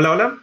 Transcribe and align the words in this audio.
Hola, 0.00 0.12
hola. 0.12 0.38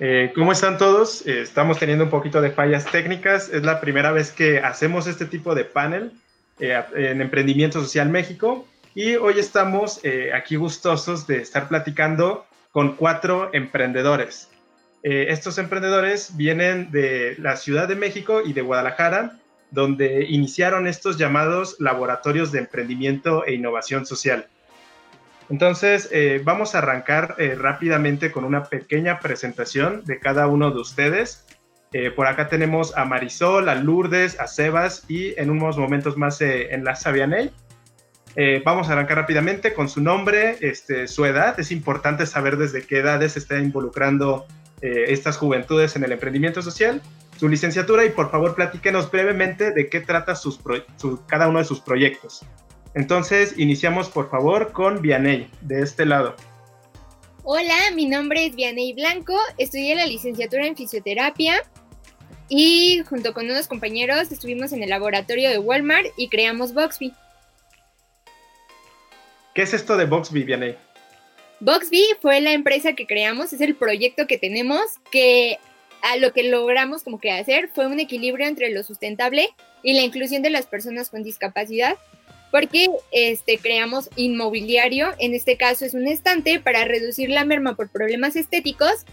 Eh, 0.00 0.32
¿Cómo 0.34 0.52
están 0.52 0.76
todos? 0.76 1.26
Eh, 1.26 1.40
estamos 1.40 1.78
teniendo 1.78 2.04
un 2.04 2.10
poquito 2.10 2.42
de 2.42 2.50
fallas 2.50 2.84
técnicas. 2.84 3.48
Es 3.48 3.62
la 3.62 3.80
primera 3.80 4.12
vez 4.12 4.32
que 4.32 4.58
hacemos 4.58 5.06
este 5.06 5.24
tipo 5.24 5.54
de 5.54 5.64
panel 5.64 6.12
eh, 6.60 6.78
en 6.94 7.22
Emprendimiento 7.22 7.80
Social 7.80 8.10
México 8.10 8.68
y 8.94 9.14
hoy 9.14 9.38
estamos 9.38 9.98
aquí 10.34 10.56
gustosos 10.56 11.26
de 11.26 11.38
estar 11.38 11.68
platicando 11.68 12.44
con 12.70 12.96
cuatro 12.96 13.48
emprendedores. 13.54 14.50
estos 15.02 15.56
emprendedores 15.56 16.36
vienen 16.36 16.90
de 16.90 17.36
la 17.38 17.56
Ciudad 17.56 17.88
de 17.88 17.96
México 17.96 18.42
y 18.44 18.52
de 18.52 18.60
Guadalajara, 18.60 19.38
donde 19.70 20.26
iniciaron 20.28 20.86
estos 20.86 21.16
llamados 21.16 21.76
laboratorios 21.78 22.52
de 22.52 22.58
emprendimiento 22.58 23.46
e 23.46 23.54
innovación 23.54 24.04
social. 24.04 24.48
Entonces, 25.50 26.08
eh, 26.12 26.40
vamos 26.44 26.74
a 26.74 26.78
arrancar 26.78 27.34
eh, 27.38 27.54
rápidamente 27.54 28.30
con 28.30 28.44
una 28.44 28.64
pequeña 28.64 29.20
presentación 29.20 30.04
de 30.04 30.18
cada 30.18 30.46
uno 30.46 30.70
de 30.70 30.80
ustedes. 30.80 31.44
Eh, 31.92 32.10
por 32.10 32.26
acá 32.26 32.48
tenemos 32.48 32.96
a 32.96 33.04
Marisol, 33.04 33.68
a 33.68 33.74
Lourdes, 33.74 34.40
a 34.40 34.46
Sebas 34.46 35.04
y 35.08 35.38
en 35.38 35.50
unos 35.50 35.76
momentos 35.76 36.16
más 36.16 36.40
en 36.40 36.84
la 36.84 36.98
Vianey. 37.12 37.50
vamos 38.64 38.88
a 38.88 38.92
arrancar 38.92 39.18
rápidamente 39.18 39.74
con 39.74 39.90
su 39.90 40.00
nombre, 40.00 40.56
este, 40.62 41.06
su 41.06 41.26
edad. 41.26 41.60
Es 41.60 41.70
importante 41.70 42.24
saber 42.24 42.56
desde 42.56 42.86
qué 42.86 43.00
edades 43.00 43.32
se 43.32 43.40
está 43.40 43.58
involucrando 43.58 44.46
estas 44.80 45.36
juventudes 45.36 45.94
en 45.94 46.02
el 46.02 46.10
emprendimiento 46.10 46.60
social, 46.60 47.00
su 47.38 47.48
licenciatura 47.48 48.04
y 48.04 48.10
por 48.10 48.30
favor 48.32 48.56
platíquenos 48.56 49.10
brevemente 49.10 49.70
de 49.70 49.88
qué 49.88 50.00
trata 50.00 50.34
cada 51.28 51.46
uno 51.46 51.58
de 51.58 51.64
sus 51.64 51.80
proyectos. 51.80 52.44
Entonces, 52.94 53.54
iniciamos 53.58 54.10
por 54.10 54.30
favor 54.30 54.72
con 54.72 55.00
Vianey, 55.00 55.48
de 55.62 55.82
este 55.82 56.04
lado. 56.04 56.36
Hola, 57.42 57.76
mi 57.94 58.06
nombre 58.06 58.44
es 58.46 58.54
Vianey 58.54 58.92
Blanco, 58.92 59.36
estudié 59.58 59.96
la 59.96 60.06
licenciatura 60.06 60.66
en 60.66 60.76
fisioterapia 60.76 61.62
y 62.48 63.02
junto 63.08 63.32
con 63.32 63.46
unos 63.46 63.66
compañeros 63.66 64.30
estuvimos 64.30 64.72
en 64.72 64.82
el 64.82 64.90
laboratorio 64.90 65.48
de 65.48 65.58
Walmart 65.58 66.06
y 66.16 66.28
creamos 66.28 66.74
Boxby. 66.74 67.12
¿Qué 69.54 69.62
es 69.62 69.74
esto 69.74 69.96
de 69.96 70.04
Boxby, 70.04 70.44
Vianey? 70.44 70.76
Boxby 71.60 72.04
fue 72.20 72.40
la 72.40 72.52
empresa 72.52 72.92
que 72.92 73.06
creamos, 73.06 73.52
es 73.52 73.60
el 73.60 73.74
proyecto 73.74 74.26
que 74.26 74.36
tenemos, 74.36 74.82
que 75.10 75.58
a 76.02 76.16
lo 76.16 76.32
que 76.32 76.42
logramos 76.42 77.02
como 77.04 77.20
que 77.20 77.32
hacer 77.32 77.70
fue 77.74 77.86
un 77.86 78.00
equilibrio 78.00 78.46
entre 78.46 78.70
lo 78.70 78.82
sustentable 78.82 79.48
y 79.82 79.94
la 79.94 80.02
inclusión 80.02 80.42
de 80.42 80.50
las 80.50 80.66
personas 80.66 81.08
con 81.08 81.22
discapacidad 81.22 81.96
porque 82.52 82.90
este, 83.10 83.58
creamos 83.58 84.10
inmobiliario, 84.14 85.08
en 85.18 85.34
este 85.34 85.56
caso 85.56 85.86
es 85.86 85.94
un 85.94 86.06
estante 86.06 86.60
para 86.60 86.84
reducir 86.84 87.30
la 87.30 87.46
merma 87.46 87.74
por 87.74 87.88
problemas 87.88 88.36
estéticos 88.36 89.06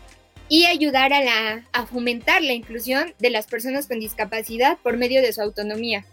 y 0.49 0.65
ayudar 0.65 1.13
a, 1.13 1.23
la, 1.23 1.85
fomentar 1.85 2.41
la 2.41 2.51
inclusión 2.51 3.13
de 3.17 3.29
las 3.29 3.47
personas 3.47 3.87
con 3.87 4.01
discapacidad 4.01 4.77
por 4.83 4.97
medio 4.97 5.21
de 5.21 5.31
su 5.31 5.41
autonomía. 5.41 6.05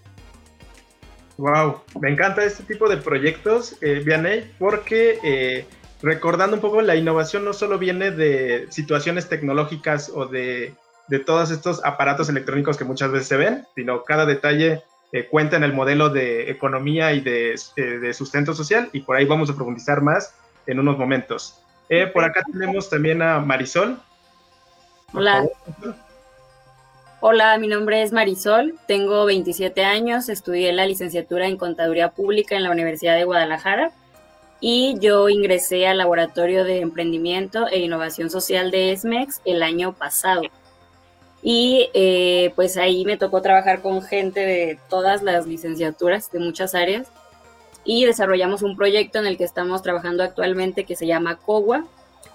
Wow, 1.37 1.83
me 2.01 2.11
encanta 2.11 2.45
este 2.45 2.63
tipo 2.63 2.89
de 2.89 2.99
proyectos, 2.99 3.77
eh, 3.83 4.01
Vianey, 4.05 4.49
porque 4.61 5.19
eh, 5.25 5.67
recordando 6.03 6.55
un 6.55 6.63
poco, 6.63 6.81
la 6.81 6.95
innovación 6.95 7.45
no 7.45 7.53
solo 7.53 7.77
viene 7.77 8.13
de 8.13 8.67
situaciones 8.71 9.29
tecnológicas 9.29 10.13
o 10.15 10.27
de 10.27 10.75
todos 11.27 11.51
estos 11.51 11.85
aparatos 11.85 12.29
electrónicos 12.29 12.77
que 12.77 12.85
muchas 12.85 13.11
veces 13.11 13.27
se 13.27 13.37
ven, 13.37 13.67
sino 13.75 14.05
cada 14.05 14.27
detalle 14.27 14.85
eh, 15.13 15.27
cuenta 15.27 15.57
en 15.57 15.65
el 15.65 15.73
modelo 15.73 16.09
de 16.09 16.51
economía 16.51 17.13
y 17.13 17.21
de, 17.21 17.55
eh, 17.77 17.81
de, 17.81 18.13
sustento 18.13 18.55
social 18.55 18.89
y 18.93 19.01
por 19.01 19.17
ahí 19.17 19.25
vamos 19.25 19.49
a 19.51 19.55
profundizar 19.55 20.03
más 20.03 20.35
en 20.67 20.81
unos 20.81 20.99
momentos. 20.99 21.63
Eh, 21.89 22.07
por 22.09 22.25
acá 22.25 22.43
tenemos 22.51 22.91
también 22.91 23.23
a 23.23 23.39
Marisol. 23.39 24.01
Hola. 25.13 25.45
Hola, 27.21 27.57
mi 27.59 27.69
nombre 27.69 28.03
es 28.03 28.13
Marisol, 28.13 28.75
tengo 28.87 29.25
27 29.25 29.85
años, 29.85 30.29
estudié 30.29 30.73
la 30.73 30.87
licenciatura 30.87 31.47
en 31.47 31.57
Contaduría 31.57 32.11
Pública 32.11 32.57
en 32.57 32.65
la 32.65 32.71
Universidad 32.71 33.17
de 33.17 33.25
Guadalajara 33.25 33.93
y 34.61 34.99
yo 35.01 35.29
ingresé 35.29 35.87
al 35.87 35.99
Laboratorio 35.99 36.65
de 36.65 36.81
Emprendimiento 36.81 37.69
e 37.69 37.79
Innovación 37.79 38.29
Social 38.29 38.71
de 38.71 38.93
ESMEX 38.93 39.41
el 39.45 39.63
año 39.63 39.93
pasado. 39.93 40.43
Y 41.43 41.91
eh, 41.95 42.53
pues 42.57 42.77
ahí 42.77 43.05
me 43.05 43.17
tocó 43.17 43.43
trabajar 43.43 43.83
con 43.83 44.03
gente 44.03 44.41
de 44.41 44.79
todas 44.89 45.23
las 45.23 45.47
licenciaturas, 45.47 46.31
de 46.33 46.41
muchas 46.41 46.75
áreas, 46.75 47.09
y 47.85 48.05
desarrollamos 48.05 48.63
un 48.63 48.77
proyecto 48.77 49.19
en 49.19 49.27
el 49.27 49.37
que 49.37 49.45
estamos 49.45 49.83
trabajando 49.83 50.25
actualmente 50.25 50.85
que 50.85 50.97
se 50.97 51.07
llama 51.07 51.37
COWA. 51.37 51.85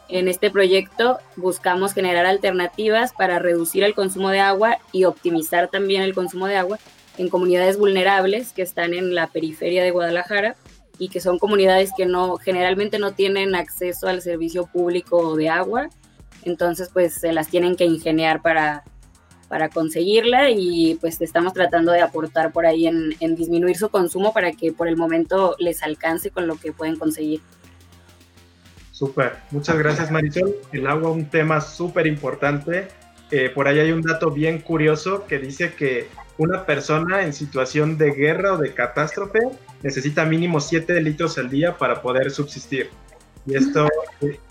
En 0.08 0.28
este 0.28 0.50
proyecto 0.50 1.20
buscamos 1.36 1.94
generar 1.94 2.26
alternativas 2.26 3.14
para 3.14 3.40
reducir 3.40 3.84
el 3.84 3.94
consumo 3.94 4.30
de 4.30 4.40
agua 4.40 4.78
y 4.92 5.06
optimizar 5.06 5.70
también 5.70 6.02
el 6.02 6.14
consumo 6.14 6.48
de 6.48 6.58
agua 6.58 6.80
en 7.18 7.30
comunidades 7.30 7.78
vulnerables 7.78 8.54
que 8.54 8.62
están 8.62 8.94
en 8.94 9.14
la 9.14 9.28
periferia 9.28 9.84
de 9.84 9.92
Guadalajara 9.92 10.56
y 10.98 11.10
que 11.10 11.20
son 11.20 11.40
comunidades 11.40 11.92
que 11.96 12.06
no 12.06 12.38
generalmente 12.38 13.00
no 13.00 13.14
tienen 13.14 13.56
acceso 13.56 14.08
al 14.08 14.22
servicio 14.22 14.68
público 14.68 15.36
de 15.36 15.50
agua, 15.50 15.90
entonces 16.44 16.90
pues 16.92 17.14
se 17.14 17.34
las 17.34 17.48
tienen 17.48 17.76
que 17.76 17.86
ingeniar 17.86 18.42
para 18.42 18.84
para 19.52 19.68
conseguirla 19.68 20.50
y 20.50 20.98
pues 21.02 21.20
estamos 21.20 21.52
tratando 21.52 21.92
de 21.92 22.00
aportar 22.00 22.54
por 22.54 22.66
ahí 22.66 22.88
en, 22.88 23.36
disminuir 23.36 23.76
su 23.76 23.90
consumo 23.90 24.32
para 24.32 24.54
que 24.54 24.72
por 24.72 24.88
el 24.88 24.96
momento 24.96 25.58
les 25.60 25.84
alcance 25.84 26.32
con 26.32 26.48
lo 26.48 26.56
que 26.56 26.72
pueden 26.72 26.96
conseguir. 26.96 27.42
Súper, 28.94 29.34
muchas 29.52 29.78
gracias 29.78 30.10
Marisol. 30.10 30.56
El 30.72 30.88
agua 30.88 31.12
un 31.12 31.30
tema 31.30 31.60
súper 31.60 32.08
importante. 32.08 32.88
Eh, 33.30 33.50
por 33.50 33.68
ahí 33.68 33.80
hay 33.80 33.92
un 33.92 34.02
dato 34.02 34.32
bien 34.32 34.62
curioso 34.62 35.26
que 35.28 35.38
dice 35.38 35.74
que 35.74 36.08
una 36.38 36.66
persona 36.66 37.24
en 37.24 37.34
situación 37.34 37.98
de 37.98 38.12
guerra 38.12 38.54
o 38.54 38.58
de 38.58 38.74
catástrofe 38.74 39.40
necesita 39.84 40.24
mínimo 40.24 40.62
7 40.62 41.02
litros 41.02 41.38
al 41.38 41.50
día 41.50 41.78
para 41.78 42.02
poder 42.02 42.32
subsistir. 42.32 42.90
Y, 43.46 43.56
esto, 43.56 43.88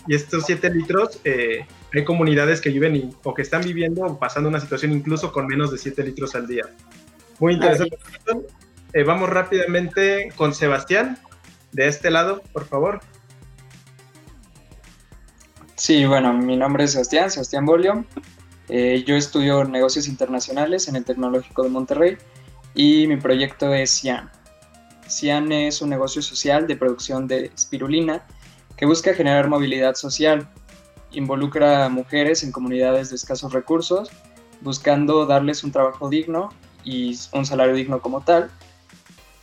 y 0.07 0.15
estos 0.15 0.45
7 0.45 0.69
litros 0.69 1.19
eh, 1.23 1.65
hay 1.93 2.03
comunidades 2.03 2.59
que 2.59 2.69
viven 2.69 3.15
o 3.23 3.33
que 3.33 3.41
están 3.41 3.61
viviendo 3.61 4.03
o 4.05 4.19
pasando 4.19 4.49
una 4.49 4.59
situación 4.59 4.91
incluso 4.91 5.31
con 5.31 5.47
menos 5.47 5.71
de 5.71 5.77
7 5.77 6.03
litros 6.03 6.35
al 6.35 6.47
día. 6.47 6.65
Muy 7.39 7.53
interesante. 7.53 7.97
Eh, 8.93 9.03
vamos 9.03 9.29
rápidamente 9.29 10.29
con 10.35 10.53
Sebastián, 10.53 11.17
de 11.71 11.87
este 11.87 12.11
lado, 12.11 12.43
por 12.51 12.65
favor. 12.65 12.99
Sí, 15.75 16.05
bueno, 16.05 16.33
mi 16.33 16.57
nombre 16.57 16.83
es 16.83 16.91
Sebastián, 16.91 17.31
Sebastián 17.31 17.65
Bolio. 17.65 18.05
Eh, 18.67 19.03
yo 19.07 19.15
estudio 19.15 19.63
negocios 19.63 20.07
internacionales 20.07 20.87
en 20.87 20.97
el 20.97 21.05
Tecnológico 21.05 21.63
de 21.63 21.69
Monterrey 21.69 22.17
y 22.75 23.07
mi 23.07 23.17
proyecto 23.17 23.73
es 23.73 23.99
CIAN. 23.99 24.29
CIAN 25.09 25.51
es 25.51 25.81
un 25.81 25.89
negocio 25.89 26.21
social 26.21 26.67
de 26.67 26.75
producción 26.75 27.27
de 27.27 27.45
espirulina 27.55 28.23
que 28.81 28.87
busca 28.87 29.13
generar 29.13 29.47
movilidad 29.47 29.93
social 29.93 30.47
involucra 31.11 31.85
a 31.85 31.89
mujeres 31.89 32.43
en 32.43 32.51
comunidades 32.51 33.11
de 33.11 33.15
escasos 33.15 33.53
recursos, 33.53 34.09
buscando 34.61 35.27
darles 35.27 35.63
un 35.63 35.71
trabajo 35.71 36.09
digno 36.09 36.49
y 36.83 37.15
un 37.31 37.45
salario 37.45 37.75
digno 37.75 38.01
como 38.01 38.21
tal, 38.21 38.49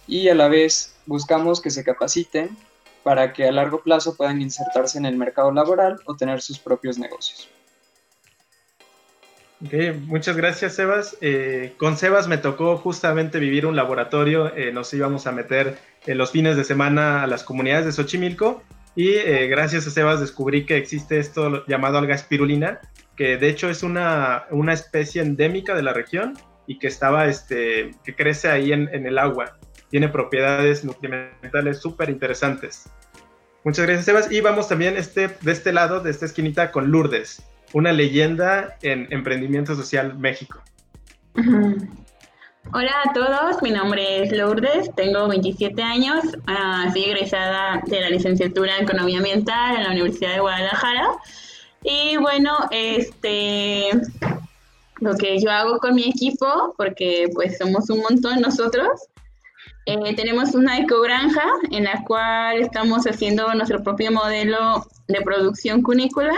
y 0.08 0.28
a 0.28 0.34
la 0.34 0.48
vez 0.48 0.96
buscamos 1.06 1.60
que 1.60 1.70
se 1.70 1.84
capaciten 1.84 2.56
para 3.04 3.32
que 3.32 3.46
a 3.46 3.52
largo 3.52 3.80
plazo 3.80 4.16
puedan 4.16 4.42
insertarse 4.42 4.98
en 4.98 5.06
el 5.06 5.16
mercado 5.16 5.52
laboral 5.52 6.00
o 6.06 6.16
tener 6.16 6.40
sus 6.40 6.58
propios 6.58 6.98
negocios. 6.98 7.48
muchas 10.08 10.36
gracias 10.36 10.74
Sebas. 10.74 11.16
Eh, 11.20 11.74
con 11.76 11.96
Sebas 11.96 12.26
me 12.26 12.38
tocó 12.38 12.76
justamente 12.76 13.38
vivir 13.38 13.66
un 13.66 13.76
laboratorio, 13.76 14.52
eh, 14.56 14.72
nos 14.72 14.92
íbamos 14.92 15.28
a 15.28 15.30
meter 15.30 15.78
en 16.06 16.18
los 16.18 16.32
fines 16.32 16.56
de 16.56 16.64
semana 16.64 17.22
a 17.22 17.28
las 17.28 17.44
comunidades 17.44 17.86
de 17.86 17.92
Xochimilco 17.92 18.64
y 18.98 19.10
eh, 19.10 19.46
gracias 19.46 19.86
a 19.86 19.90
Sebas 19.90 20.18
descubrí 20.18 20.66
que 20.66 20.76
existe 20.76 21.20
esto 21.20 21.64
llamado 21.68 21.98
alga 21.98 22.16
espirulina, 22.16 22.80
que 23.14 23.36
de 23.36 23.48
hecho 23.48 23.70
es 23.70 23.84
una, 23.84 24.46
una 24.50 24.72
especie 24.72 25.22
endémica 25.22 25.76
de 25.76 25.84
la 25.84 25.92
región 25.92 26.36
y 26.66 26.80
que 26.80 26.88
estaba, 26.88 27.26
este, 27.26 27.92
que 28.02 28.16
crece 28.16 28.48
ahí 28.48 28.72
en, 28.72 28.92
en 28.92 29.06
el 29.06 29.20
agua. 29.20 29.56
Tiene 29.88 30.08
propiedades 30.08 30.84
nutrimentales 30.84 31.78
súper 31.78 32.10
interesantes. 32.10 32.90
Muchas 33.62 33.86
gracias, 33.86 34.06
Sebas. 34.06 34.32
Y 34.32 34.40
vamos 34.40 34.68
también 34.68 34.96
este, 34.96 35.28
de 35.42 35.52
este 35.52 35.72
lado, 35.72 36.00
de 36.00 36.10
esta 36.10 36.26
esquinita, 36.26 36.72
con 36.72 36.90
Lourdes, 36.90 37.48
una 37.74 37.92
leyenda 37.92 38.78
en 38.82 39.06
Emprendimiento 39.10 39.76
Social 39.76 40.18
México. 40.18 40.60
Hola 42.66 42.92
a 43.04 43.12
todos, 43.14 43.62
mi 43.62 43.70
nombre 43.70 44.22
es 44.22 44.32
Lourdes, 44.32 44.94
tengo 44.94 45.26
27 45.26 45.82
años, 45.82 46.22
uh, 46.26 46.92
soy 46.92 47.04
egresada 47.04 47.80
de 47.86 48.00
la 48.00 48.10
licenciatura 48.10 48.76
en 48.76 48.84
Economía 48.84 49.18
Ambiental 49.18 49.76
en 49.76 49.84
la 49.84 49.90
Universidad 49.90 50.34
de 50.34 50.40
Guadalajara. 50.40 51.08
Y 51.82 52.18
bueno, 52.18 52.58
este, 52.70 53.90
lo 55.00 55.14
que 55.14 55.38
yo 55.40 55.50
hago 55.50 55.78
con 55.78 55.94
mi 55.94 56.10
equipo, 56.10 56.74
porque 56.76 57.30
pues 57.32 57.56
somos 57.56 57.88
un 57.88 58.00
montón 58.00 58.40
nosotros, 58.42 58.88
eh, 59.86 60.14
tenemos 60.14 60.54
una 60.54 60.78
ecogranja 60.78 61.46
en 61.70 61.84
la 61.84 62.04
cual 62.04 62.60
estamos 62.60 63.06
haciendo 63.06 63.54
nuestro 63.54 63.82
propio 63.82 64.12
modelo 64.12 64.86
de 65.06 65.22
producción 65.22 65.80
cunícola 65.82 66.34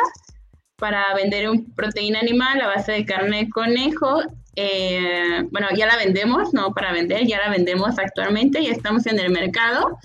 para 0.77 1.05
vender 1.15 1.51
un 1.51 1.75
proteína 1.75 2.21
animal 2.21 2.61
a 2.61 2.69
base 2.69 2.93
de 2.93 3.05
carne 3.05 3.45
de 3.45 3.51
conejo. 3.51 4.23
Eh, 4.57 5.45
bueno, 5.51 5.69
ya 5.77 5.87
la 5.87 5.97
vendemos, 5.97 6.53
no 6.53 6.73
para 6.73 6.93
vender, 6.93 7.27
ya 7.27 7.39
la 7.39 7.51
vendemos 7.51 7.99
actualmente, 7.99 8.63
ya 8.63 8.73
estamos 8.73 9.07
en 9.07 9.19
el 9.19 9.31
mercado 9.31 9.99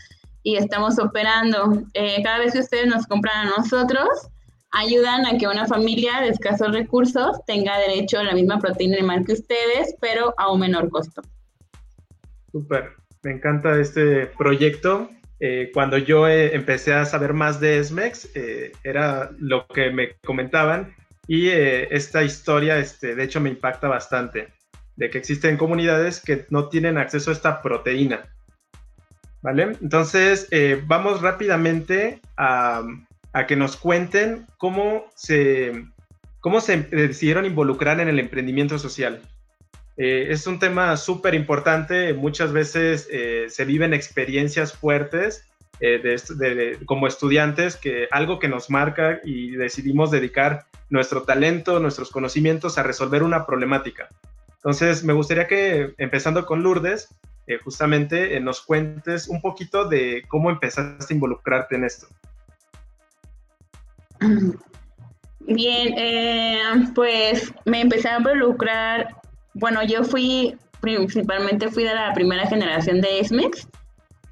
y 0.43 0.57
estamos 0.57 0.99
operando. 0.99 1.83
Eh, 1.93 2.21
cada 2.23 2.39
vez 2.39 2.53
que 2.53 2.59
ustedes 2.59 2.87
nos 2.87 3.07
compran 3.07 3.47
a 3.47 3.49
nosotros, 3.57 4.07
ayudan 4.71 5.25
a 5.25 5.37
que 5.37 5.47
una 5.47 5.65
familia 5.65 6.21
de 6.21 6.29
escasos 6.29 6.71
recursos 6.73 7.37
tenga 7.47 7.77
derecho 7.79 8.19
a 8.19 8.23
la 8.23 8.33
misma 8.33 8.59
proteína 8.59 8.97
animal 8.97 9.25
que 9.25 9.33
ustedes, 9.33 9.95
pero 10.01 10.33
a 10.37 10.51
un 10.51 10.59
menor 10.59 10.89
costo. 10.89 11.21
Súper, 12.51 12.91
me 13.23 13.31
encanta 13.31 13.79
este 13.79 14.27
proyecto. 14.27 15.09
Eh, 15.39 15.71
cuando 15.73 15.97
yo 15.97 16.27
eh, 16.27 16.55
empecé 16.55 16.93
a 16.93 17.05
saber 17.05 17.33
más 17.33 17.59
de 17.59 17.83
SMEX, 17.83 18.29
eh, 18.35 18.71
era 18.83 19.31
lo 19.37 19.67
que 19.67 19.89
me 19.91 20.15
comentaban 20.23 20.95
y 21.27 21.49
esta 21.49 22.23
historia, 22.23 22.77
este, 22.77 23.15
de 23.15 23.23
hecho, 23.23 23.41
me 23.41 23.49
impacta 23.49 23.87
bastante, 23.87 24.49
de 24.95 25.09
que 25.09 25.17
existen 25.17 25.57
comunidades 25.57 26.19
que 26.19 26.45
no 26.49 26.69
tienen 26.69 26.97
acceso 26.97 27.29
a 27.29 27.33
esta 27.33 27.61
proteína. 27.61 28.25
¿Vale? 29.41 29.77
Entonces, 29.81 30.47
vamos 30.87 31.21
rápidamente 31.21 32.19
a, 32.37 32.83
a 33.35 33.45
que 33.47 33.57
nos 33.57 33.75
cuenten 33.75 34.45
cómo 34.57 35.07
se, 35.13 35.85
cómo 36.39 36.61
se 36.61 36.77
decidieron 36.77 37.45
involucrar 37.45 37.99
en 37.99 38.07
el 38.07 38.17
emprendimiento 38.17 38.79
social. 38.79 39.21
Eh, 39.97 40.27
es 40.29 40.47
un 40.47 40.57
tema 40.57 40.95
súper 40.95 41.35
importante, 41.35 42.13
muchas 42.13 42.53
veces 42.53 43.09
eh, 43.11 43.47
se 43.49 43.65
viven 43.65 43.93
experiencias 43.93 44.71
fuertes 44.71 45.43
eh, 45.81 46.77
como 46.85 47.07
estudiantes, 47.07 47.75
que 47.75 48.07
algo 48.09 48.39
que 48.39 48.47
nos 48.47 48.69
marca 48.69 49.19
y 49.25 49.51
decidimos 49.51 50.11
dedicar 50.11 50.65
nuestro 50.89 51.23
talento, 51.23 51.79
nuestros 51.79 52.11
conocimientos 52.11 52.77
a 52.77 52.83
resolver 52.83 53.23
una 53.23 53.45
problemática. 53.45 54.07
Entonces, 54.55 55.03
me 55.03 55.13
gustaría 55.13 55.47
que, 55.47 55.93
empezando 55.97 56.45
con 56.45 56.63
Lourdes, 56.63 57.09
justamente 57.63 58.39
nos 58.39 58.61
cuentes 58.61 59.27
un 59.27 59.41
poquito 59.41 59.87
de 59.87 60.23
cómo 60.27 60.49
empezaste 60.49 61.13
a 61.13 61.15
involucrarte 61.15 61.75
en 61.75 61.83
esto. 61.83 62.07
Bien, 65.39 65.93
eh, 65.97 66.59
pues 66.95 67.53
me 67.65 67.81
empecé 67.81 68.09
a 68.09 68.17
involucrar, 68.17 69.15
bueno, 69.53 69.83
yo 69.83 70.03
fui, 70.03 70.57
principalmente 70.81 71.69
fui 71.69 71.83
de 71.83 71.93
la 71.93 72.13
primera 72.13 72.47
generación 72.47 73.01
de 73.01 73.23
SMEX, 73.23 73.67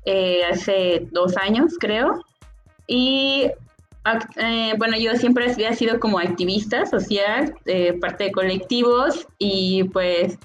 eh, 0.06 0.42
hace 0.52 1.08
dos 1.12 1.38
años 1.38 1.76
creo, 1.80 2.24
y 2.88 3.52
eh, 4.38 4.74
bueno, 4.78 4.98
yo 4.98 5.16
siempre 5.16 5.52
había 5.52 5.74
sido 5.74 6.00
como 6.00 6.20
activista 6.20 6.86
social, 6.86 7.56
parte 8.02 8.26
de 8.26 8.32
colectivos, 8.32 9.28
y 9.38 9.86
pues 9.86 10.38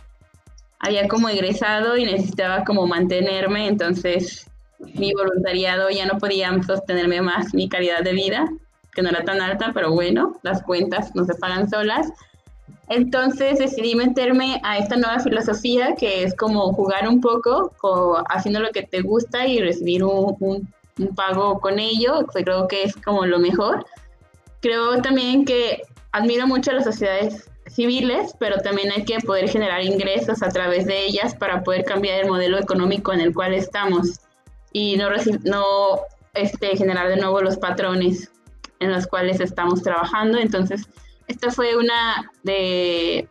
había 0.81 1.09
como 1.09 1.29
egresado 1.29 1.97
y 1.97 2.05
necesitaba 2.05 2.65
como 2.65 2.87
mantenerme, 2.87 3.67
entonces 3.67 4.49
mi 4.79 5.13
voluntariado 5.13 5.91
ya 5.91 6.07
no 6.07 6.19
podía 6.19 6.51
sostenerme 6.63 7.21
más 7.21 7.53
mi 7.53 7.69
calidad 7.69 8.03
de 8.03 8.13
vida 8.13 8.49
que 8.99 9.03
no 9.03 9.11
era 9.11 9.25
tan 9.25 9.41
alta, 9.41 9.71
pero 9.73 9.93
bueno, 9.93 10.39
las 10.43 10.61
cuentas 10.63 11.15
no 11.15 11.25
se 11.25 11.35
pagan 11.35 11.71
solas. 11.71 12.09
Entonces 12.89 13.61
decidí 13.61 13.95
meterme 13.95 14.61
a 14.65 14.79
esta 14.79 14.97
nueva 14.97 15.21
filosofía 15.21 15.95
que 15.95 16.25
es 16.25 16.35
como 16.35 16.73
jugar 16.73 17.07
un 17.09 17.21
poco, 17.21 17.73
haciendo 18.29 18.59
lo 18.59 18.71
que 18.71 18.83
te 18.83 19.03
gusta 19.03 19.47
y 19.47 19.61
recibir 19.61 20.03
un, 20.03 20.69
pago 21.15 21.61
con 21.61 21.79
ello. 21.79 22.27
Creo 22.27 22.69
que 22.69 22.85
es 22.85 22.97
como 22.97 23.27
lo 23.27 23.39
mejor. 23.39 23.87
Creo 24.61 25.01
también 25.01 25.45
que 25.45 25.83
admiro 26.13 26.47
mucho 26.47 26.71
a 26.71 26.75
las 26.75 26.85
sociedades 26.85 27.49
civiles, 27.67 28.35
pero 28.39 28.59
también 28.59 28.91
hay 28.93 29.05
que 29.05 29.19
poder 29.21 29.49
generar 29.49 29.83
ingresos 29.83 30.43
a 30.43 30.49
través 30.49 30.87
de 30.87 31.05
ellas 31.05 31.35
para 31.35 31.63
poder 31.63 31.85
cambiar 31.85 32.21
el 32.21 32.31
modelo 32.31 32.59
económico 32.59 33.13
en 33.13 33.21
el 33.21 33.35
cual 33.35 33.55
estamos 33.55 34.21
y 34.73 34.97
no, 34.97 35.09
no 35.45 36.01
este, 36.35 36.77
generar 36.77 37.09
de 37.09 37.17
nuevo 37.17 37.41
los 37.41 37.57
patrones 37.57 38.31
en 38.81 38.93
los 38.93 39.07
cuales 39.07 39.41
estamos 39.41 39.83
trabajando. 39.83 40.39
Entonces, 40.39 40.89
esta 41.27 41.51
fue 41.51 41.77
una 41.77 42.31
de, 42.43 43.29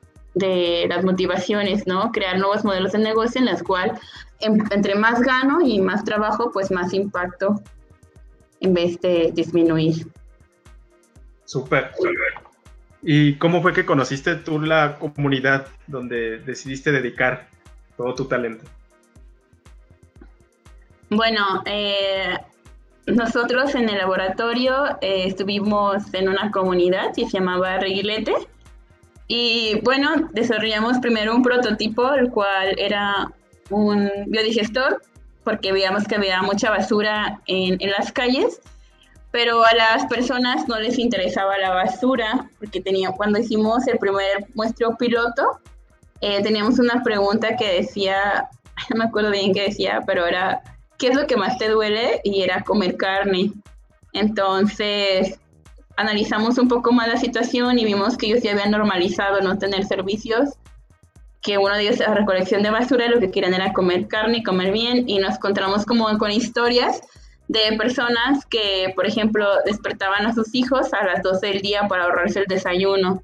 las 0.88 1.04
motivaciones, 1.04 1.88
¿no? 1.88 2.12
Crear 2.12 2.38
nuevos 2.38 2.64
modelos 2.64 2.92
de 2.92 3.00
negocio 3.00 3.40
en 3.40 3.46
las 3.46 3.64
cuales 3.64 4.00
entre 4.39 4.95
más 4.95 5.22
gano 5.22 5.62
y 5.62 5.80
más 5.80 6.04
trabajo, 6.04 6.51
pues 6.51 6.72
más 6.72 6.94
impacto 6.94 7.62
en 8.60 8.74
vez 8.74 9.00
de 9.01 9.31
disminuir. 9.34 10.07
Súper. 11.45 11.92
¿Y 13.01 13.36
cómo 13.36 13.62
fue 13.62 13.74
que 13.74 13.86
conociste 13.86 14.36
tú 14.36 14.60
la 14.60 14.98
comunidad 15.00 15.68
donde 15.88 16.39
decidiste 16.39 16.92
dedicar 16.92 17.48
todo 17.95 18.13
tu 18.16 18.25
talento? 18.25 18.66
Bueno, 21.10 21.63
eh, 21.66 22.38
nosotros 23.06 23.75
en 23.75 23.88
el 23.90 23.98
laboratorio 23.98 24.98
eh, 25.01 25.24
estuvimos 25.25 26.13
en 26.13 26.28
una 26.28 26.51
comunidad 26.51 27.13
que 27.16 27.25
se 27.25 27.38
llamaba 27.38 27.78
Reguilete 27.78 28.33
y 29.28 29.80
bueno, 29.83 30.30
desarrollamos 30.33 31.00
primero 31.00 31.33
un 31.36 31.44
prototipo, 31.44 32.13
el 32.13 32.30
cual 32.30 32.75
era 32.78 33.31
un 33.69 34.10
biodigestor, 34.28 35.02
porque 35.44 35.72
veíamos 35.72 36.06
que 36.06 36.16
había 36.16 36.42
mucha 36.42 36.69
basura 36.69 37.42
en, 37.48 37.78
las 37.92 38.12
calles, 38.12 38.60
pero 39.31 39.64
a 39.66 39.74
las 39.74 40.06
personas 40.06 40.68
no 40.68 40.80
les 40.80 40.98
interesaba 41.00 41.58
la 41.58 41.72
basura, 41.72 42.50
porque 42.60 42.81
tenía, 42.81 43.12
cuando 43.12 43.40
hicimos 43.40 43.88
el 43.88 43.98
primer 43.98 44.46
muestreo 44.56 44.96
piloto, 44.98 45.60
eh, 46.22 46.42
teníamos 46.42 46.80
una 46.80 47.04
pregunta 47.04 47.56
que 47.56 47.81
decía, 47.81 48.50
no 48.90 48.98
me 48.98 49.06
acuerdo 49.06 49.31
bien 49.31 49.54
qué 49.54 49.64
decía, 49.64 50.02
pero 50.06 50.25
era 50.25 50.62
¿qué 50.98 51.08
es 51.08 51.16
lo 51.16 51.28
que 51.28 51.38
más 51.38 51.58
te 51.58 51.69
duele? 51.69 52.22
Y 52.24 52.42
era 52.42 52.64
comer 52.64 52.98
carne. 52.98 53.52
Entonces, 54.14 55.40
analizamos 55.96 56.58
un 56.58 56.68
poco 56.68 56.92
más 56.92 57.08
la 57.08 57.18
situación 57.18 57.80
y 57.80 57.86
vimos 57.86 58.18
que 58.18 58.28
ellos 58.28 58.44
ya 58.44 58.52
habían 58.52 58.72
normalizado 58.72 59.42
no 59.42 59.58
tener 59.58 59.86
servicios, 59.86 60.50
que 61.42 61.57
uno 61.57 61.75
de 61.75 61.84
ellos 61.84 62.00
era 62.00 62.13
recolección 62.13 62.63
de 62.63 62.69
basura, 62.69 63.07
lo 63.07 63.19
que 63.19 63.31
querían 63.31 63.54
era 63.54 63.74
comer 63.74 64.07
carne 64.07 64.38
y 64.38 64.44
comer 64.44 64.72
bien, 64.72 65.07
y 65.07 65.19
nos 65.19 65.36
encontramos 65.36 65.86
como 65.86 66.06
con 66.18 66.31
historias 66.31 67.01
de 67.47 67.78
personas 67.78 68.45
que, 68.45 68.92
por 68.95 69.06
ejemplo, 69.06 69.47
despertaban 69.66 70.26
a 70.26 70.33
sus 70.33 70.54
hijos 70.54 70.94
a 70.94 71.06
las 71.06 71.23
12 71.23 71.47
del 71.47 71.62
día 71.62 71.88
para 71.88 72.04
ahorrarse 72.04 72.40
el 72.40 72.45
desayuno. 72.47 73.21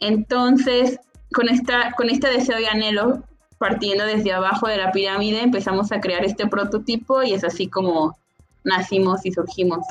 Entonces, 0.00 0.98
con, 1.32 1.48
esta, 1.48 1.92
con 1.92 2.10
este 2.10 2.28
deseo 2.28 2.58
y 2.58 2.64
anhelo, 2.66 3.22
partiendo 3.58 4.04
desde 4.04 4.32
abajo 4.32 4.68
de 4.68 4.78
la 4.78 4.92
pirámide, 4.92 5.42
empezamos 5.42 5.92
a 5.92 6.00
crear 6.00 6.24
este 6.24 6.46
prototipo 6.46 7.22
y 7.22 7.34
es 7.34 7.44
así 7.44 7.68
como 7.68 8.18
nacimos 8.64 9.24
y 9.24 9.32
surgimos. 9.32 9.86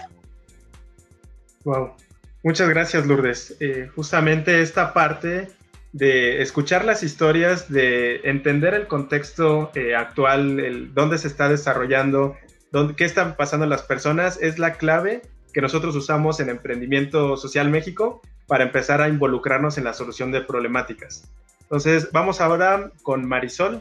Wow. 1.63 1.93
Muchas 2.43 2.70
gracias, 2.70 3.08
Lourdes. 3.08 3.55
Eh, 3.60 3.89
justamente 3.96 4.62
esta 4.62 4.93
parte 4.93 5.50
de 5.96 6.42
escuchar 6.42 6.84
las 6.84 7.04
historias, 7.04 7.72
de 7.72 8.20
entender 8.25 8.74
el 8.74 8.86
contexto 8.86 9.72
eh, 9.75 9.96
actual, 9.96 10.60
el, 10.60 10.94
dónde 10.94 11.18
se 11.18 11.30
está 11.30 11.48
desarrollando, 11.48 12.36
dónde, 12.74 12.98
qué 12.98 13.06
están 13.06 13.38
pasando 13.38 13.66
las 13.66 13.82
personas, 13.84 14.38
es 14.42 14.60
la 14.60 14.74
clave 14.74 15.22
que 15.54 15.62
nosotros 15.62 15.96
usamos 15.96 16.42
en 16.42 16.50
Emprendimiento 16.50 17.38
Social 17.38 17.70
México 17.70 18.22
para 18.46 18.66
empezar 18.66 19.00
a 19.00 19.08
involucrarnos 19.08 19.78
en 19.78 19.86
la 19.86 19.94
solución 19.94 20.34
de 20.34 20.42
problemáticas. 20.42 21.32
Entonces, 21.62 22.10
vamos 22.12 22.42
ahora 22.42 22.92
con 23.02 23.25
Marisol. 23.25 23.80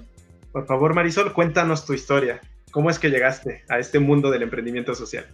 Por 0.52 0.66
favor, 0.66 0.94
Marisol, 0.94 1.32
cuéntanos 1.32 1.84
tu 1.84 1.94
historia. 1.94 2.40
¿Cómo 2.70 2.90
es 2.90 3.00
que 3.00 3.10
llegaste 3.10 3.64
a 3.68 3.80
este 3.80 3.98
mundo 3.98 4.30
del 4.30 4.42
emprendimiento 4.42 4.94
social? 4.94 5.26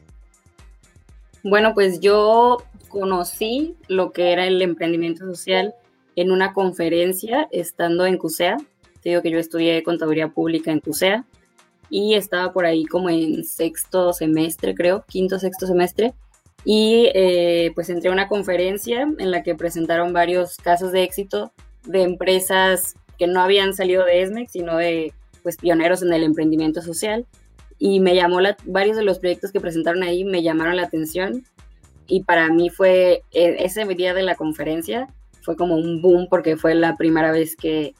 Bueno, 1.42 1.74
pues 1.74 2.00
yo 2.00 2.64
conocí 2.88 3.76
lo 3.86 4.12
que 4.12 4.32
era 4.32 4.46
el 4.46 4.62
emprendimiento 4.62 5.26
social 5.26 5.74
en 6.20 6.30
una 6.30 6.52
conferencia 6.52 7.48
estando 7.50 8.06
en 8.06 8.18
CUSEA. 8.18 8.58
Te 9.02 9.10
digo 9.10 9.22
que 9.22 9.30
yo 9.30 9.38
estudié 9.38 9.82
contaduría 9.82 10.28
pública 10.28 10.70
en 10.70 10.80
CUSEA 10.80 11.24
y 11.88 12.14
estaba 12.14 12.52
por 12.52 12.66
ahí 12.66 12.84
como 12.84 13.10
en 13.10 13.44
sexto 13.44 14.12
semestre, 14.12 14.74
creo, 14.74 15.04
quinto, 15.08 15.38
sexto 15.38 15.66
semestre. 15.66 16.14
Y 16.64 17.10
eh, 17.14 17.72
pues 17.74 17.88
entré 17.88 18.10
a 18.10 18.12
una 18.12 18.28
conferencia 18.28 19.02
en 19.18 19.30
la 19.30 19.42
que 19.42 19.54
presentaron 19.54 20.12
varios 20.12 20.56
casos 20.56 20.92
de 20.92 21.02
éxito 21.02 21.52
de 21.86 22.02
empresas 22.02 22.96
que 23.18 23.26
no 23.26 23.40
habían 23.40 23.72
salido 23.72 24.04
de 24.04 24.22
ESMEX, 24.22 24.52
sino 24.52 24.76
de 24.76 25.14
pues 25.42 25.56
pioneros 25.56 26.02
en 26.02 26.12
el 26.12 26.22
emprendimiento 26.22 26.82
social. 26.82 27.26
Y 27.78 28.00
me 28.00 28.14
llamó 28.14 28.42
la, 28.42 28.58
varios 28.66 28.96
de 28.96 29.04
los 29.04 29.18
proyectos 29.18 29.52
que 29.52 29.60
presentaron 29.60 30.02
ahí 30.02 30.24
me 30.24 30.42
llamaron 30.42 30.76
la 30.76 30.82
atención. 30.82 31.44
Y 32.06 32.24
para 32.24 32.48
mí 32.48 32.68
fue 32.68 33.22
e, 33.32 33.64
ese 33.64 33.86
día 33.86 34.12
de 34.12 34.22
la 34.22 34.34
conferencia, 34.34 35.08
fue 35.42 35.56
como 35.56 35.76
un 35.76 36.02
boom 36.02 36.26
porque 36.28 36.56
fue 36.56 36.74
la 36.74 36.96
primera 36.96 37.32
vez 37.32 37.56
que, 37.56 37.94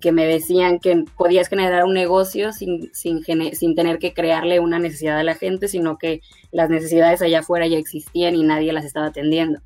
que 0.00 0.12
me 0.12 0.26
decían 0.26 0.78
que 0.78 1.04
podías 1.16 1.48
generar 1.48 1.84
un 1.84 1.94
negocio 1.94 2.52
sin, 2.52 2.92
sin, 2.94 3.22
sin 3.24 3.74
tener 3.74 3.98
que 3.98 4.14
crearle 4.14 4.60
una 4.60 4.78
necesidad 4.78 5.18
a 5.18 5.24
la 5.24 5.34
gente, 5.34 5.68
sino 5.68 5.98
que 5.98 6.20
las 6.52 6.70
necesidades 6.70 7.22
allá 7.22 7.40
afuera 7.40 7.66
ya 7.66 7.78
existían 7.78 8.34
y 8.34 8.42
nadie 8.44 8.72
las 8.72 8.84
estaba 8.84 9.06
atendiendo. 9.06 9.60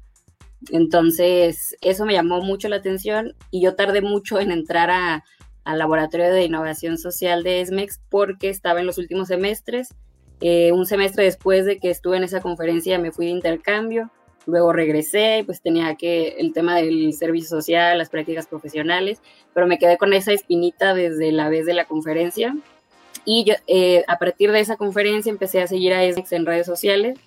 Entonces, 0.70 1.76
eso 1.80 2.06
me 2.06 2.12
llamó 2.12 2.40
mucho 2.40 2.68
la 2.68 2.76
atención 2.76 3.34
y 3.50 3.62
yo 3.62 3.74
tardé 3.74 4.00
mucho 4.00 4.38
en 4.38 4.52
entrar 4.52 5.22
al 5.64 5.78
laboratorio 5.78 6.32
de 6.32 6.44
innovación 6.44 6.98
social 6.98 7.42
de 7.42 7.60
ESMEX 7.60 8.00
porque 8.08 8.48
estaba 8.48 8.80
en 8.80 8.86
los 8.86 8.98
últimos 8.98 9.28
semestres. 9.28 9.94
Eh, 10.40 10.72
un 10.72 10.86
semestre 10.86 11.24
después 11.24 11.66
de 11.66 11.78
que 11.78 11.90
estuve 11.90 12.16
en 12.16 12.24
esa 12.24 12.40
conferencia 12.40 12.98
me 12.98 13.12
fui 13.12 13.26
de 13.26 13.32
intercambio, 13.32 14.10
luego 14.46 14.72
regresé 14.72 15.38
y 15.38 15.42
pues 15.42 15.60
tenía 15.60 15.94
que 15.94 16.36
el 16.38 16.52
tema 16.52 16.76
del 16.76 17.12
servicio 17.12 17.48
social, 17.48 17.98
las 17.98 18.10
prácticas 18.10 18.46
profesionales, 18.46 19.20
pero 19.54 19.66
me 19.66 19.78
quedé 19.78 19.98
con 19.98 20.12
esa 20.12 20.32
espinita 20.32 20.94
desde 20.94 21.32
la 21.32 21.48
vez 21.48 21.66
de 21.66 21.74
la 21.74 21.84
conferencia 21.84 22.54
y 23.24 23.44
yo, 23.44 23.54
eh, 23.66 24.04
a 24.08 24.18
partir 24.18 24.50
de 24.50 24.60
esa 24.60 24.76
conferencia 24.76 25.30
empecé 25.30 25.62
a 25.62 25.66
seguir 25.66 25.94
a 25.94 26.02
ESMEX 26.02 26.32
en 26.32 26.46
redes 26.46 26.66
sociales 26.66 27.18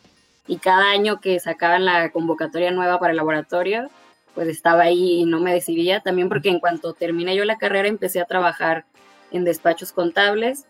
y 0.48 0.58
cada 0.58 0.92
año 0.92 1.22
que 1.22 1.40
sacaban 1.40 1.86
la 1.86 2.12
convocatoria 2.12 2.72
nueva 2.72 3.00
para 3.00 3.12
el 3.12 3.18
laboratorio, 3.18 3.90
pues 4.34 4.48
estaba 4.50 4.84
ahí 4.84 5.22
y 5.22 5.26
no 5.26 5.40
me 5.40 5.54
decidía, 5.54 6.02
también 6.02 6.28
porque 6.28 6.50
en 6.50 6.60
cuanto 6.60 6.94
terminé 6.94 7.36
yo 7.36 7.46
la 7.46 7.58
carrera 7.58 7.88
empecé 7.88 8.20
a 8.20 8.26
trabajar 8.26 8.86
en 9.32 9.46
despachos 9.46 9.94
contables, 9.94 10.66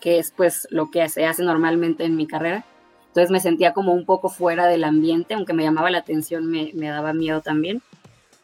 que 0.00 0.18
es 0.18 0.32
pues 0.36 0.66
lo 0.70 0.90
que 0.90 1.08
se 1.08 1.24
hace 1.24 1.42
normalmente 1.42 2.04
en 2.04 2.16
mi 2.16 2.26
carrera. 2.26 2.64
Entonces 3.08 3.30
me 3.30 3.40
sentía 3.40 3.72
como 3.72 3.92
un 3.92 4.04
poco 4.04 4.28
fuera 4.28 4.66
del 4.66 4.84
ambiente, 4.84 5.34
aunque 5.34 5.52
me 5.52 5.64
llamaba 5.64 5.90
la 5.90 5.98
atención, 5.98 6.46
me, 6.46 6.72
daba 6.74 7.12
miedo 7.12 7.40
también. 7.40 7.82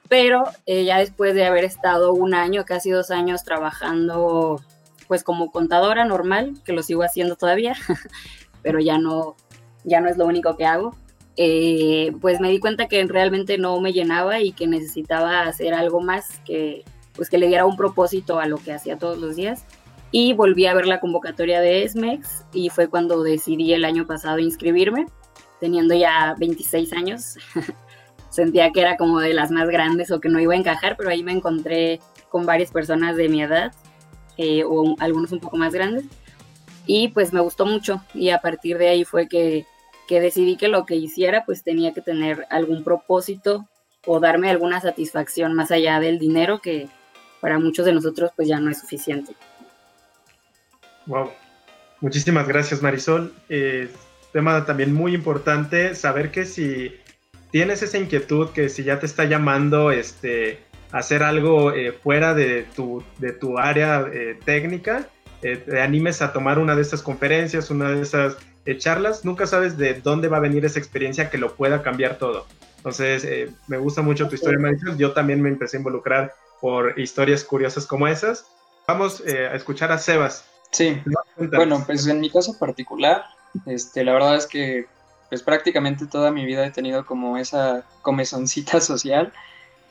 Pero 0.08 0.44
eh, 0.66 0.84
ya 0.84 0.98
después 0.98 1.34
de 1.34 1.44
haber 1.44 1.64
estado 1.64 2.12
un 2.12 2.34
año, 2.34 2.64
casi 2.64 2.90
dos 2.90 3.10
años 3.10 3.44
trabajando 3.44 4.60
pues 5.06 5.22
como 5.22 5.50
contadora 5.50 6.04
normal, 6.04 6.54
que 6.64 6.72
lo 6.72 6.82
sigo 6.82 7.02
haciendo 7.02 7.36
todavía, 7.36 7.74
pero 8.62 8.80
ya 8.80 8.98
no, 8.98 9.36
ya 9.84 10.00
no 10.00 10.08
es 10.08 10.16
lo 10.16 10.26
único 10.26 10.56
que 10.56 10.66
hago, 10.66 10.94
eh, 11.36 12.12
pues 12.20 12.40
me 12.40 12.50
di 12.50 12.60
cuenta 12.60 12.86
que 12.86 13.04
realmente 13.04 13.58
no 13.58 13.80
me 13.80 13.92
llenaba 13.92 14.40
y 14.40 14.52
que 14.52 14.66
necesitaba 14.66 15.42
hacer 15.42 15.74
algo 15.74 16.00
más 16.00 16.38
que, 16.44 16.84
pues 17.14 17.28
que 17.28 17.38
le 17.38 17.48
diera 17.48 17.66
un 17.66 17.76
propósito 17.76 18.38
a 18.38 18.46
lo 18.46 18.58
que 18.58 18.72
hacía 18.72 18.98
todos 18.98 19.18
los 19.18 19.36
días. 19.36 19.64
Y 20.16 20.32
volví 20.32 20.66
a 20.66 20.74
ver 20.74 20.86
la 20.86 21.00
convocatoria 21.00 21.60
de 21.60 21.82
ESMEX 21.82 22.44
y 22.52 22.70
fue 22.70 22.86
cuando 22.86 23.24
decidí 23.24 23.72
el 23.72 23.84
año 23.84 24.06
pasado 24.06 24.38
inscribirme, 24.38 25.06
teniendo 25.58 25.92
ya 25.92 26.36
26 26.38 26.92
años. 26.92 27.36
Sentía 28.30 28.70
que 28.70 28.80
era 28.80 28.96
como 28.96 29.18
de 29.18 29.34
las 29.34 29.50
más 29.50 29.68
grandes 29.68 30.12
o 30.12 30.20
que 30.20 30.28
no 30.28 30.38
iba 30.38 30.54
a 30.54 30.56
encajar, 30.56 30.96
pero 30.96 31.10
ahí 31.10 31.24
me 31.24 31.32
encontré 31.32 31.98
con 32.28 32.46
varias 32.46 32.70
personas 32.70 33.16
de 33.16 33.28
mi 33.28 33.42
edad 33.42 33.72
eh, 34.36 34.62
o 34.64 34.94
algunos 35.00 35.32
un 35.32 35.40
poco 35.40 35.56
más 35.56 35.74
grandes. 35.74 36.04
Y 36.86 37.08
pues 37.08 37.32
me 37.32 37.40
gustó 37.40 37.66
mucho 37.66 38.00
y 38.14 38.30
a 38.30 38.38
partir 38.38 38.78
de 38.78 38.90
ahí 38.90 39.04
fue 39.04 39.26
que 39.26 39.66
que 40.06 40.20
decidí 40.20 40.56
que 40.56 40.68
lo 40.68 40.86
que 40.86 40.96
hiciera 40.96 41.44
pues 41.44 41.64
tenía 41.64 41.92
que 41.92 42.02
tener 42.02 42.46
algún 42.50 42.84
propósito 42.84 43.66
o 44.06 44.20
darme 44.20 44.48
alguna 44.48 44.80
satisfacción 44.80 45.54
más 45.54 45.72
allá 45.72 45.98
del 45.98 46.18
dinero 46.20 46.60
que 46.60 46.88
para 47.40 47.58
muchos 47.58 47.86
de 47.86 47.94
nosotros 47.94 48.30
pues 48.36 48.48
ya 48.48 48.60
no 48.60 48.70
es 48.70 48.78
suficiente. 48.78 49.34
Wow, 51.06 51.30
muchísimas 52.00 52.48
gracias 52.48 52.82
Marisol. 52.82 53.34
Eh, 53.48 53.88
tema 54.32 54.64
también 54.64 54.92
muy 54.92 55.14
importante, 55.14 55.94
saber 55.94 56.30
que 56.30 56.44
si 56.44 56.96
tienes 57.50 57.82
esa 57.82 57.98
inquietud, 57.98 58.50
que 58.50 58.68
si 58.68 58.84
ya 58.84 58.98
te 58.98 59.06
está 59.06 59.24
llamando 59.24 59.90
este, 59.90 60.60
hacer 60.92 61.22
algo 61.22 61.72
eh, 61.72 61.92
fuera 61.92 62.34
de 62.34 62.66
tu, 62.74 63.04
de 63.18 63.32
tu 63.32 63.58
área 63.58 64.06
eh, 64.12 64.38
técnica, 64.44 65.08
eh, 65.42 65.58
te 65.58 65.80
animes 65.80 66.22
a 66.22 66.32
tomar 66.32 66.58
una 66.58 66.74
de 66.74 66.82
estas 66.82 67.02
conferencias, 67.02 67.70
una 67.70 67.90
de 67.90 68.02
esas 68.02 68.36
charlas, 68.78 69.24
nunca 69.26 69.46
sabes 69.46 69.76
de 69.76 69.94
dónde 69.94 70.28
va 70.28 70.38
a 70.38 70.40
venir 70.40 70.64
esa 70.64 70.78
experiencia 70.78 71.28
que 71.28 71.36
lo 71.36 71.54
pueda 71.54 71.82
cambiar 71.82 72.16
todo. 72.16 72.46
Entonces, 72.84 73.24
eh, 73.24 73.50
me 73.66 73.78
gusta 73.78 74.02
mucho 74.02 74.28
tu 74.28 74.34
historia, 74.34 74.58
Marisol. 74.58 74.98
Yo 74.98 75.12
también 75.12 75.40
me 75.40 75.48
empecé 75.48 75.78
a 75.78 75.80
involucrar 75.80 76.34
por 76.60 76.98
historias 76.98 77.42
curiosas 77.42 77.86
como 77.86 78.06
esas. 78.06 78.46
Vamos 78.86 79.22
eh, 79.26 79.48
a 79.48 79.54
escuchar 79.54 79.90
a 79.90 79.96
Sebas. 79.96 80.44
Sí, 80.74 81.00
bueno, 81.52 81.84
pues 81.86 82.04
en 82.08 82.18
mi 82.18 82.28
caso 82.28 82.58
particular, 82.58 83.26
este, 83.64 84.02
la 84.02 84.12
verdad 84.12 84.34
es 84.34 84.48
que 84.48 84.86
pues 85.28 85.40
prácticamente 85.40 86.06
toda 86.08 86.32
mi 86.32 86.44
vida 86.44 86.66
he 86.66 86.72
tenido 86.72 87.06
como 87.06 87.36
esa 87.36 87.84
comezoncita 88.02 88.80
social. 88.80 89.32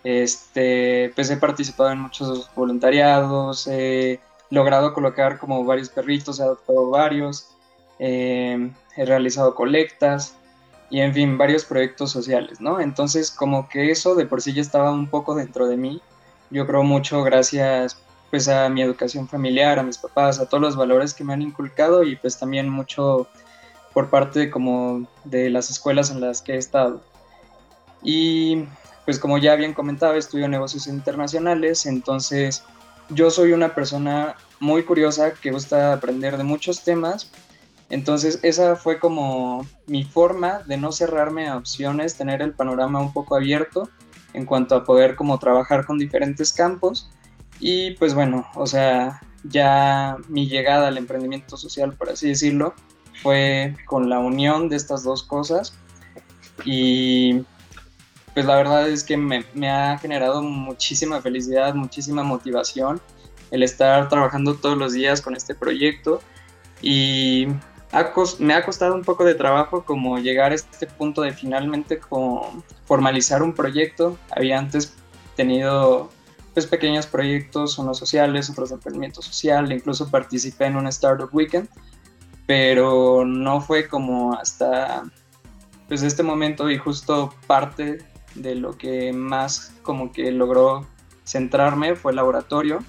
Este, 0.03 1.13
pues 1.15 1.29
he 1.29 1.37
participado 1.37 1.91
en 1.91 1.99
muchos 1.99 2.53
voluntariados, 2.53 3.65
he 3.67 4.19
logrado 4.49 4.93
colocar 4.93 5.39
como 5.39 5.63
varios 5.63 5.87
perritos, 5.87 6.41
he 6.41 6.43
adoptado 6.43 6.89
varios, 6.89 7.47
eh, 7.99 8.69
he 8.97 9.05
realizado 9.05 9.55
colectas 9.55 10.35
y 10.89 10.99
en 10.99 11.13
fin, 11.13 11.37
varios 11.37 11.63
proyectos 11.63 12.11
sociales, 12.11 12.59
¿no? 12.59 12.81
Entonces 12.81 13.31
como 13.31 13.69
que 13.69 13.89
eso 13.89 14.15
de 14.15 14.25
por 14.25 14.41
sí 14.41 14.51
ya 14.51 14.61
estaba 14.61 14.91
un 14.91 15.07
poco 15.07 15.33
dentro 15.33 15.67
de 15.67 15.77
mí. 15.77 16.01
Yo 16.49 16.67
creo 16.67 16.83
mucho 16.83 17.23
gracias 17.23 18.02
pues 18.33 18.47
a 18.47 18.67
mi 18.67 18.81
educación 18.81 19.27
familiar, 19.27 19.77
a 19.77 19.83
mis 19.83 19.99
papás, 19.99 20.39
a 20.39 20.47
todos 20.47 20.59
los 20.59 20.75
valores 20.75 21.13
que 21.13 21.23
me 21.23 21.33
han 21.33 21.43
inculcado 21.43 22.03
y 22.03 22.15
pues 22.15 22.39
también 22.39 22.67
mucho 22.67 23.27
por 23.93 24.09
parte 24.09 24.49
como 24.49 25.07
de 25.23 25.51
las 25.51 25.69
escuelas 25.69 26.09
en 26.09 26.19
las 26.19 26.41
que 26.41 26.53
he 26.53 26.57
estado. 26.57 27.01
Y 28.01 28.65
pues 29.05 29.19
como 29.19 29.37
ya 29.37 29.55
bien 29.55 29.75
comentaba, 29.75 30.17
estudio 30.17 30.47
negocios 30.47 30.87
internacionales, 30.87 31.85
entonces 31.85 32.63
yo 33.09 33.29
soy 33.29 33.51
una 33.51 33.75
persona 33.75 34.35
muy 34.59 34.81
curiosa 34.81 35.33
que 35.35 35.51
gusta 35.51 35.93
aprender 35.93 36.37
de 36.37 36.43
muchos 36.43 36.83
temas 36.83 37.31
entonces 37.93 38.39
esa 38.41 38.75
fue 38.75 38.97
como 38.97 39.67
mi 39.85 40.03
forma 40.03 40.63
de 40.65 40.77
no 40.77 40.91
cerrarme 40.91 41.47
a 41.47 41.57
opciones, 41.57 42.15
tener 42.15 42.41
el 42.41 42.53
panorama 42.53 42.99
un 42.99 43.13
poco 43.13 43.35
abierto 43.35 43.87
en 44.33 44.47
cuanto 44.47 44.75
a 44.75 44.83
poder 44.83 45.15
como 45.15 45.37
trabajar 45.37 45.85
con 45.85 45.99
diferentes 45.99 46.51
campos. 46.53 47.11
Y 47.65 47.91
pues 47.91 48.13
bueno, 48.13 48.46
o 48.55 48.67
sea, 48.67 49.22
ya 49.46 50.17
mi 50.27 50.50
llegada 50.50 50.89
al 50.89 50.98
emprendimiento 50.98 51.55
social, 51.55 51.93
por 51.93 52.10
así 52.10 52.27
decirlo, 52.27 52.74
fue 53.22 53.74
con 53.86 54.10
la 54.10 54.20
unión 54.20 54.67
de 54.67 54.75
estas 54.75 55.05
dos 55.05 55.24
cosas. 55.24 55.74
Y 56.65 57.46
pues 58.34 58.46
la 58.46 58.58
verdad 58.58 58.89
es 58.89 59.05
que 59.05 59.15
me, 59.15 59.46
me 59.53 59.70
ha 59.70 59.98
generado 59.98 60.41
muchísima 60.41 61.22
felicidad, 61.22 61.74
muchísima 61.74 62.22
motivación 62.22 63.00
el 63.50 63.63
estar 63.63 64.10
trabajando 64.10 64.55
todos 64.55 64.77
los 64.77 64.91
días 64.91 65.22
con 65.22 65.34
este 65.34 65.55
proyecto. 65.55 66.20
Y 66.82 67.48
me 68.39 68.55
ha 68.55 68.65
costado 68.65 68.93
un 68.93 69.03
poco 69.03 69.24
de 69.24 69.36
trabajo 69.36 69.86
como 69.86 70.20
llegar 70.20 70.51
a 70.51 70.55
este 70.55 70.86
punto 70.86 71.22
de 71.22 71.32
finalmente 71.32 72.01
formalizar 72.84 73.41
un 73.41 73.53
proyecto. 73.53 74.17
Había 74.32 74.60
antes 74.60 74.96
tenido 75.38 76.10
pues 76.53 76.67
pequeños 76.67 77.07
proyectos, 77.07 77.77
unos 77.77 77.98
sociales, 77.98 78.50
otros 78.50 78.69
de 78.69 78.75
emprendimiento 78.75 79.22
social, 79.22 79.72
incluso 79.72 80.10
participé 80.10 80.65
en 80.65 80.75
un 80.75 80.88
Startup 80.88 81.29
Weekend, 81.33 81.67
pero 82.45 83.25
no 83.25 83.62
fue 83.62 83.88
como 83.88 84.33
hasta 84.33 85.03
pues 85.88 86.03
este 86.03 86.24
momento 86.24 86.69
y 86.69 86.77
justo 86.77 87.33
parte 87.48 88.05
de 88.36 88.55
lo 88.55 88.77
que 88.77 89.13
más 89.13 89.74
como 89.81 90.12
que 90.12 90.31
logró 90.31 90.88
centrarme 91.24 91.95
fue 91.95 92.12
el 92.12 92.17
laboratorio 92.17 92.79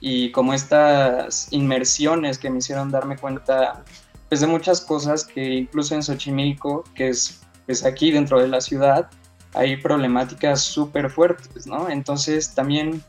y 0.00 0.30
como 0.32 0.54
estas 0.54 1.52
inmersiones 1.52 2.38
que 2.38 2.50
me 2.50 2.58
hicieron 2.58 2.90
darme 2.90 3.16
cuenta 3.16 3.84
pues 4.28 4.40
de 4.40 4.46
muchas 4.46 4.80
cosas 4.80 5.24
que 5.24 5.54
incluso 5.54 5.94
en 5.94 6.02
Xochimilco, 6.02 6.84
que 6.94 7.08
es 7.08 7.40
pues 7.66 7.84
aquí 7.84 8.10
dentro 8.10 8.40
de 8.40 8.48
la 8.48 8.60
ciudad, 8.60 9.10
hay 9.54 9.76
problemáticas 9.76 10.62
súper 10.62 11.10
fuertes, 11.10 11.66
¿no? 11.66 11.88
Entonces 11.88 12.54
también 12.54 13.02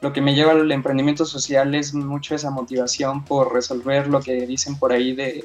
lo 0.00 0.12
que 0.12 0.20
me 0.20 0.34
lleva 0.34 0.52
al 0.52 0.70
emprendimiento 0.70 1.24
social 1.24 1.74
es 1.74 1.94
mucho 1.94 2.34
esa 2.34 2.50
motivación 2.50 3.24
por 3.24 3.52
resolver 3.54 4.08
lo 4.08 4.20
que 4.20 4.46
dicen 4.46 4.78
por 4.78 4.92
ahí 4.92 5.14
de 5.14 5.44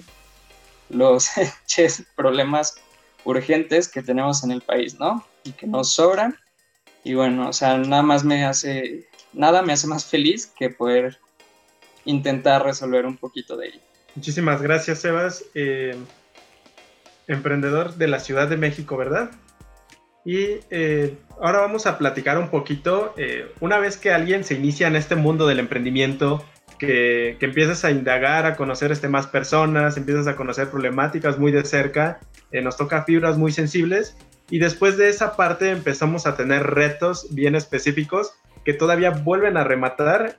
los 0.89 1.29
problemas 2.15 2.75
urgentes 3.23 3.87
que 3.87 4.01
tenemos 4.01 4.43
en 4.43 4.51
el 4.51 4.61
país, 4.61 4.99
¿no? 4.99 5.25
Y 5.43 5.51
que 5.53 5.67
nos 5.67 5.93
sobran. 5.93 6.35
Y 7.03 7.13
bueno, 7.13 7.49
o 7.49 7.53
sea, 7.53 7.77
nada 7.77 8.03
más 8.03 8.23
me 8.23 8.43
hace, 8.43 9.07
nada 9.33 9.61
me 9.61 9.73
hace 9.73 9.87
más 9.87 10.05
feliz 10.05 10.47
que 10.47 10.69
poder 10.69 11.19
intentar 12.05 12.63
resolver 12.63 13.05
un 13.05 13.17
poquito 13.17 13.55
de 13.55 13.67
ello. 13.67 13.79
Muchísimas 14.15 14.61
gracias, 14.61 14.99
Sebas. 14.99 15.45
Eh, 15.53 15.95
emprendedor 17.27 17.95
de 17.95 18.07
la 18.07 18.19
Ciudad 18.19 18.47
de 18.47 18.57
México, 18.57 18.97
¿verdad? 18.97 19.31
Y 20.25 20.59
eh, 20.69 21.17
ahora 21.41 21.59
vamos 21.59 21.85
a 21.85 21.97
platicar 21.97 22.37
un 22.37 22.49
poquito, 22.49 23.13
eh, 23.17 23.51
una 23.59 23.79
vez 23.79 23.97
que 23.97 24.11
alguien 24.11 24.43
se 24.43 24.55
inicia 24.55 24.87
en 24.87 24.95
este 24.95 25.15
mundo 25.15 25.47
del 25.47 25.59
emprendimiento, 25.59 26.43
que, 26.77 27.37
que, 27.39 27.45
empiezas 27.45 27.83
a 27.83 27.91
indagar, 27.91 28.45
a 28.45 28.55
conocer 28.55 28.91
este, 28.91 29.09
más 29.09 29.27
personas, 29.27 29.97
empiezas 29.97 30.27
a 30.27 30.35
conocer 30.35 30.69
problemáticas 30.69 31.37
muy 31.37 31.51
de 31.51 31.65
cerca, 31.65 32.19
nos 32.51 32.77
toca 32.77 33.03
fibras 33.03 33.37
muy 33.37 33.51
sensibles 33.51 34.15
y 34.49 34.59
después 34.59 34.97
de 34.97 35.09
esa 35.09 35.35
parte 35.35 35.69
empezamos 35.69 36.25
a 36.25 36.35
tener 36.35 36.65
retos 36.65 37.27
bien 37.31 37.55
específicos 37.55 38.33
que 38.65 38.73
todavía 38.73 39.11
vuelven 39.11 39.57
a 39.57 39.63
rematar 39.65 40.37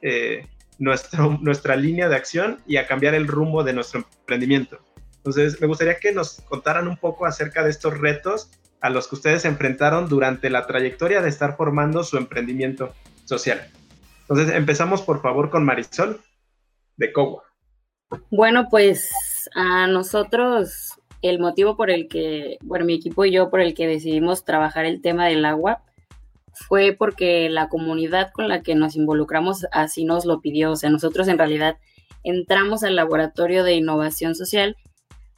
nuestro, 0.78 1.38
nuestra 1.42 1.76
línea 1.76 2.08
de 2.08 2.16
acción 2.16 2.58
y 2.66 2.78
a 2.78 2.86
cambiar 2.86 3.14
el 3.14 3.28
rumbo 3.28 3.62
de 3.62 3.74
nuestro 3.74 4.00
emprendimiento. 4.00 4.80
Entonces, 5.18 5.60
me 5.60 5.66
gustaría 5.66 5.98
que 5.98 6.12
nos 6.12 6.40
contaran 6.48 6.88
un 6.88 6.96
poco 6.96 7.26
acerca 7.26 7.62
de 7.62 7.70
estos 7.70 7.98
retos 7.98 8.50
a 8.80 8.90
los 8.90 9.08
que 9.08 9.16
ustedes 9.16 9.44
enfrentaron 9.44 10.08
durante 10.08 10.50
la 10.50 10.66
trayectoria 10.66 11.20
de 11.20 11.28
estar 11.28 11.56
formando 11.56 12.04
su 12.04 12.16
emprendimiento 12.16 12.94
social. 13.24 13.68
Entonces, 14.22 14.54
empezamos 14.54 15.02
por 15.02 15.20
favor 15.20 15.50
con 15.50 15.64
Marisol 15.64 16.20
de 16.96 17.12
Cowa. 17.12 17.42
Bueno, 18.30 18.68
pues 18.70 19.10
a 19.54 19.86
nosotros 19.86 21.00
el 21.22 21.38
motivo 21.38 21.76
por 21.76 21.90
el 21.90 22.08
que, 22.08 22.58
bueno, 22.62 22.84
mi 22.84 22.94
equipo 22.94 23.24
y 23.24 23.32
yo 23.32 23.50
por 23.50 23.60
el 23.60 23.74
que 23.74 23.86
decidimos 23.86 24.44
trabajar 24.44 24.84
el 24.84 25.02
tema 25.02 25.26
del 25.26 25.44
agua 25.44 25.82
fue 26.52 26.94
porque 26.98 27.48
la 27.48 27.68
comunidad 27.68 28.32
con 28.32 28.48
la 28.48 28.62
que 28.62 28.74
nos 28.74 28.96
involucramos 28.96 29.66
así 29.72 30.04
nos 30.04 30.24
lo 30.24 30.40
pidió. 30.40 30.72
O 30.72 30.76
sea, 30.76 30.90
nosotros 30.90 31.28
en 31.28 31.38
realidad 31.38 31.76
entramos 32.22 32.82
al 32.82 32.96
laboratorio 32.96 33.64
de 33.64 33.74
innovación 33.74 34.34
social 34.34 34.76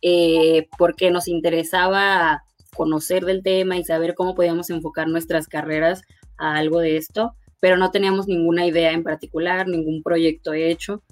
eh, 0.01 0.69
porque 0.79 1.11
nos 1.11 1.29
interesaba 1.29 2.43
conocer 2.75 3.25
del 3.25 3.43
tema 3.43 3.77
y 3.77 3.85
saber 3.85 4.15
cómo 4.15 4.35
podíamos 4.35 4.71
enfocar 4.71 5.09
nuestras 5.09 5.47
carreras 5.47 6.03
a 6.39 6.57
algo 6.57 6.81
de 6.81 6.97
esto, 6.97 7.35
pero 7.61 7.77
no 7.77 7.91
teníamos 7.91 8.27
ninguna 8.27 8.67
idea 8.67 8.93
en 8.93 9.03
particular, 9.03 9.69
ningún 9.69 10.03
proyecto 10.03 10.53
hecho. 10.53 11.03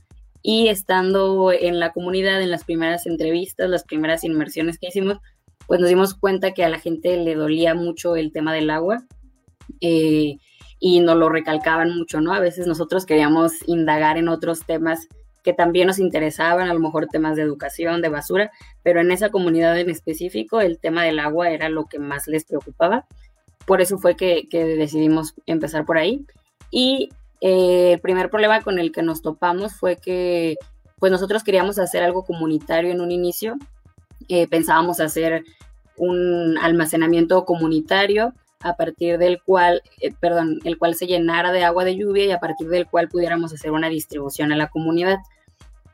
Y 0.43 0.69
estando 0.69 1.53
en 1.53 1.79
la 1.79 1.93
comunidad, 1.93 2.41
en 2.41 2.51
las 2.51 2.65
primeras 2.65 3.07
entrevistas, 3.07 3.69
las 3.69 3.85
primeras 3.85 4.25
inmersiones 4.25 4.79
que 4.79 4.89
hicimos, 4.89 5.19
pues 5.67 5.81
nos 5.81 5.89
dimos 5.89 6.15
cuenta 6.15 6.53
que 6.53 6.65
a 6.65 6.69
la 6.69 6.81
gente 6.81 7.17
le 7.17 7.35
dolía 7.35 7.75
mucho 7.75 8.17
el 8.17 8.33
tema 8.33 8.55
del 8.55 8.71
agua 8.71 9.05
eh, 9.81 10.39
y 10.81 11.01
nos 11.01 11.17
lo 11.17 11.29
recalcaban 11.29 11.95
mucho, 11.97 12.21
¿no? 12.21 12.33
A 12.33 12.41
veces 12.41 12.67
nosotros 12.67 13.07
queríamos 13.07 13.53
indagar 13.67 14.17
en 14.17 14.29
otros 14.29 14.65
temas 14.67 15.09
que 15.43 15.53
también 15.53 15.87
nos 15.87 15.99
interesaban, 15.99 16.69
a 16.69 16.75
lo 16.75 16.81
mejor 16.81 17.07
temas 17.07 17.37
de 17.37 17.43
educación, 17.43 18.03
de 18.03 18.09
basura, 18.09 18.51
pero 18.83 19.01
en 19.01 19.11
esa 19.11 19.31
comunidad 19.31 19.79
en 19.79 19.91
específico 19.91 20.61
el 20.61 20.79
tema 20.79 21.05
del 21.05 21.19
agua 21.19 21.51
era 21.51 21.69
lo 21.69 21.87
que 21.87 21.99
más 21.99 22.27
les 22.27 22.45
preocupaba. 22.45 23.07
Por 23.67 23.81
eso 23.81 23.99
fue 23.99 24.17
que, 24.17 24.47
decidimos 24.51 25.35
empezar 25.47 25.85
por 25.85 25.99
ahí. 25.99 26.25
Y 26.71 27.11
eh, 27.41 27.93
el 27.95 28.01
primer 28.01 28.31
problema 28.31 28.63
con 28.63 28.79
el 28.79 28.93
que 28.93 29.03
nos 29.03 29.23
topamos 29.23 29.75
fue 29.75 29.97
que 29.97 30.57
pues 30.99 31.11
nosotros 31.11 31.43
queríamos 31.43 31.79
hacer 31.79 32.03
algo 32.03 32.25
comunitario 32.25 32.93
en 32.93 33.01
un 33.01 33.11
inicio. 33.11 33.57
Eh, 34.29 34.47
pensábamos 34.49 35.01
hacer 35.01 35.45
un 35.97 36.59
almacenamiento 36.59 37.45
comunitario 37.45 38.35
a 38.63 38.77
partir 38.77 39.19
del 39.19 39.43
cual, 39.43 39.83
eh, 40.01 40.13
perdón, 40.19 40.61
el 40.65 40.79
cual 40.79 40.95
se 40.95 41.07
llenara 41.07 41.53
de 41.53 41.65
agua 41.65 41.85
de 41.85 41.97
lluvia 41.97 42.27
y 42.27 42.31
a 42.31 42.41
partir 42.41 42.69
del 42.69 42.87
cual 42.87 43.09
pudiéramos 43.09 43.53
hacer 43.53 43.71
una 43.71 43.89
distribución 43.89 44.53
a 44.53 44.57
la 44.57 44.69
comunidad. 44.69 45.19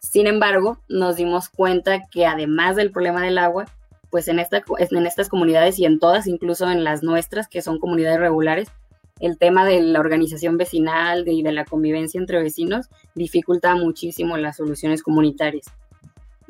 Sin 0.00 0.26
embargo, 0.26 0.78
nos 0.88 1.16
dimos 1.16 1.49
cuenta 1.49 2.02
que 2.11 2.26
además 2.26 2.76
del 2.76 2.90
problema 2.90 3.23
del 3.23 3.38
agua, 3.38 3.66
pues 4.11 4.28
en, 4.28 4.38
esta, 4.38 4.62
en 4.78 5.06
estas 5.06 5.28
comunidades 5.28 5.78
y 5.78 5.85
en 5.85 5.99
todas, 5.99 6.26
incluso 6.26 6.70
en 6.70 6.85
las 6.85 7.02
nuestras, 7.02 7.49
que 7.49 7.62
son 7.62 7.78
comunidades 7.78 8.20
regulares, 8.20 8.68
el 9.20 9.38
tema 9.38 9.64
de 9.64 9.80
la 9.80 10.00
organización 10.00 10.58
vecinal 10.58 11.26
y 11.26 11.42
de 11.42 11.52
la 11.52 11.64
convivencia 11.64 12.20
entre 12.20 12.42
vecinos 12.42 12.88
dificulta 13.14 13.75
muchísimo 13.75 14.37
las 14.37 14.56
soluciones 14.56 15.02
comunitarias. 15.02 15.66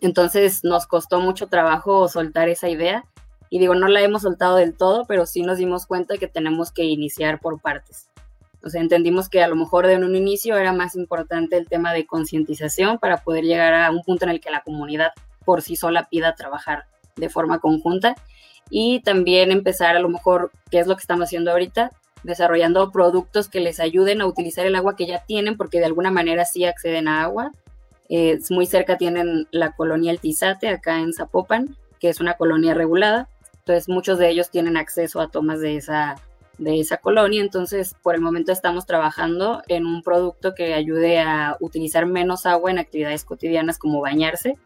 Entonces 0.01 0.65
nos 0.65 0.87
costó 0.87 1.21
mucho 1.21 1.47
trabajo 1.47 2.09
soltar 2.09 2.49
esa 2.49 2.69
idea 2.69 3.05
y 3.57 3.59
digo, 3.59 3.75
no 3.75 3.89
la 3.89 4.03
hemos 4.03 4.21
soltado 4.21 4.57
del 4.57 4.75
todo, 4.75 5.07
pero 5.07 5.25
sí 5.25 5.41
nos 5.41 5.57
dimos 5.57 5.87
cuenta 5.87 6.19
que 6.19 6.29
tenemos 6.29 6.73
que 6.73 6.85
iniciar 6.85 7.41
por 7.41 7.59
partes. 7.59 8.11
O 8.63 8.69
sea, 8.69 8.83
entendimos 8.83 9.31
que 9.31 9.43
a 9.43 9.49
lo 9.49 9.57
mejor 9.57 9.87
de 9.87 9.97
un 9.97 10.15
inicio 10.15 10.59
era 10.59 10.75
más 10.75 10.95
importante 10.95 11.57
el 11.57 11.67
tema 11.67 11.95
de 11.95 12.05
concientización 12.05 12.99
para 12.99 13.17
poder 13.17 13.45
llegar 13.45 13.73
a 13.73 13.91
un 13.91 14.03
punto 14.03 14.27
en 14.27 14.33
el 14.33 14.43
que 14.43 14.51
la 14.51 14.61
comunidad 14.61 15.13
por 15.47 15.63
sí 15.63 15.75
sola 15.75 16.07
pida 16.11 16.35
trabajar 16.35 16.85
de 17.17 17.31
forma 17.31 17.59
conjunta 17.59 18.15
y 18.69 19.01
también 19.01 19.51
empezar 19.51 19.97
a 19.97 20.01
lo 20.01 20.11
mejor, 20.11 20.51
qué 20.71 20.79
es 20.79 20.87
lo 20.87 20.95
que 20.95 21.01
estamos 21.01 21.25
haciendo 21.25 21.51
ahorita, 21.51 21.93
desarrollando 22.25 22.93
productos 22.93 23.49
que 23.49 23.61
les 23.61 23.81
ayuden 23.81 24.21
a 24.21 24.27
utilizar 24.27 24.67
el 24.67 24.77
agua 24.77 24.97
que 24.97 25.07
ya 25.07 25.25
tienen, 25.25 25.57
porque 25.57 25.79
de 25.79 25.87
alguna 25.87 26.11
manera 26.11 26.45
sí 26.45 26.67
acceden 26.67 27.09
a 27.09 27.23
agua. 27.23 27.53
Eh, 28.11 28.39
muy 28.51 28.67
cerca 28.67 28.99
tienen 28.99 29.49
la 29.51 29.73
colonia 29.73 30.11
El 30.11 30.21
Tizate, 30.21 30.69
acá 30.69 30.99
en 30.99 31.15
Zapopan, 31.15 31.75
que 32.01 32.11
es 32.11 32.21
una 32.21 32.35
colonia 32.35 32.75
regulada. 32.75 33.31
Entonces 33.67 33.89
muchos 33.89 34.21
de 34.21 34.31
ellos 34.31 34.49
tienen 34.49 34.77
acceso 34.77 35.21
a 35.21 35.29
tomas 35.29 35.59
de 35.59 35.77
esa, 35.77 36.15
de 36.57 36.79
esa 36.79 36.99
colonia. 36.99 37.41
Entonces 37.43 37.97
por 38.01 38.15
el 38.15 38.21
momento 38.21 38.53
estamos 38.53 38.87
trabajando 38.87 39.61
en 39.67 39.87
un 39.87 40.05
producto 40.05 40.55
que 40.55 40.73
ayude 40.73 41.19
a 41.19 41.57
utilizar 41.59 42.07
menos 42.07 42.47
agua 42.47 42.71
en 42.71 42.79
actividades 42.79 43.25
cotidianas 43.25 43.77
como 43.77 44.01
bañarse. 44.01 44.57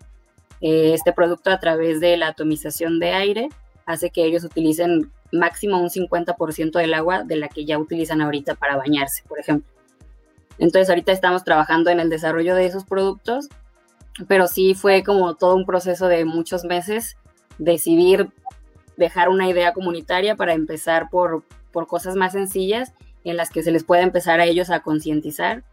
Eh, 0.60 0.92
este 0.92 1.14
producto 1.14 1.50
a 1.50 1.58
través 1.58 1.98
de 2.00 2.18
la 2.18 2.28
atomización 2.28 2.98
de 2.98 3.12
aire 3.12 3.48
hace 3.86 4.10
que 4.10 4.22
ellos 4.22 4.44
utilicen 4.44 5.10
máximo 5.32 5.80
un 5.80 5.88
50% 5.88 6.72
del 6.72 6.92
agua 6.92 7.22
de 7.22 7.36
la 7.36 7.48
que 7.48 7.64
ya 7.64 7.78
utilizan 7.78 8.20
ahorita 8.20 8.54
para 8.56 8.76
bañarse, 8.76 9.22
por 9.26 9.38
ejemplo. 9.38 9.72
Entonces 10.58 10.90
ahorita 10.90 11.12
estamos 11.12 11.42
trabajando 11.42 11.88
en 11.88 12.00
el 12.00 12.10
desarrollo 12.10 12.54
de 12.54 12.66
esos 12.66 12.84
productos, 12.84 13.48
pero 14.28 14.46
sí 14.46 14.74
fue 14.74 15.02
como 15.02 15.36
todo 15.36 15.56
un 15.56 15.64
proceso 15.64 16.06
de 16.06 16.26
muchos 16.26 16.64
meses 16.64 17.16
decidir 17.56 18.30
dejar 19.00 19.30
una 19.30 19.48
idea 19.48 19.72
comunitaria 19.72 20.36
para 20.36 20.52
empezar 20.52 21.08
por, 21.10 21.42
por 21.72 21.88
cosas 21.88 22.14
más 22.14 22.32
sencillas 22.32 22.92
en 23.24 23.36
las 23.36 23.50
que 23.50 23.62
se 23.62 23.72
les 23.72 23.82
pueda 23.82 24.02
empezar 24.02 24.40
a 24.40 24.44
ellos 24.44 24.70
a 24.70 24.80
concientizar. 24.80 25.64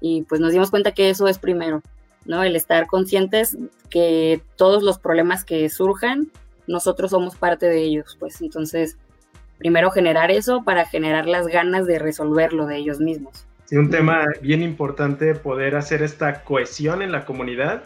Y 0.00 0.22
pues 0.22 0.40
nos 0.40 0.52
dimos 0.52 0.70
cuenta 0.70 0.92
que 0.92 1.10
eso 1.10 1.26
es 1.26 1.38
primero, 1.38 1.82
¿no? 2.26 2.44
El 2.44 2.56
estar 2.56 2.86
conscientes 2.86 3.56
que 3.90 4.42
todos 4.56 4.82
los 4.82 4.98
problemas 4.98 5.44
que 5.44 5.68
surjan, 5.70 6.30
nosotros 6.66 7.10
somos 7.10 7.36
parte 7.36 7.66
de 7.66 7.82
ellos, 7.82 8.16
pues 8.20 8.40
entonces, 8.40 8.98
primero 9.58 9.90
generar 9.90 10.30
eso 10.30 10.62
para 10.62 10.86
generar 10.86 11.26
las 11.26 11.46
ganas 11.46 11.86
de 11.86 11.98
resolverlo 11.98 12.66
de 12.66 12.76
ellos 12.76 13.00
mismos. 13.00 13.46
Sí, 13.64 13.76
un 13.76 13.88
tema 13.88 14.26
bien 14.42 14.62
importante 14.62 15.34
poder 15.34 15.74
hacer 15.76 16.02
esta 16.02 16.44
cohesión 16.44 17.00
en 17.00 17.12
la 17.12 17.24
comunidad. 17.24 17.84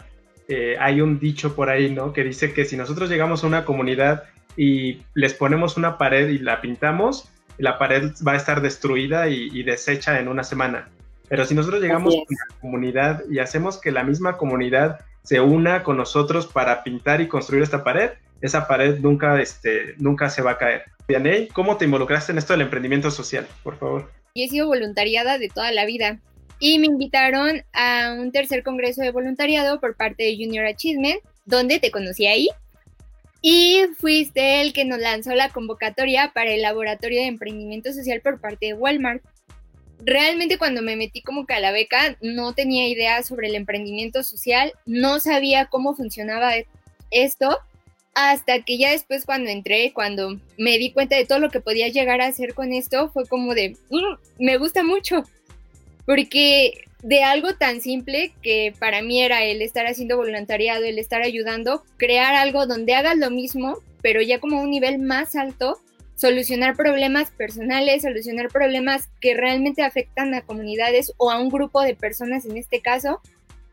Eh, 0.49 0.75
hay 0.79 0.99
un 0.99 1.19
dicho 1.19 1.55
por 1.55 1.69
ahí, 1.69 1.93
¿no? 1.93 2.11
Que 2.11 2.23
dice 2.23 2.53
que 2.53 2.65
si 2.65 2.75
nosotros 2.75 3.09
llegamos 3.09 3.43
a 3.43 3.47
una 3.47 3.63
comunidad 3.63 4.23
y 4.55 5.01
les 5.13 5.33
ponemos 5.33 5.77
una 5.77 5.97
pared 5.97 6.29
y 6.29 6.39
la 6.39 6.61
pintamos, 6.61 7.29
la 7.57 7.77
pared 7.77 8.11
va 8.25 8.33
a 8.33 8.37
estar 8.37 8.61
destruida 8.61 9.27
y, 9.27 9.63
deshecha 9.63 10.19
en 10.19 10.27
una 10.27 10.43
semana. 10.43 10.89
Pero 11.27 11.45
si 11.45 11.53
nosotros 11.53 11.81
llegamos 11.81 12.15
a 12.15 12.17
la 12.17 12.59
comunidad 12.59 13.23
y 13.29 13.39
hacemos 13.39 13.79
que 13.79 13.91
la 13.91 14.03
misma 14.03 14.37
comunidad 14.37 14.99
se 15.23 15.41
una 15.41 15.83
con 15.83 15.97
nosotros 15.97 16.47
para 16.47 16.83
pintar 16.83 17.21
y 17.21 17.27
construir 17.27 17.61
esta 17.61 17.83
pared, 17.83 18.11
esa 18.41 18.67
pared 18.67 18.99
nunca, 18.99 19.39
este, 19.39 19.93
nunca 19.97 20.29
se 20.29 20.41
va 20.41 20.51
a 20.51 20.57
caer. 20.57 20.83
Dianey, 21.07 21.49
¿cómo 21.49 21.77
te 21.77 21.85
involucraste 21.85 22.31
en 22.31 22.37
esto 22.37 22.53
del 22.53 22.61
emprendimiento 22.63 23.11
social? 23.11 23.45
Por 23.63 23.77
favor. 23.77 24.09
Yo 24.33 24.45
he 24.45 24.47
sido 24.47 24.67
voluntariada 24.67 25.37
de 25.37 25.49
toda 25.49 25.71
la 25.71 25.85
vida 25.85 26.19
y 26.59 26.79
me 26.79 26.87
invitaron 26.87 27.63
a 27.73 28.15
un 28.17 28.31
tercer 28.31 28.63
congreso 28.63 29.01
de 29.01 29.11
voluntariado 29.11 29.79
por 29.79 29.95
parte 29.95 30.23
de 30.23 30.35
Junior 30.35 30.65
Achievement, 30.65 31.21
donde 31.45 31.79
te 31.79 31.91
conocí 31.91 32.25
ahí 32.25 32.49
y 33.41 33.81
fuiste 33.97 34.61
el 34.61 34.73
que 34.73 34.85
nos 34.85 34.99
lanzó 34.99 35.33
la 35.33 35.49
convocatoria 35.49 36.31
para 36.33 36.51
el 36.51 36.61
laboratorio 36.61 37.21
de 37.21 37.27
emprendimiento 37.27 37.93
social 37.93 38.21
por 38.21 38.39
parte 38.39 38.67
de 38.67 38.73
Walmart. 38.73 39.23
Realmente 40.01 40.57
cuando 40.57 40.81
me 40.81 40.95
metí 40.95 41.21
como 41.21 41.45
calabeca 41.45 42.17
no 42.21 42.53
tenía 42.53 42.87
idea 42.87 43.21
sobre 43.23 43.47
el 43.47 43.55
emprendimiento 43.55 44.23
social, 44.23 44.73
no 44.85 45.19
sabía 45.19 45.65
cómo 45.65 45.95
funcionaba 45.95 46.53
esto, 47.11 47.59
hasta 48.13 48.61
que 48.61 48.77
ya 48.77 48.91
después 48.91 49.25
cuando 49.25 49.49
entré, 49.49 49.93
cuando 49.93 50.39
me 50.57 50.77
di 50.77 50.91
cuenta 50.91 51.15
de 51.15 51.25
todo 51.25 51.39
lo 51.39 51.49
que 51.49 51.61
podía 51.61 51.87
llegar 51.87 52.21
a 52.21 52.27
hacer 52.27 52.53
con 52.53 52.73
esto, 52.73 53.09
fue 53.11 53.25
como 53.25 53.55
de, 53.55 53.77
mm, 53.89 54.43
me 54.43 54.57
gusta 54.57 54.83
mucho, 54.83 55.23
porque 56.05 56.85
de 57.01 57.23
algo 57.23 57.53
tan 57.53 57.81
simple 57.81 58.33
que 58.41 58.73
para 58.77 59.01
mí 59.01 59.21
era 59.21 59.43
el 59.43 59.61
estar 59.61 59.85
haciendo 59.85 60.17
voluntariado, 60.17 60.83
el 60.83 60.99
estar 60.99 61.21
ayudando, 61.21 61.83
crear 61.97 62.35
algo 62.35 62.65
donde 62.65 62.93
hagas 62.93 63.17
lo 63.17 63.29
mismo, 63.29 63.77
pero 64.01 64.21
ya 64.21 64.39
como 64.39 64.61
un 64.61 64.69
nivel 64.69 64.99
más 64.99 65.35
alto, 65.35 65.79
solucionar 66.15 66.75
problemas 66.75 67.31
personales, 67.31 68.01
solucionar 68.01 68.49
problemas 68.49 69.09
que 69.21 69.33
realmente 69.33 69.83
afectan 69.83 70.33
a 70.33 70.41
comunidades 70.41 71.13
o 71.17 71.31
a 71.31 71.39
un 71.39 71.49
grupo 71.49 71.81
de 71.81 71.95
personas 71.95 72.45
en 72.45 72.57
este 72.57 72.81
caso, 72.81 73.21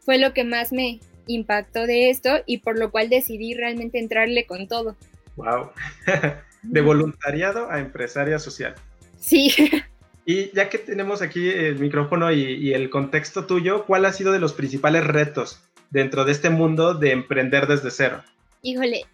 fue 0.04 0.18
lo 0.18 0.32
que 0.32 0.44
más 0.44 0.72
me 0.72 1.00
impactó 1.26 1.86
de 1.86 2.10
esto 2.10 2.30
y 2.46 2.58
por 2.58 2.78
lo 2.78 2.92
cual 2.92 3.08
decidí 3.08 3.54
realmente 3.54 3.98
entrarle 3.98 4.46
con 4.46 4.68
todo. 4.68 4.96
Wow. 5.34 5.70
de 6.62 6.80
voluntariado 6.80 7.70
a 7.70 7.80
empresaria 7.80 8.38
social. 8.38 8.74
Sí. 9.18 9.52
Y 10.28 10.50
ya 10.56 10.68
que 10.68 10.78
tenemos 10.78 11.22
aquí 11.22 11.48
el 11.48 11.78
micrófono 11.78 12.32
y, 12.32 12.74
el 12.74 12.90
contexto 12.90 13.46
tuyo, 13.46 13.86
¿cuál 13.86 14.04
ha 14.04 14.12
sido 14.12 14.32
de 14.32 14.40
los 14.40 14.54
principales 14.54 15.06
retos 15.06 15.60
dentro 15.90 16.24
de 16.24 16.32
este 16.32 16.50
mundo 16.50 16.94
de 16.94 17.12
emprender 17.12 17.68
desde 17.68 17.92
cero? 17.92 18.24
Híjole, 18.60 19.04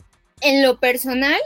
en 0.41 0.63
lo 0.63 0.81
personal, 0.81 1.39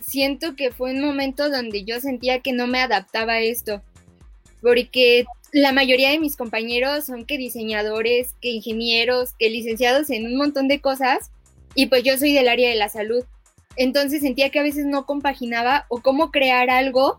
siento 0.00 0.56
que 0.56 0.72
fue 0.72 0.94
un 0.94 1.02
momento 1.02 1.50
donde 1.50 1.84
yo 1.84 2.00
sentía 2.00 2.40
que 2.40 2.54
no 2.54 2.66
me 2.66 2.80
adaptaba 2.80 3.34
a 3.34 3.40
esto, 3.40 3.82
porque 4.62 5.26
la 5.52 5.72
mayoría 5.72 6.08
de 6.08 6.18
mis 6.18 6.36
compañeros 6.38 7.04
son 7.04 7.26
que 7.26 7.36
diseñadores, 7.36 8.34
que 8.40 8.48
ingenieros, 8.48 9.34
que 9.38 9.50
licenciados 9.50 10.08
en 10.08 10.24
un 10.24 10.38
montón 10.38 10.66
de 10.66 10.80
cosas, 10.80 11.30
y 11.74 11.86
pues 11.86 12.04
yo 12.04 12.16
soy 12.16 12.32
del 12.32 12.48
área 12.48 12.70
de 12.70 12.76
la 12.76 12.88
salud. 12.88 13.22
Entonces 13.76 14.22
sentía 14.22 14.48
que 14.48 14.60
a 14.60 14.64
veces 14.64 14.86
no 14.86 15.04
compaginaba 15.04 15.84
o 15.90 16.00
cómo 16.00 16.30
crear 16.30 16.70
algo 16.70 17.18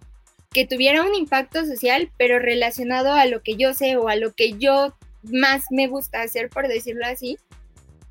que 0.51 0.67
tuviera 0.67 1.03
un 1.03 1.15
impacto 1.15 1.65
social, 1.65 2.11
pero 2.17 2.39
relacionado 2.39 3.13
a 3.13 3.25
lo 3.25 3.41
que 3.41 3.55
yo 3.55 3.73
sé 3.73 3.95
o 3.95 4.09
a 4.09 4.15
lo 4.15 4.33
que 4.33 4.53
yo 4.53 4.93
más 5.23 5.65
me 5.71 5.87
gusta 5.87 6.21
hacer, 6.21 6.49
por 6.49 6.67
decirlo 6.67 7.05
así. 7.05 7.37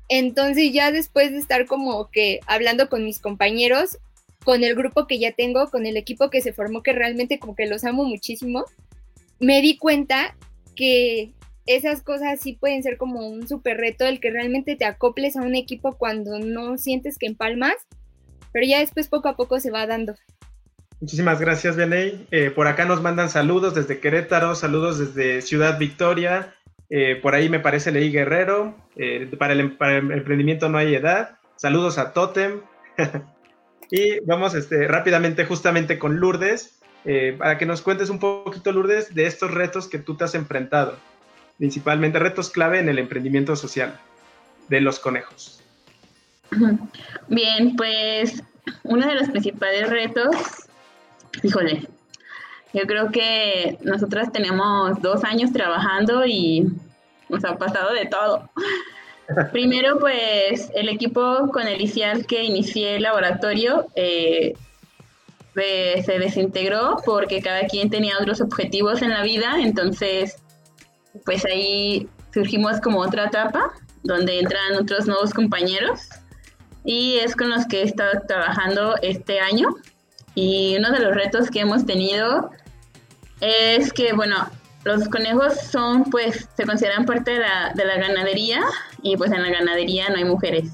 Entonces 0.09 0.73
ya 0.73 0.91
después 0.91 1.31
de 1.31 1.37
estar 1.37 1.65
como 1.67 2.09
que 2.09 2.39
hablando 2.47 2.89
con 2.89 3.05
mis 3.05 3.19
compañeros, 3.19 3.99
con 4.43 4.63
el 4.63 4.75
grupo 4.75 5.07
que 5.07 5.19
ya 5.19 5.31
tengo, 5.31 5.69
con 5.69 5.85
el 5.85 5.97
equipo 5.97 6.29
que 6.29 6.41
se 6.41 6.51
formó, 6.51 6.81
que 6.81 6.93
realmente 6.93 7.39
como 7.39 7.55
que 7.55 7.67
los 7.67 7.83
amo 7.83 8.03
muchísimo, 8.03 8.65
me 9.39 9.61
di 9.61 9.77
cuenta 9.77 10.35
que 10.75 11.33
esas 11.67 12.01
cosas 12.01 12.39
sí 12.41 12.53
pueden 12.53 12.81
ser 12.81 12.97
como 12.97 13.27
un 13.27 13.47
súper 13.47 13.77
reto, 13.77 14.05
el 14.05 14.19
que 14.19 14.31
realmente 14.31 14.75
te 14.75 14.85
acoples 14.85 15.37
a 15.37 15.43
un 15.43 15.55
equipo 15.55 15.95
cuando 15.95 16.39
no 16.39 16.77
sientes 16.77 17.17
que 17.19 17.27
empalmas, 17.27 17.75
pero 18.51 18.65
ya 18.65 18.79
después 18.79 19.07
poco 19.07 19.29
a 19.29 19.37
poco 19.37 19.59
se 19.59 19.69
va 19.69 19.85
dando. 19.85 20.15
Muchísimas 21.01 21.39
gracias, 21.39 21.75
Beney. 21.75 22.27
Eh, 22.29 22.51
por 22.51 22.67
acá 22.67 22.85
nos 22.85 23.01
mandan 23.01 23.27
saludos 23.27 23.73
desde 23.73 23.99
Querétaro, 23.99 24.53
saludos 24.53 24.99
desde 24.99 25.41
Ciudad 25.41 25.79
Victoria. 25.79 26.53
Eh, 26.91 27.15
por 27.19 27.33
ahí 27.33 27.49
me 27.49 27.59
parece 27.59 27.91
Leí 27.91 28.11
Guerrero. 28.11 28.75
Eh, 28.95 29.27
para, 29.39 29.53
el, 29.53 29.77
para, 29.77 29.97
el, 29.97 30.11
emprendimiento 30.11 30.69
no 30.69 30.77
hay 30.77 30.93
edad. 30.93 31.39
Saludos 31.55 31.97
a 31.97 32.13
Totem. 32.13 32.61
y 33.91 34.19
vamos 34.25 34.53
este, 34.53 34.87
rápidamente 34.87 35.45
justamente 35.45 35.97
con 35.97 36.19
Lourdes, 36.19 36.79
para 37.39 37.57
que 37.57 37.65
nos 37.65 37.81
cuentes 37.81 38.11
un 38.11 38.19
poquito, 38.19 38.71
Lourdes, 38.71 39.15
de 39.15 39.25
estos 39.25 39.49
retos 39.49 39.87
que 39.87 39.97
tú 39.97 40.15
te 40.15 40.25
has 40.25 40.35
enfrentado. 40.35 40.99
Principalmente 41.57 42.19
retos 42.19 42.51
clave 42.51 42.77
en 42.77 42.89
el 42.89 42.99
emprendimiento 42.99 43.55
social 43.55 43.99
de 44.69 44.81
los 44.81 44.99
conejos. 44.99 45.63
Bien, 47.27 47.75
pues 47.75 48.43
uno 48.83 49.07
de 49.07 49.15
los 49.15 49.29
principales 49.29 49.89
retos 49.89 50.35
Híjole, 51.43 51.87
yo 52.73 52.83
creo 52.83 53.11
que 53.11 53.77
nosotras 53.81 54.31
tenemos 54.31 55.01
dos 55.01 55.23
años 55.23 55.51
trabajando 55.51 56.25
y 56.25 56.67
nos 57.29 57.43
ha 57.45 57.57
pasado 57.57 57.93
de 57.93 58.05
todo. 58.05 58.49
Primero, 59.51 59.99
pues 59.99 60.69
el 60.75 60.89
equipo 60.89 61.49
con 61.53 61.67
el 61.67 61.81
ICIAL 61.81 62.25
que 62.25 62.43
inicié 62.43 62.97
el 62.97 63.03
laboratorio 63.03 63.87
eh, 63.95 64.53
se 65.53 66.19
desintegró 66.19 66.97
porque 67.05 67.41
cada 67.41 67.67
quien 67.67 67.89
tenía 67.89 68.17
otros 68.19 68.41
objetivos 68.41 69.01
en 69.01 69.09
la 69.09 69.23
vida, 69.23 69.55
entonces 69.59 70.37
pues 71.25 71.45
ahí 71.45 72.07
surgimos 72.33 72.79
como 72.79 72.99
otra 72.99 73.25
etapa 73.25 73.73
donde 74.03 74.39
entran 74.39 74.75
otros 74.81 75.07
nuevos 75.07 75.33
compañeros 75.33 76.07
y 76.85 77.17
es 77.17 77.35
con 77.35 77.49
los 77.49 77.65
que 77.67 77.81
he 77.81 77.83
estado 77.83 78.21
trabajando 78.27 78.95
este 79.01 79.39
año 79.39 79.75
y 80.35 80.77
uno 80.77 80.91
de 80.91 80.99
los 80.99 81.15
retos 81.15 81.49
que 81.49 81.61
hemos 81.61 81.85
tenido 81.85 82.51
es 83.41 83.91
que, 83.91 84.13
bueno, 84.13 84.49
los 84.83 85.07
conejos 85.09 85.53
son, 85.59 86.05
pues, 86.05 86.47
se 86.55 86.65
consideran 86.65 87.05
parte 87.05 87.31
de 87.31 87.39
la, 87.39 87.71
de 87.75 87.85
la 87.85 87.97
ganadería 87.97 88.61
y 89.01 89.17
pues 89.17 89.31
en 89.31 89.43
la 89.43 89.49
ganadería 89.49 90.09
no 90.09 90.15
hay 90.17 90.25
mujeres. 90.25 90.69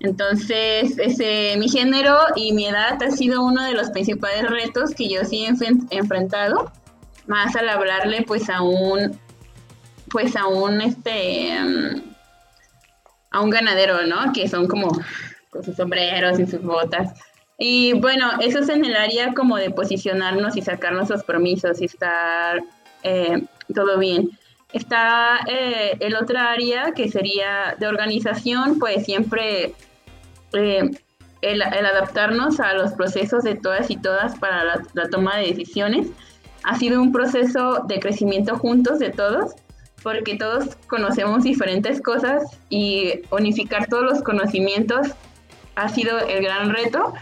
Entonces, 0.00 0.96
ese, 0.98 1.56
mi 1.58 1.68
género 1.68 2.16
y 2.36 2.52
mi 2.52 2.66
edad 2.66 3.02
ha 3.02 3.10
sido 3.10 3.42
uno 3.42 3.64
de 3.64 3.72
los 3.72 3.90
principales 3.90 4.48
retos 4.48 4.94
que 4.94 5.08
yo 5.08 5.24
sí 5.24 5.44
he 5.44 5.96
enfrentado, 5.96 6.70
más 7.26 7.56
al 7.56 7.68
hablarle 7.68 8.22
pues 8.22 8.48
a 8.48 8.62
un, 8.62 9.18
pues 10.10 10.36
a 10.36 10.46
un, 10.46 10.80
este, 10.80 11.52
a 13.30 13.40
un 13.40 13.50
ganadero, 13.50 14.06
¿no? 14.06 14.32
Que 14.32 14.48
son 14.48 14.68
como 14.68 14.88
con 15.50 15.64
sus 15.64 15.76
sombreros 15.76 16.38
y 16.38 16.46
sus 16.46 16.62
botas. 16.62 17.12
Y 17.58 17.92
bueno, 17.94 18.30
eso 18.40 18.60
es 18.60 18.68
en 18.68 18.84
el 18.84 18.94
área 18.94 19.34
como 19.34 19.56
de 19.56 19.70
posicionarnos 19.70 20.56
y 20.56 20.62
sacarnos 20.62 21.10
los 21.10 21.24
permisos 21.24 21.80
y 21.82 21.86
estar 21.86 22.62
eh, 23.02 23.42
todo 23.74 23.98
bien. 23.98 24.30
Está 24.72 25.40
eh, 25.48 25.96
el 25.98 26.14
otro 26.14 26.38
área 26.38 26.92
que 26.92 27.08
sería 27.10 27.74
de 27.78 27.88
organización, 27.88 28.78
pues 28.78 29.04
siempre 29.04 29.74
eh, 30.52 30.90
el, 31.40 31.62
adaptarnos 31.62 32.60
a 32.60 32.74
los 32.74 32.92
procesos 32.92 33.42
de 33.42 33.56
todas 33.56 33.90
y 33.90 33.96
todas 33.96 34.38
para 34.38 34.62
la, 34.62 34.82
la 34.92 35.08
toma 35.08 35.36
de 35.38 35.48
decisiones. 35.48 36.08
Ha 36.62 36.78
sido 36.78 37.02
un 37.02 37.10
proceso 37.10 37.84
de 37.88 37.98
crecimiento 37.98 38.56
juntos 38.56 39.00
de 39.00 39.10
todos, 39.10 39.54
porque 40.04 40.36
todos 40.36 40.76
conocemos 40.86 41.42
diferentes 41.42 42.00
cosas 42.00 42.44
y 42.68 43.22
unificar 43.30 43.88
todos 43.88 44.04
los 44.04 44.22
conocimientos 44.22 45.08
ha 45.74 45.88
sido 45.88 46.18
el 46.20 46.42
gran 46.42 46.70
reto 46.70 47.14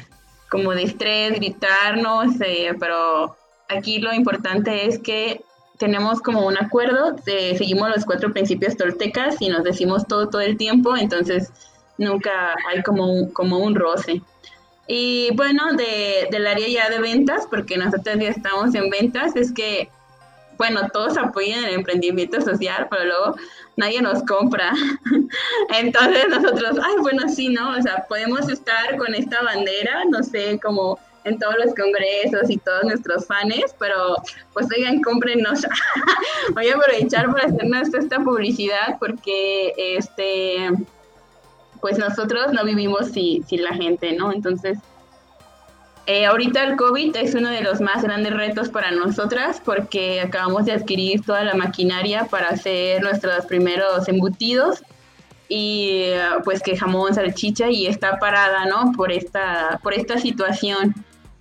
como 0.51 0.73
de 0.73 0.85
estrés, 0.85 1.35
gritarnos, 1.35 2.35
pero 2.79 3.37
aquí 3.69 3.99
lo 3.99 4.13
importante 4.13 4.87
es 4.87 4.99
que 4.99 5.41
tenemos 5.79 6.21
como 6.21 6.47
un 6.47 6.57
acuerdo, 6.57 7.17
seguimos 7.25 7.91
los 7.91 8.05
cuatro 8.05 8.33
principios 8.33 8.77
toltecas 8.77 9.37
y 9.41 9.49
nos 9.49 9.65
decimos 9.65 10.07
todo 10.07 10.29
todo 10.29 10.41
el 10.41 10.57
tiempo, 10.57 10.97
entonces 10.97 11.53
nunca 11.99 12.55
hay 12.71 12.83
como 12.83 13.11
un, 13.13 13.31
como 13.33 13.59
un 13.59 13.75
roce. 13.75 14.23
Y 14.89 15.31
bueno, 15.35 15.73
de, 15.73 16.29
del 16.31 16.47
área 16.47 16.69
ya 16.69 16.91
de 16.91 17.01
ventas, 17.01 17.47
porque 17.51 17.77
nosotros 17.77 18.17
ya 18.19 18.29
estamos 18.29 18.75
en 18.75 18.89
ventas, 18.89 19.35
es 19.35 19.53
que 19.53 19.91
bueno, 20.59 20.89
todos 20.93 21.17
apoyan 21.17 21.65
el 21.65 21.75
emprendimiento 21.75 22.41
social, 22.41 22.87
pero 22.91 23.05
luego 23.05 23.37
nadie 23.77 24.01
nos 24.01 24.23
compra. 24.25 24.73
Entonces 25.71 26.29
nosotros, 26.29 26.79
ay, 26.83 26.95
bueno, 27.01 27.29
sí, 27.29 27.49
¿no? 27.49 27.77
O 27.77 27.83
sea, 27.83 28.05
podemos 28.09 28.49
estar 28.49 28.97
con 28.97 29.15
esta 29.15 29.43
bandera, 29.43 30.05
no 30.11 30.23
sé, 30.23 30.59
como 30.63 30.99
en 31.25 31.39
todos 31.39 31.57
los 31.63 31.75
congresos 31.75 32.49
y 32.49 32.57
todos 32.59 32.85
nuestros 32.85 33.27
fans, 33.27 33.75
pero 33.79 34.17
pues 34.53 34.67
oigan, 34.77 35.03
cómprenos. 35.03 35.67
Voy 36.55 36.69
a 36.69 36.77
aprovechar 36.77 37.27
para 37.33 37.49
hacernos 37.49 37.93
esta 37.93 38.21
publicidad 38.21 38.97
porque 39.01 39.73
este 39.77 40.71
pues 41.81 41.99
nosotros 41.99 42.53
no 42.53 42.65
vivimos 42.65 43.09
sin, 43.09 43.47
sin 43.47 43.63
la 43.63 43.75
gente, 43.75 44.13
¿no? 44.13 44.33
Entonces, 44.33 44.79
eh, 46.07 46.25
ahorita 46.27 46.63
el 46.63 46.77
COVID 46.77 47.17
es 47.17 47.35
uno 47.35 47.51
de 47.51 47.63
los 47.63 47.81
más 47.81 48.05
grandes 48.05 48.33
retos 48.33 48.69
para 48.69 48.93
nosotras 48.93 49.61
porque 49.65 50.21
acabamos 50.21 50.65
de 50.65 50.73
adquirir 50.73 51.23
toda 51.23 51.43
la 51.43 51.55
maquinaria 51.55 52.27
para 52.27 52.51
hacer 52.51 53.03
nuestros 53.03 53.45
primeros 53.47 54.07
embutidos 54.09 54.85
y 55.49 56.03
eh, 56.05 56.21
pues 56.45 56.63
que 56.63 56.77
jamón, 56.77 57.15
salchicha 57.15 57.71
y 57.71 57.87
está 57.87 58.19
parada, 58.19 58.67
¿no? 58.67 58.93
Por 58.93 59.11
esta, 59.11 59.81
por 59.83 59.95
esta 59.95 60.19
situación. 60.19 60.95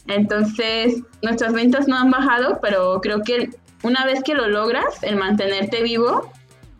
Entonces, 0.07 1.01
nuestras 1.21 1.53
ventas 1.53 1.87
no 1.87 1.97
han 1.97 2.09
bajado, 2.09 2.59
pero 2.59 3.01
creo 3.01 3.21
que 3.21 3.49
una 3.83 4.03
vez 4.05 4.23
que 4.23 4.33
lo 4.33 4.47
logras, 4.47 5.03
el 5.03 5.15
mantenerte 5.15 5.83
vivo 5.83 6.31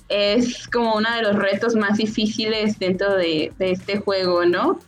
es 0.09 0.67
como 0.67 0.95
uno 0.95 1.11
de 1.15 1.21
los 1.21 1.35
retos 1.35 1.75
más 1.75 1.97
difíciles 1.97 2.79
dentro 2.79 3.15
de, 3.15 3.51
de 3.57 3.71
este 3.71 3.97
juego, 3.97 4.45
¿no? 4.45 4.79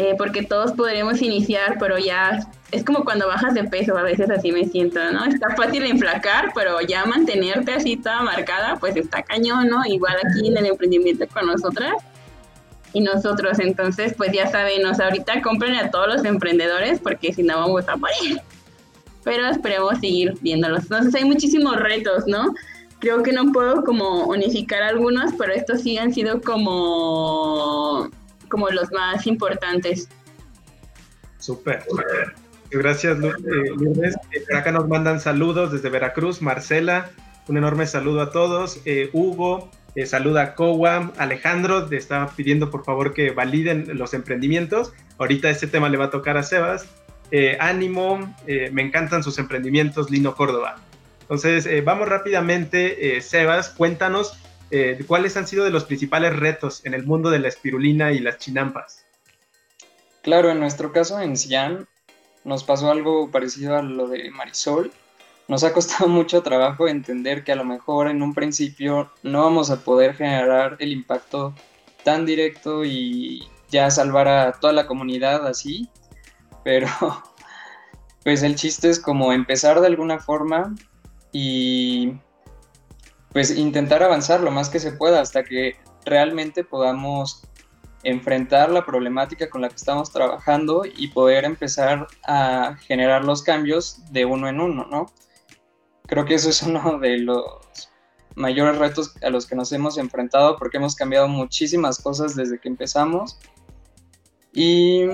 Eh, 0.00 0.14
porque 0.16 0.44
todos 0.44 0.74
podremos 0.74 1.20
iniciar, 1.22 1.76
pero 1.80 1.98
ya 1.98 2.38
es 2.70 2.84
como 2.84 3.04
cuando 3.04 3.26
bajas 3.26 3.54
de 3.54 3.64
peso, 3.64 3.98
a 3.98 4.04
veces 4.04 4.30
así 4.30 4.52
me 4.52 4.64
siento, 4.64 5.00
¿no? 5.10 5.24
Está 5.24 5.56
fácil 5.56 5.82
enflacar, 5.86 6.52
pero 6.54 6.80
ya 6.82 7.04
mantenerte 7.04 7.72
así 7.72 7.96
toda 7.96 8.22
marcada, 8.22 8.76
pues 8.76 8.94
está 8.94 9.24
cañón, 9.24 9.66
¿no? 9.66 9.84
Igual 9.84 10.14
aquí 10.24 10.46
en 10.46 10.56
el 10.56 10.66
emprendimiento 10.66 11.26
con 11.26 11.48
nosotras 11.48 11.94
y 12.92 13.00
nosotros, 13.00 13.58
entonces, 13.58 14.14
pues 14.16 14.30
ya 14.30 14.46
saben, 14.46 14.86
ahorita 14.86 15.42
compren 15.42 15.74
a 15.74 15.90
todos 15.90 16.06
los 16.06 16.24
emprendedores 16.24 17.00
porque 17.00 17.32
si 17.32 17.42
no 17.42 17.56
vamos 17.56 17.88
a 17.88 17.96
morir. 17.96 18.40
Pero 19.24 19.48
esperemos 19.48 19.98
seguir 19.98 20.34
viéndolos. 20.42 20.84
Entonces 20.84 21.12
hay 21.16 21.24
muchísimos 21.24 21.74
retos, 21.74 22.22
¿no? 22.28 22.54
Creo 23.00 23.24
que 23.24 23.32
no 23.32 23.50
puedo 23.50 23.82
como 23.82 24.26
unificar 24.26 24.84
algunos, 24.84 25.32
pero 25.36 25.52
estos 25.52 25.82
sí 25.82 25.98
han 25.98 26.14
sido 26.14 26.40
como 26.40 28.08
como 28.48 28.68
los 28.70 28.90
más 28.92 29.26
importantes. 29.26 30.08
Súper. 31.38 31.84
Gracias, 32.70 33.18
eh, 33.18 33.32
Lourdes. 33.76 34.14
Eh, 34.32 34.44
por 34.46 34.56
acá 34.56 34.72
nos 34.72 34.88
mandan 34.88 35.20
saludos 35.20 35.72
desde 35.72 35.88
Veracruz. 35.88 36.42
Marcela, 36.42 37.10
un 37.46 37.56
enorme 37.56 37.86
saludo 37.86 38.20
a 38.20 38.30
todos. 38.30 38.80
Eh, 38.84 39.08
Hugo, 39.12 39.70
saluda 40.04 40.42
a 40.42 40.54
Cowa. 40.54 41.12
Alejandro, 41.16 41.86
te 41.86 41.96
estaba 41.96 42.28
pidiendo 42.28 42.70
por 42.70 42.84
favor 42.84 43.14
que 43.14 43.30
validen 43.30 43.96
los 43.96 44.12
emprendimientos. 44.14 44.92
Ahorita 45.18 45.48
este 45.48 45.66
tema 45.66 45.88
le 45.88 45.96
va 45.96 46.06
a 46.06 46.10
tocar 46.10 46.36
a 46.36 46.42
Sebas. 46.42 46.86
ánimo, 47.58 48.34
me 48.72 48.82
encantan 48.82 49.22
sus 49.22 49.38
emprendimientos, 49.38 50.10
Lino 50.10 50.34
Córdoba. 50.34 50.76
Entonces, 51.22 51.68
vamos 51.84 52.08
rápidamente. 52.08 53.20
Sebas, 53.20 53.70
cuéntanos 53.70 54.38
eh, 54.70 55.02
¿cuáles 55.06 55.36
han 55.36 55.46
sido 55.46 55.64
de 55.64 55.70
los 55.70 55.84
principales 55.84 56.36
retos 56.36 56.84
en 56.84 56.94
el 56.94 57.04
mundo 57.04 57.30
de 57.30 57.38
la 57.38 57.48
espirulina 57.48 58.12
y 58.12 58.18
las 58.18 58.38
chinampas? 58.38 59.04
Claro, 60.22 60.50
en 60.50 60.60
nuestro 60.60 60.92
caso 60.92 61.20
en 61.20 61.36
Cian 61.36 61.86
nos 62.44 62.64
pasó 62.64 62.90
algo 62.90 63.30
parecido 63.30 63.76
a 63.76 63.82
lo 63.82 64.08
de 64.08 64.30
Marisol. 64.30 64.92
Nos 65.48 65.64
ha 65.64 65.72
costado 65.72 66.08
mucho 66.08 66.42
trabajo 66.42 66.88
entender 66.88 67.44
que 67.44 67.52
a 67.52 67.56
lo 67.56 67.64
mejor 67.64 68.08
en 68.08 68.22
un 68.22 68.34
principio 68.34 69.10
no 69.22 69.44
vamos 69.44 69.70
a 69.70 69.84
poder 69.84 70.14
generar 70.14 70.76
el 70.80 70.92
impacto 70.92 71.54
tan 72.04 72.26
directo 72.26 72.84
y 72.84 73.46
ya 73.70 73.90
salvar 73.90 74.28
a 74.28 74.52
toda 74.52 74.72
la 74.72 74.86
comunidad 74.86 75.46
así, 75.46 75.88
pero 76.64 76.88
pues 78.24 78.42
el 78.42 78.56
chiste 78.56 78.90
es 78.90 78.98
como 78.98 79.32
empezar 79.32 79.80
de 79.80 79.86
alguna 79.86 80.18
forma 80.18 80.74
y 81.32 82.14
pues 83.32 83.56
intentar 83.56 84.02
avanzar 84.02 84.40
lo 84.40 84.50
más 84.50 84.68
que 84.68 84.80
se 84.80 84.92
pueda 84.92 85.20
hasta 85.20 85.44
que 85.44 85.76
realmente 86.04 86.64
podamos 86.64 87.42
enfrentar 88.02 88.70
la 88.70 88.84
problemática 88.84 89.50
con 89.50 89.62
la 89.62 89.68
que 89.68 89.76
estamos 89.76 90.12
trabajando 90.12 90.84
y 90.84 91.08
poder 91.08 91.44
empezar 91.44 92.06
a 92.26 92.76
generar 92.86 93.24
los 93.24 93.42
cambios 93.42 94.02
de 94.10 94.24
uno 94.24 94.48
en 94.48 94.60
uno, 94.60 94.86
¿no? 94.90 95.06
Creo 96.06 96.24
que 96.24 96.34
eso 96.34 96.48
es 96.48 96.62
uno 96.62 96.98
de 96.98 97.18
los 97.18 97.90
mayores 98.34 98.78
retos 98.78 99.14
a 99.22 99.30
los 99.30 99.46
que 99.46 99.56
nos 99.56 99.72
hemos 99.72 99.98
enfrentado 99.98 100.56
porque 100.56 100.76
hemos 100.76 100.94
cambiado 100.94 101.28
muchísimas 101.28 101.98
cosas 101.98 102.36
desde 102.36 102.58
que 102.58 102.68
empezamos. 102.68 103.38
Y 104.52 105.06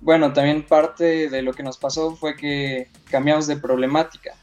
bueno, 0.00 0.32
también 0.32 0.64
parte 0.64 1.28
de 1.28 1.42
lo 1.42 1.52
que 1.52 1.62
nos 1.62 1.76
pasó 1.76 2.14
fue 2.14 2.36
que 2.36 2.88
cambiamos 3.10 3.46
de 3.46 3.56
problemática. 3.56 4.34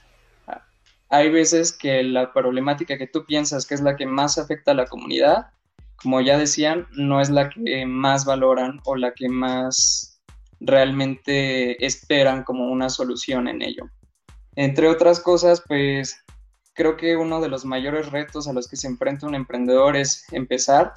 Hay 1.10 1.30
veces 1.30 1.72
que 1.72 2.04
la 2.04 2.34
problemática 2.34 2.98
que 2.98 3.08
tú 3.08 3.26
piensas 3.26 3.66
que 3.66 3.76
es 3.76 3.82
la 3.82 3.96
que 3.96 4.06
más 4.06 4.38
afecta 4.38 4.72
a 4.72 4.76
la 4.76 4.88
comunidad, 4.88 5.48
como 5.98 6.22
ya 6.22 6.38
decían, 6.38 6.88
no 6.92 7.22
es 7.22 7.30
la 7.30 7.50
que 7.50 7.86
más 7.86 8.26
valoran 8.26 8.82
o 8.86 8.96
la 8.96 9.14
que 9.14 9.30
más 9.30 10.20
realmente 10.60 11.86
esperan 11.86 12.44
como 12.44 12.68
una 12.72 12.90
solución 12.90 13.48
en 13.48 13.62
ello. 13.62 13.90
Entre 14.56 14.88
otras 14.88 15.20
cosas, 15.20 15.64
pues 15.68 16.24
creo 16.74 16.98
que 16.98 17.16
uno 17.16 17.42
de 17.42 17.50
los 17.50 17.66
mayores 17.66 18.12
retos 18.12 18.48
a 18.48 18.54
los 18.54 18.68
que 18.68 18.76
se 18.76 18.88
enfrenta 18.88 19.28
un 19.28 19.36
emprendedor 19.36 19.96
es 19.96 20.26
empezar. 20.32 20.94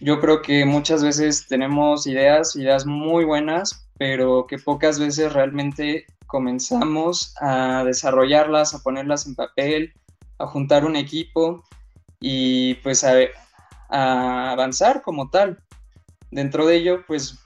Yo 0.00 0.20
creo 0.20 0.42
que 0.42 0.64
muchas 0.64 1.02
veces 1.02 1.46
tenemos 1.48 2.06
ideas, 2.06 2.54
ideas 2.54 2.86
muy 2.86 3.24
buenas, 3.24 3.88
pero 3.98 4.46
que 4.46 4.58
pocas 4.58 4.98
veces 4.98 5.32
realmente 5.32 6.06
comenzamos 6.28 7.34
a 7.40 7.82
desarrollarlas, 7.84 8.74
a 8.74 8.82
ponerlas 8.82 9.26
en 9.26 9.34
papel, 9.34 9.92
a 10.38 10.46
juntar 10.46 10.84
un 10.84 10.94
equipo 10.94 11.64
y 12.20 12.74
pues 12.74 13.02
a, 13.02 13.16
avanzar 14.52 15.02
como 15.02 15.30
tal. 15.30 15.58
Dentro 16.30 16.66
de 16.66 16.76
ello, 16.76 17.04
pues 17.06 17.38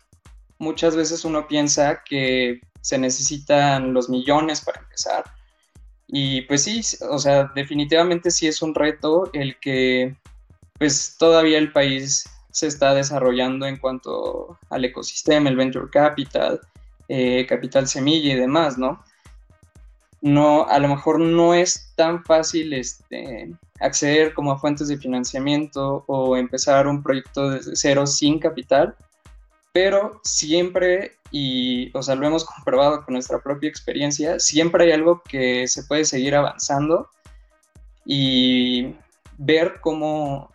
muchas 0.59 0.97
veces 0.97 1.25
uno 1.25 1.47
piensa 1.47 2.03
que 2.05 2.61
se 2.81 2.99
necesitan 2.99 3.95
los 3.95 4.11
millones 4.11 4.61
para 4.61 4.81
empezar. 4.81 5.25
Y 6.09 6.43
pues 6.43 6.65
sí, 6.65 6.83
o 7.09 7.19
sea, 7.19 7.51
definitivamente 7.55 8.31
sí 8.31 8.49
es 8.49 8.61
un 8.61 8.75
reto 8.75 9.31
el 9.33 9.59
que 9.61 10.17
pues 10.79 11.17
todavía 11.17 11.59
el 11.59 11.73
país 11.73 12.29
se 12.51 12.67
está 12.67 12.93
desarrollando 12.93 13.65
en 13.67 13.79
cuanto 13.79 14.59
al 14.69 14.85
ecosistema, 14.85 15.49
el 15.49 15.57
venture 15.57 15.89
capital, 15.89 16.61
eh, 17.09 17.47
capital 17.47 17.89
semilla 17.89 18.33
y 18.33 18.37
demás, 18.37 18.79
¿no? 18.79 19.03
No, 20.21 20.67
a 20.69 20.79
lo 20.79 20.89
mejor 20.89 21.19
no 21.19 21.53
es 21.53 21.93
tan 21.97 22.25
fácil 22.25 22.73
este, 22.75 23.51
acceder 23.81 24.35
como 24.35 24.53
a 24.53 24.59
fuentes 24.59 24.87
de 24.89 24.97
financiamiento 24.97 26.05
o 26.07 26.37
empezar 26.37 26.87
un 26.87 27.03
proyecto 27.03 27.51
desde 27.51 27.75
cero 27.75 28.07
sin 28.07 28.39
capital, 28.39 28.95
pero 29.73 30.21
siempre, 30.23 31.17
y 31.33 31.91
o 31.97 32.03
sea, 32.03 32.15
lo 32.15 32.27
hemos 32.27 32.45
comprobado 32.45 33.05
con 33.05 33.15
nuestra 33.15 33.41
propia 33.41 33.69
experiencia, 33.69 34.39
siempre 34.39 34.85
hay 34.85 34.93
algo 34.93 35.23
que 35.23 35.67
se 35.67 35.83
puede 35.85 36.05
seguir 36.05 36.37
avanzando 36.37 37.09
y 38.05 38.95
ver 39.39 39.81
cómo 39.81 40.53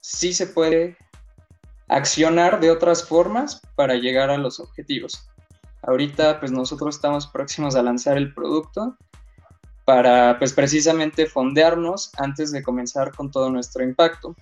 sí 0.00 0.32
se 0.32 0.46
puede 0.46 0.96
accionar 1.88 2.60
de 2.60 2.70
otras 2.70 3.06
formas 3.06 3.60
para 3.74 3.94
llegar 3.94 4.30
a 4.30 4.38
los 4.38 4.60
objetivos. 4.60 5.28
Ahorita 5.82 6.40
pues 6.40 6.52
nosotros 6.52 6.96
estamos 6.96 7.26
próximos 7.26 7.74
a 7.74 7.82
lanzar 7.82 8.16
el 8.16 8.34
producto 8.34 8.96
para 9.84 10.38
pues 10.38 10.52
precisamente 10.52 11.26
fondearnos 11.26 12.12
antes 12.16 12.52
de 12.52 12.62
comenzar 12.62 13.14
con 13.14 13.30
todo 13.30 13.50
nuestro 13.50 13.82
impacto. 13.82 14.36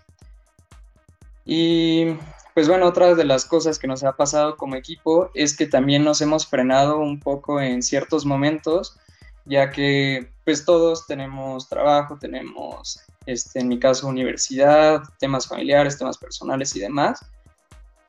Y 1.45 2.07
pues 2.55 2.69
bueno, 2.69 2.87
otra 2.87 3.15
de 3.15 3.25
las 3.25 3.45
cosas 3.45 3.79
que 3.79 3.87
nos 3.87 4.03
ha 4.05 4.17
pasado 4.17 4.57
como 4.57 4.75
equipo 4.75 5.31
es 5.33 5.57
que 5.57 5.67
también 5.67 6.05
nos 6.05 6.21
hemos 6.21 6.47
frenado 6.47 6.99
un 6.99 7.21
poco 7.21 7.61
en 7.61 7.83
ciertos 7.83 8.27
momentos, 8.27 8.99
ya 9.45 9.71
que 9.71 10.31
pues 10.45 10.65
todos 10.65 11.07
tenemos 11.07 11.69
trabajo, 11.69 12.19
tenemos, 12.21 13.01
este, 13.27 13.61
en 13.61 13.69
mi 13.69 13.79
caso, 13.79 14.09
universidad, 14.09 15.03
temas 15.19 15.47
familiares, 15.47 15.97
temas 15.97 16.19
personales 16.19 16.75
y 16.75 16.81
demás 16.81 17.21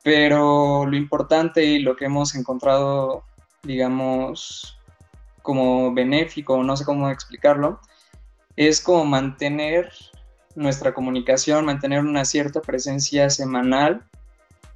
pero 0.02 0.86
lo 0.86 0.96
importante 0.96 1.64
y 1.64 1.80
lo 1.80 1.96
que 1.96 2.06
hemos 2.06 2.34
encontrado, 2.34 3.24
digamos, 3.62 4.78
como 5.42 5.92
benéfico, 5.92 6.62
no 6.62 6.76
sé 6.76 6.84
cómo 6.84 7.10
explicarlo, 7.10 7.80
es 8.56 8.80
como 8.80 9.04
mantener 9.04 9.92
nuestra 10.54 10.92
comunicación, 10.94 11.64
mantener 11.64 12.00
una 12.00 12.24
cierta 12.24 12.60
presencia 12.60 13.30
semanal. 13.30 14.02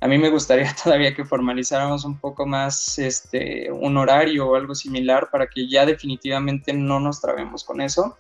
A 0.01 0.09
mí 0.09 0.19
me 0.19 0.31
gustaría 0.31 0.75
todavía 0.83 1.15
que 1.15 1.25
formalizáramos 1.25 2.05
un 2.05 2.19
poco 2.19 2.47
más 2.47 2.99
este, 2.99 3.71
un 3.71 3.97
horario 3.97 4.49
o 4.49 4.57
algo 4.57 4.75
similar 4.75 5.31
para 5.31 5.47
que 5.47 5.69
ya 5.69 5.87
definitivamente 5.87 6.73
no 6.73 7.01
nos 7.01 7.21
trabemos 7.21 7.65
con 7.65 7.81
eso. 7.81 8.17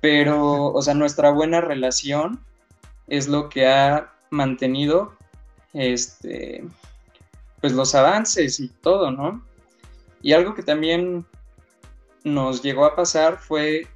Pero, 0.00 0.72
o 0.72 0.82
sea, 0.82 0.94
nuestra 0.94 1.30
buena 1.30 1.60
relación 1.60 2.42
es 3.06 3.28
lo 3.28 3.48
que 3.48 3.66
ha 3.66 4.12
mantenido 4.30 5.14
este, 5.72 6.64
pues 7.60 7.72
los 7.72 7.94
avances 7.94 8.60
y 8.60 8.68
todo, 8.68 9.10
¿no? 9.10 9.44
Y 10.22 10.32
algo 10.32 10.54
que 10.54 10.62
también 10.62 11.24
nos 12.24 12.62
llegó 12.62 12.84
a 12.84 12.94
pasar 12.94 13.38
fue 13.38 13.86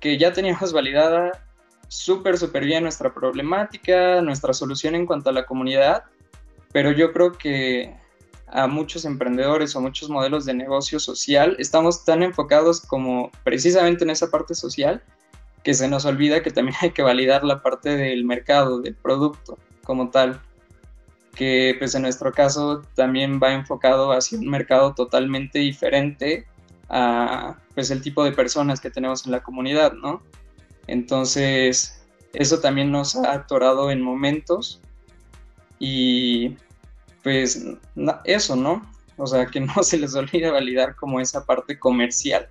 que 0.00 0.18
ya 0.18 0.32
teníamos 0.32 0.72
validada 0.72 1.44
súper, 1.88 2.38
súper 2.38 2.64
bien 2.64 2.84
nuestra 2.84 3.12
problemática, 3.12 4.22
nuestra 4.22 4.52
solución 4.52 4.94
en 4.94 5.06
cuanto 5.06 5.30
a 5.30 5.32
la 5.32 5.46
comunidad, 5.46 6.04
pero 6.72 6.92
yo 6.92 7.12
creo 7.12 7.32
que 7.32 7.96
a 8.46 8.66
muchos 8.66 9.04
emprendedores 9.04 9.74
o 9.76 9.80
muchos 9.80 10.08
modelos 10.08 10.44
de 10.44 10.54
negocio 10.54 10.98
social 10.98 11.56
estamos 11.58 12.04
tan 12.04 12.22
enfocados 12.22 12.80
como 12.80 13.30
precisamente 13.44 14.04
en 14.04 14.10
esa 14.10 14.30
parte 14.30 14.54
social 14.54 15.02
que 15.62 15.74
se 15.74 15.88
nos 15.88 16.04
olvida 16.04 16.42
que 16.42 16.50
también 16.50 16.76
hay 16.80 16.90
que 16.90 17.02
validar 17.02 17.44
la 17.44 17.62
parte 17.62 17.96
del 17.96 18.24
mercado, 18.24 18.80
del 18.80 18.94
producto 18.94 19.58
como 19.84 20.10
tal 20.10 20.40
que 21.34 21.76
pues 21.78 21.94
en 21.94 22.02
nuestro 22.02 22.32
caso 22.32 22.82
también 22.94 23.40
va 23.42 23.52
enfocado 23.52 24.12
hacia 24.12 24.38
un 24.38 24.48
mercado 24.48 24.94
totalmente 24.94 25.58
diferente 25.58 26.46
a 26.88 27.56
pues 27.74 27.90
el 27.90 28.02
tipo 28.02 28.24
de 28.24 28.32
personas 28.32 28.80
que 28.80 28.90
tenemos 28.90 29.24
en 29.24 29.32
la 29.32 29.42
comunidad, 29.42 29.92
¿no? 29.92 30.22
Entonces, 30.86 32.02
eso 32.32 32.60
también 32.60 32.90
nos 32.90 33.16
ha 33.16 33.32
atorado 33.32 33.90
en 33.90 34.02
momentos 34.02 34.80
y 35.78 36.56
pues 37.22 37.64
eso, 38.24 38.56
¿no? 38.56 38.90
O 39.16 39.26
sea, 39.26 39.46
que 39.46 39.60
no 39.60 39.82
se 39.82 39.98
les 39.98 40.14
olvide 40.14 40.50
validar 40.50 40.96
como 40.96 41.20
esa 41.20 41.44
parte 41.44 41.78
comercial. 41.78 42.48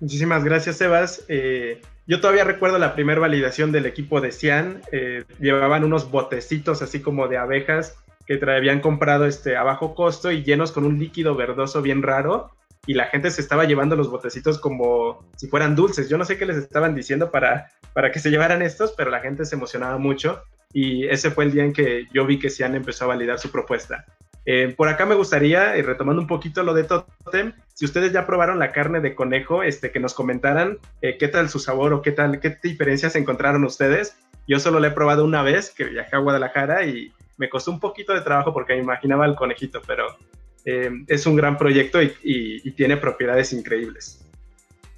Muchísimas 0.00 0.44
gracias, 0.44 0.76
Sebas. 0.76 1.24
Eh, 1.28 1.80
yo 2.10 2.20
todavía 2.20 2.42
recuerdo 2.42 2.76
la 2.78 2.96
primera 2.96 3.20
validación 3.20 3.70
del 3.70 3.86
equipo 3.86 4.20
de 4.20 4.32
Cian. 4.32 4.82
Eh, 4.90 5.22
llevaban 5.38 5.84
unos 5.84 6.10
botecitos 6.10 6.82
así 6.82 7.00
como 7.00 7.28
de 7.28 7.36
abejas 7.36 7.96
que 8.26 8.40
habían 8.50 8.80
comprado 8.80 9.26
este, 9.26 9.56
a 9.56 9.62
bajo 9.62 9.94
costo 9.94 10.32
y 10.32 10.42
llenos 10.42 10.72
con 10.72 10.84
un 10.84 10.98
líquido 10.98 11.36
verdoso 11.36 11.82
bien 11.82 12.02
raro. 12.02 12.50
Y 12.84 12.94
la 12.94 13.04
gente 13.06 13.30
se 13.30 13.40
estaba 13.40 13.64
llevando 13.64 13.94
los 13.94 14.10
botecitos 14.10 14.58
como 14.58 15.24
si 15.36 15.46
fueran 15.46 15.76
dulces. 15.76 16.08
Yo 16.08 16.18
no 16.18 16.24
sé 16.24 16.36
qué 16.36 16.46
les 16.46 16.56
estaban 16.56 16.96
diciendo 16.96 17.30
para, 17.30 17.70
para 17.92 18.10
que 18.10 18.18
se 18.18 18.30
llevaran 18.30 18.60
estos, 18.60 18.92
pero 18.96 19.08
la 19.12 19.20
gente 19.20 19.44
se 19.44 19.54
emocionaba 19.54 19.96
mucho. 19.96 20.42
Y 20.72 21.06
ese 21.06 21.30
fue 21.30 21.44
el 21.44 21.52
día 21.52 21.62
en 21.62 21.72
que 21.72 22.08
yo 22.12 22.26
vi 22.26 22.40
que 22.40 22.50
Cian 22.50 22.74
empezó 22.74 23.04
a 23.04 23.08
validar 23.08 23.38
su 23.38 23.52
propuesta. 23.52 24.04
Eh, 24.46 24.74
por 24.76 24.88
acá 24.88 25.06
me 25.06 25.14
gustaría, 25.14 25.76
y 25.76 25.82
retomando 25.82 26.22
un 26.22 26.28
poquito 26.28 26.62
lo 26.62 26.74
de 26.74 26.84
Totem, 26.84 27.52
si 27.74 27.84
ustedes 27.84 28.12
ya 28.12 28.26
probaron 28.26 28.58
la 28.58 28.72
carne 28.72 29.00
de 29.00 29.14
conejo, 29.14 29.62
este, 29.62 29.90
que 29.90 30.00
nos 30.00 30.14
comentaran 30.14 30.78
eh, 31.02 31.18
qué 31.18 31.28
tal 31.28 31.48
su 31.48 31.58
sabor 31.58 31.92
o 31.92 32.02
qué 32.02 32.12
tal, 32.12 32.40
qué 32.40 32.56
diferencias 32.62 33.16
encontraron 33.16 33.64
ustedes. 33.64 34.16
Yo 34.46 34.58
solo 34.58 34.80
la 34.80 34.88
he 34.88 34.92
probado 34.92 35.24
una 35.24 35.42
vez, 35.42 35.70
que 35.70 35.84
viajé 35.84 36.16
a 36.16 36.20
Guadalajara 36.20 36.84
y 36.86 37.12
me 37.36 37.48
costó 37.48 37.70
un 37.70 37.80
poquito 37.80 38.14
de 38.14 38.22
trabajo 38.22 38.52
porque 38.52 38.74
me 38.74 38.80
imaginaba 38.80 39.26
el 39.26 39.34
conejito, 39.34 39.82
pero 39.86 40.16
eh, 40.64 40.90
es 41.06 41.26
un 41.26 41.36
gran 41.36 41.56
proyecto 41.56 42.00
y, 42.02 42.70
tiene 42.76 42.96
propiedades 42.96 43.52
increíbles. 43.52 44.26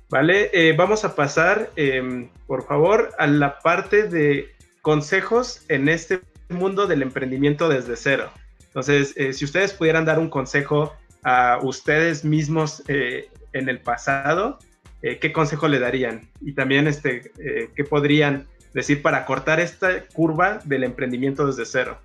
Vale, 0.09 0.75
vamos 0.77 1.05
a 1.05 1.15
pasar, 1.15 1.71
em, 1.75 2.29
por 2.47 2.67
favor, 2.67 3.11
a 3.19 3.27
la 3.27 3.59
parte 3.61 4.09
de 4.09 4.53
consejos 4.83 5.65
en 5.69 5.89
este 5.89 6.21
mundo 6.51 6.87
del 6.87 7.03
emprendimiento 7.03 7.69
desde 7.69 7.97
cero. 7.97 8.31
Entonces, 8.73 9.13
eh, 9.19 9.35
si 9.35 9.45
ustedes 9.45 9.75
pudieran 9.75 10.07
dar 10.07 10.19
un 10.19 10.31
consejo 10.31 10.95
a 11.23 11.59
ustedes 11.63 12.25
mismos 12.25 12.83
eh, 12.89 13.29
en 13.53 13.69
el 13.69 13.81
pasado, 13.81 14.59
eh, 15.03 15.19
¿qué 15.19 15.31
consejo 15.31 15.69
le 15.69 15.79
darían? 15.79 16.31
Y 16.41 16.55
también, 16.55 16.87
este, 16.87 17.33
¿qué 17.77 17.85
podrían 17.85 18.49
decir 18.73 19.03
para 19.03 19.27
cortar 19.27 19.61
esta 19.61 20.03
curva 20.15 20.59
del 20.65 20.85
emprendimiento 20.85 21.47
desde 21.47 21.67
cero? 21.67 21.99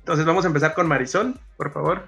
Entonces 0.00 0.26
vamos 0.26 0.44
a 0.44 0.48
empezar 0.48 0.74
con 0.74 0.86
Marisol, 0.86 1.36
por 1.56 1.72
favor. 1.72 2.06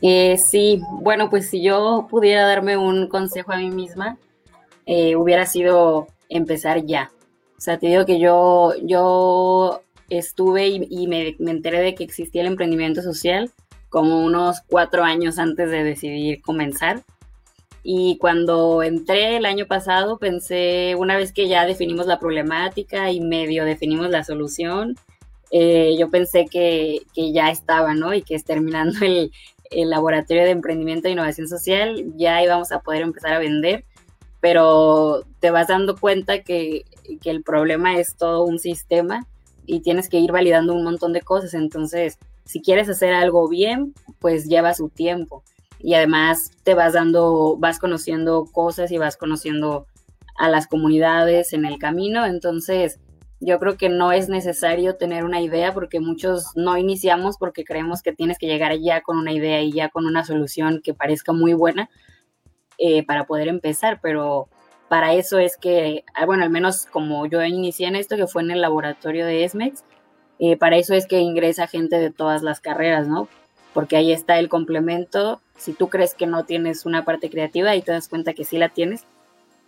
Sí, 0.00 0.82
bueno, 1.00 1.30
pues 1.30 1.48
si 1.48 1.62
yo 1.62 2.08
pudiera 2.10 2.44
darme 2.44 2.76
un 2.76 3.06
consejo 3.06 3.52
a 3.52 3.58
mí 3.58 3.70
misma, 3.70 4.18
hubiera 4.84 5.46
sido 5.46 6.08
empezar 6.28 6.84
ya. 6.84 7.12
O 7.56 7.60
sea, 7.60 7.78
te 7.78 7.86
digo 7.86 8.04
que 8.04 8.18
yo, 8.18 8.72
yo 8.82 9.82
estuve 10.08 10.68
y, 10.68 11.06
me, 11.06 11.36
me, 11.38 11.50
enteré 11.50 11.80
de 11.80 11.94
que 11.94 12.04
existía 12.04 12.42
el 12.42 12.48
emprendimiento 12.48 13.02
social 13.02 13.50
como 13.88 14.20
unos 14.24 14.60
cuatro 14.66 15.04
años 15.04 15.38
antes 15.38 15.70
de 15.70 15.84
decidir 15.84 16.42
comenzar. 16.42 17.02
Y 17.82 18.18
cuando 18.18 18.82
entré 18.82 19.36
el 19.36 19.46
año 19.46 19.66
pasado, 19.66 20.18
pensé, 20.18 20.94
una 20.96 21.16
vez 21.16 21.32
que 21.32 21.48
ya 21.48 21.64
definimos 21.64 22.06
la 22.06 22.18
problemática 22.18 23.10
y 23.10 23.20
medio 23.20 23.64
definimos 23.64 24.10
la 24.10 24.24
solución, 24.24 24.96
eh, 25.50 25.96
yo 25.98 26.10
pensé 26.10 26.46
que, 26.46 27.02
que, 27.14 27.32
ya 27.32 27.50
estaba, 27.50 27.94
¿no? 27.94 28.12
Y 28.12 28.22
que 28.22 28.38
terminando 28.40 28.98
el, 29.06 29.32
el 29.70 29.90
laboratorio 29.90 30.44
de 30.44 30.50
emprendimiento 30.50 31.08
e 31.08 31.12
innovación 31.12 31.48
social, 31.48 32.04
ya 32.16 32.42
íbamos 32.42 32.72
a 32.72 32.80
poder 32.80 33.02
empezar 33.02 33.32
a 33.32 33.38
vender, 33.38 33.84
pero 34.40 35.24
te 35.40 35.50
vas 35.50 35.68
dando 35.68 35.96
cuenta 35.96 36.42
que, 36.42 36.84
que 37.22 37.30
el 37.30 37.42
problema 37.42 37.98
es 37.98 38.16
todo 38.16 38.44
un 38.44 38.58
sistema 38.58 39.26
y 39.68 39.80
tienes 39.80 40.08
que 40.08 40.18
ir 40.18 40.32
validando 40.32 40.74
un 40.74 40.82
montón 40.82 41.12
de 41.12 41.20
cosas. 41.20 41.52
Entonces, 41.52 42.18
si 42.44 42.62
quieres 42.62 42.88
hacer 42.88 43.12
algo 43.12 43.48
bien, 43.48 43.94
pues 44.18 44.48
lleva 44.48 44.72
su 44.72 44.88
tiempo. 44.88 45.44
Y 45.78 45.94
además 45.94 46.50
te 46.64 46.74
vas 46.74 46.94
dando, 46.94 47.56
vas 47.58 47.78
conociendo 47.78 48.46
cosas 48.50 48.90
y 48.90 48.96
vas 48.96 49.18
conociendo 49.18 49.86
a 50.38 50.48
las 50.48 50.66
comunidades 50.66 51.52
en 51.52 51.66
el 51.66 51.78
camino. 51.78 52.24
Entonces, 52.24 52.98
yo 53.40 53.58
creo 53.58 53.76
que 53.76 53.90
no 53.90 54.10
es 54.10 54.30
necesario 54.30 54.96
tener 54.96 55.24
una 55.24 55.42
idea 55.42 55.74
porque 55.74 56.00
muchos 56.00 56.46
no 56.56 56.78
iniciamos 56.78 57.36
porque 57.38 57.64
creemos 57.64 58.02
que 58.02 58.14
tienes 58.14 58.38
que 58.38 58.46
llegar 58.46 58.76
ya 58.78 59.02
con 59.02 59.18
una 59.18 59.32
idea 59.32 59.60
y 59.60 59.70
ya 59.70 59.90
con 59.90 60.06
una 60.06 60.24
solución 60.24 60.80
que 60.82 60.94
parezca 60.94 61.34
muy 61.34 61.52
buena 61.52 61.90
eh, 62.78 63.04
para 63.04 63.26
poder 63.26 63.48
empezar, 63.48 64.00
pero 64.00 64.48
para 64.88 65.12
eso 65.14 65.38
es 65.38 65.56
que, 65.56 66.04
ah, 66.14 66.26
bueno, 66.26 66.42
al 66.42 66.50
menos 66.50 66.86
como 66.86 67.26
yo 67.26 67.42
inicié 67.44 67.86
en 67.86 67.96
esto, 67.96 68.16
que 68.16 68.26
fue 68.26 68.42
en 68.42 68.50
el 68.50 68.60
laboratorio 68.60 69.26
de 69.26 69.44
ESMEX, 69.44 69.84
eh, 70.38 70.56
para 70.56 70.76
eso 70.76 70.94
es 70.94 71.06
que 71.06 71.20
ingresa 71.20 71.66
gente 71.66 71.98
de 71.98 72.10
todas 72.10 72.42
las 72.42 72.60
carreras, 72.60 73.06
¿no? 73.08 73.28
Porque 73.74 73.96
ahí 73.96 74.12
está 74.12 74.38
el 74.38 74.48
complemento. 74.48 75.40
Si 75.56 75.72
tú 75.72 75.88
crees 75.88 76.14
que 76.14 76.26
no 76.26 76.44
tienes 76.44 76.86
una 76.86 77.04
parte 77.04 77.28
creativa 77.28 77.74
y 77.74 77.82
te 77.82 77.92
das 77.92 78.08
cuenta 78.08 78.32
que 78.32 78.44
sí 78.44 78.56
la 78.56 78.70
tienes, 78.70 79.04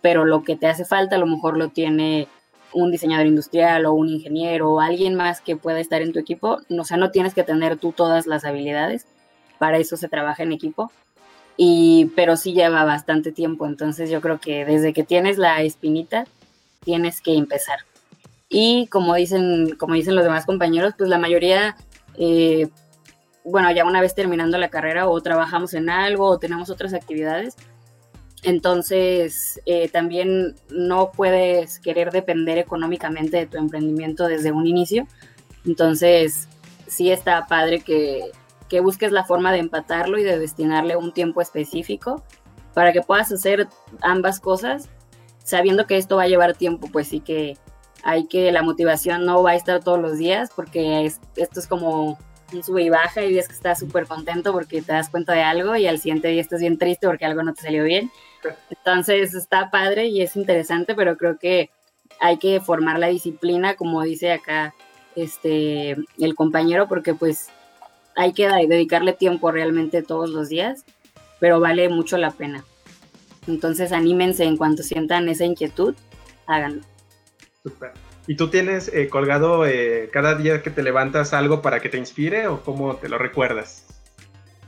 pero 0.01 0.25
lo 0.25 0.43
que 0.43 0.55
te 0.55 0.67
hace 0.67 0.85
falta 0.85 1.17
a 1.17 1.19
lo 1.19 1.27
mejor 1.27 1.57
lo 1.57 1.69
tiene 1.69 2.27
un 2.73 2.89
diseñador 2.89 3.27
industrial 3.27 3.85
o 3.85 3.93
un 3.93 4.09
ingeniero 4.09 4.71
o 4.71 4.79
alguien 4.79 5.15
más 5.15 5.41
que 5.41 5.57
pueda 5.57 5.79
estar 5.79 6.01
en 6.01 6.13
tu 6.13 6.19
equipo. 6.19 6.59
O 6.69 6.83
sea, 6.83 6.97
no 6.97 7.11
tienes 7.11 7.33
que 7.33 7.43
tener 7.43 7.77
tú 7.77 7.91
todas 7.91 8.25
las 8.27 8.45
habilidades. 8.45 9.05
Para 9.59 9.77
eso 9.77 9.97
se 9.97 10.07
trabaja 10.07 10.43
en 10.43 10.53
equipo. 10.53 10.91
Y, 11.63 12.11
pero 12.15 12.37
sí 12.37 12.53
lleva 12.53 12.85
bastante 12.85 13.31
tiempo. 13.31 13.67
Entonces 13.67 14.09
yo 14.09 14.19
creo 14.19 14.39
que 14.39 14.65
desde 14.65 14.93
que 14.93 15.03
tienes 15.03 15.37
la 15.37 15.61
espinita, 15.61 16.25
tienes 16.83 17.21
que 17.21 17.35
empezar. 17.35 17.77
Y 18.49 18.87
como 18.87 19.13
dicen, 19.13 19.75
como 19.77 19.93
dicen 19.93 20.15
los 20.15 20.23
demás 20.23 20.47
compañeros, 20.47 20.95
pues 20.97 21.07
la 21.07 21.19
mayoría, 21.19 21.75
eh, 22.17 22.67
bueno, 23.43 23.71
ya 23.71 23.85
una 23.85 24.01
vez 24.01 24.15
terminando 24.15 24.57
la 24.57 24.69
carrera 24.69 25.07
o 25.07 25.21
trabajamos 25.21 25.75
en 25.75 25.91
algo 25.91 26.25
o 26.29 26.39
tenemos 26.39 26.71
otras 26.71 26.95
actividades, 26.95 27.55
entonces, 28.41 29.61
eh, 29.67 29.87
también 29.89 30.55
no 30.71 31.11
puedes 31.11 31.77
querer 31.79 32.09
depender 32.09 32.57
económicamente 32.57 33.37
de 33.37 33.45
tu 33.45 33.59
emprendimiento 33.59 34.27
desde 34.27 34.51
un 34.51 34.65
inicio. 34.65 35.05
Entonces, 35.63 36.47
sí 36.87 37.11
está 37.11 37.45
padre 37.45 37.81
que, 37.81 38.31
que, 38.71 38.79
busques 38.79 39.11
la 39.11 39.25
forma 39.25 39.51
de 39.51 39.59
empatarlo 39.59 40.17
y 40.17 40.23
de 40.23 40.39
destinarle 40.39 40.95
un 40.95 41.13
tiempo 41.13 41.41
específico 41.41 42.23
para 42.73 42.93
que 42.93 43.01
puedas 43.01 43.31
hacer 43.31 43.67
ambas 44.01 44.39
cosas, 44.39 44.89
sabiendo 45.43 45.87
que 45.87 45.97
esto 45.97 46.15
va 46.15 46.23
a 46.23 46.27
llevar 46.27 46.55
tiempo, 46.55 46.87
pues 46.91 47.09
sí 47.09 47.19
que 47.19 47.57
hay 48.03 48.27
que, 48.27 48.51
la 48.51 48.63
motivación 48.63 49.25
no 49.25 49.43
va 49.43 49.51
a 49.51 49.55
estar 49.55 49.83
todos 49.83 49.99
los 49.99 50.17
días, 50.17 50.51
porque 50.55 51.05
esto 51.05 51.59
es 51.59 51.67
como 51.67 52.17
un 52.53 52.63
sube 52.63 52.83
y 52.83 52.89
baja 52.89 53.23
y 53.23 53.33
ves 53.33 53.47
que 53.47 53.53
estás 53.53 53.79
súper 53.79 54.07
contento 54.07 54.51
porque 54.51 54.81
te 54.81 54.91
das 54.91 55.09
cuenta 55.09 55.33
de 55.33 55.43
algo 55.43 55.75
y 55.75 55.87
al 55.87 55.99
siguiente 55.99 56.29
día 56.29 56.41
estás 56.41 56.61
bien 56.61 56.77
triste 56.77 57.07
porque 57.07 57.25
algo 57.25 57.43
no 57.43 57.53
te 57.53 57.61
salió 57.61 57.83
bien. 57.83 58.11
Entonces 58.69 59.33
está 59.33 59.69
padre 59.69 60.07
y 60.07 60.21
es 60.21 60.35
interesante, 60.35 60.95
pero 60.95 61.17
creo 61.17 61.37
que 61.37 61.69
hay 62.19 62.37
que 62.37 62.59
formar 62.59 62.99
la 62.99 63.07
disciplina, 63.07 63.75
como 63.75 64.01
dice 64.03 64.31
acá 64.31 64.73
este 65.15 65.97
el 66.17 66.35
compañero, 66.35 66.87
porque 66.87 67.13
pues 67.13 67.49
hay 68.15 68.33
que 68.33 68.47
dedicarle 68.47 69.13
tiempo 69.13 69.51
realmente 69.51 70.01
todos 70.03 70.29
los 70.29 70.49
días, 70.49 70.85
pero 71.39 71.59
vale 71.59 71.89
mucho 71.89 72.17
la 72.17 72.31
pena. 72.31 72.63
Entonces 73.47 73.91
anímense 73.91 74.43
en 74.43 74.57
cuanto 74.57 74.83
sientan 74.83 75.29
esa 75.29 75.45
inquietud, 75.45 75.95
háganlo. 76.45 76.83
Super. 77.63 77.91
¿Y 78.27 78.35
tú 78.35 78.49
tienes 78.49 78.87
eh, 78.93 79.09
colgado 79.09 79.65
eh, 79.65 80.09
cada 80.13 80.35
día 80.35 80.61
que 80.61 80.69
te 80.69 80.83
levantas 80.83 81.33
algo 81.33 81.61
para 81.61 81.79
que 81.79 81.89
te 81.89 81.97
inspire 81.97 82.47
o 82.47 82.61
cómo 82.61 82.95
te 82.95 83.09
lo 83.09 83.17
recuerdas? 83.17 83.85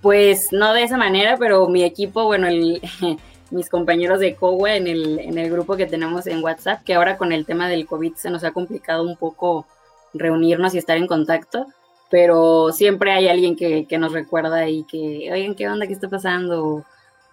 Pues 0.02 0.52
no 0.52 0.74
de 0.74 0.84
esa 0.84 0.98
manera, 0.98 1.38
pero 1.38 1.68
mi 1.68 1.84
equipo, 1.84 2.26
bueno, 2.26 2.48
el, 2.48 2.82
mis 3.52 3.70
compañeros 3.70 4.20
de 4.20 4.36
COWE 4.36 4.76
en 4.76 4.88
el, 4.88 5.20
en 5.20 5.38
el 5.38 5.52
grupo 5.52 5.78
que 5.78 5.86
tenemos 5.86 6.28
en 6.28 6.44
WhatsApp, 6.44 6.84
que 6.84 6.96
ahora 6.96 7.18
con 7.18 7.32
el 7.32 7.46
tema 7.46 7.70
del 7.70 7.86
COVID 7.86 8.16
se 8.16 8.32
nos 8.32 8.44
ha 8.44 8.52
complicado 8.52 9.04
un 9.04 9.16
poco 9.16 9.68
reunirnos 10.14 10.74
y 10.74 10.80
estar 10.80 10.98
en 10.98 11.08
contacto, 11.08 11.68
pero 12.14 12.72
siempre 12.72 13.12
hay 13.12 13.28
alguien 13.28 13.56
que, 13.56 13.88
que 13.88 13.98
nos 13.98 14.14
recuerda 14.14 14.70
y 14.70 14.84
que, 14.84 15.32
oigan, 15.34 15.56
¿qué 15.56 15.68
onda? 15.68 15.88
¿Qué 15.88 15.94
está 15.94 16.08
pasando? 16.10 16.86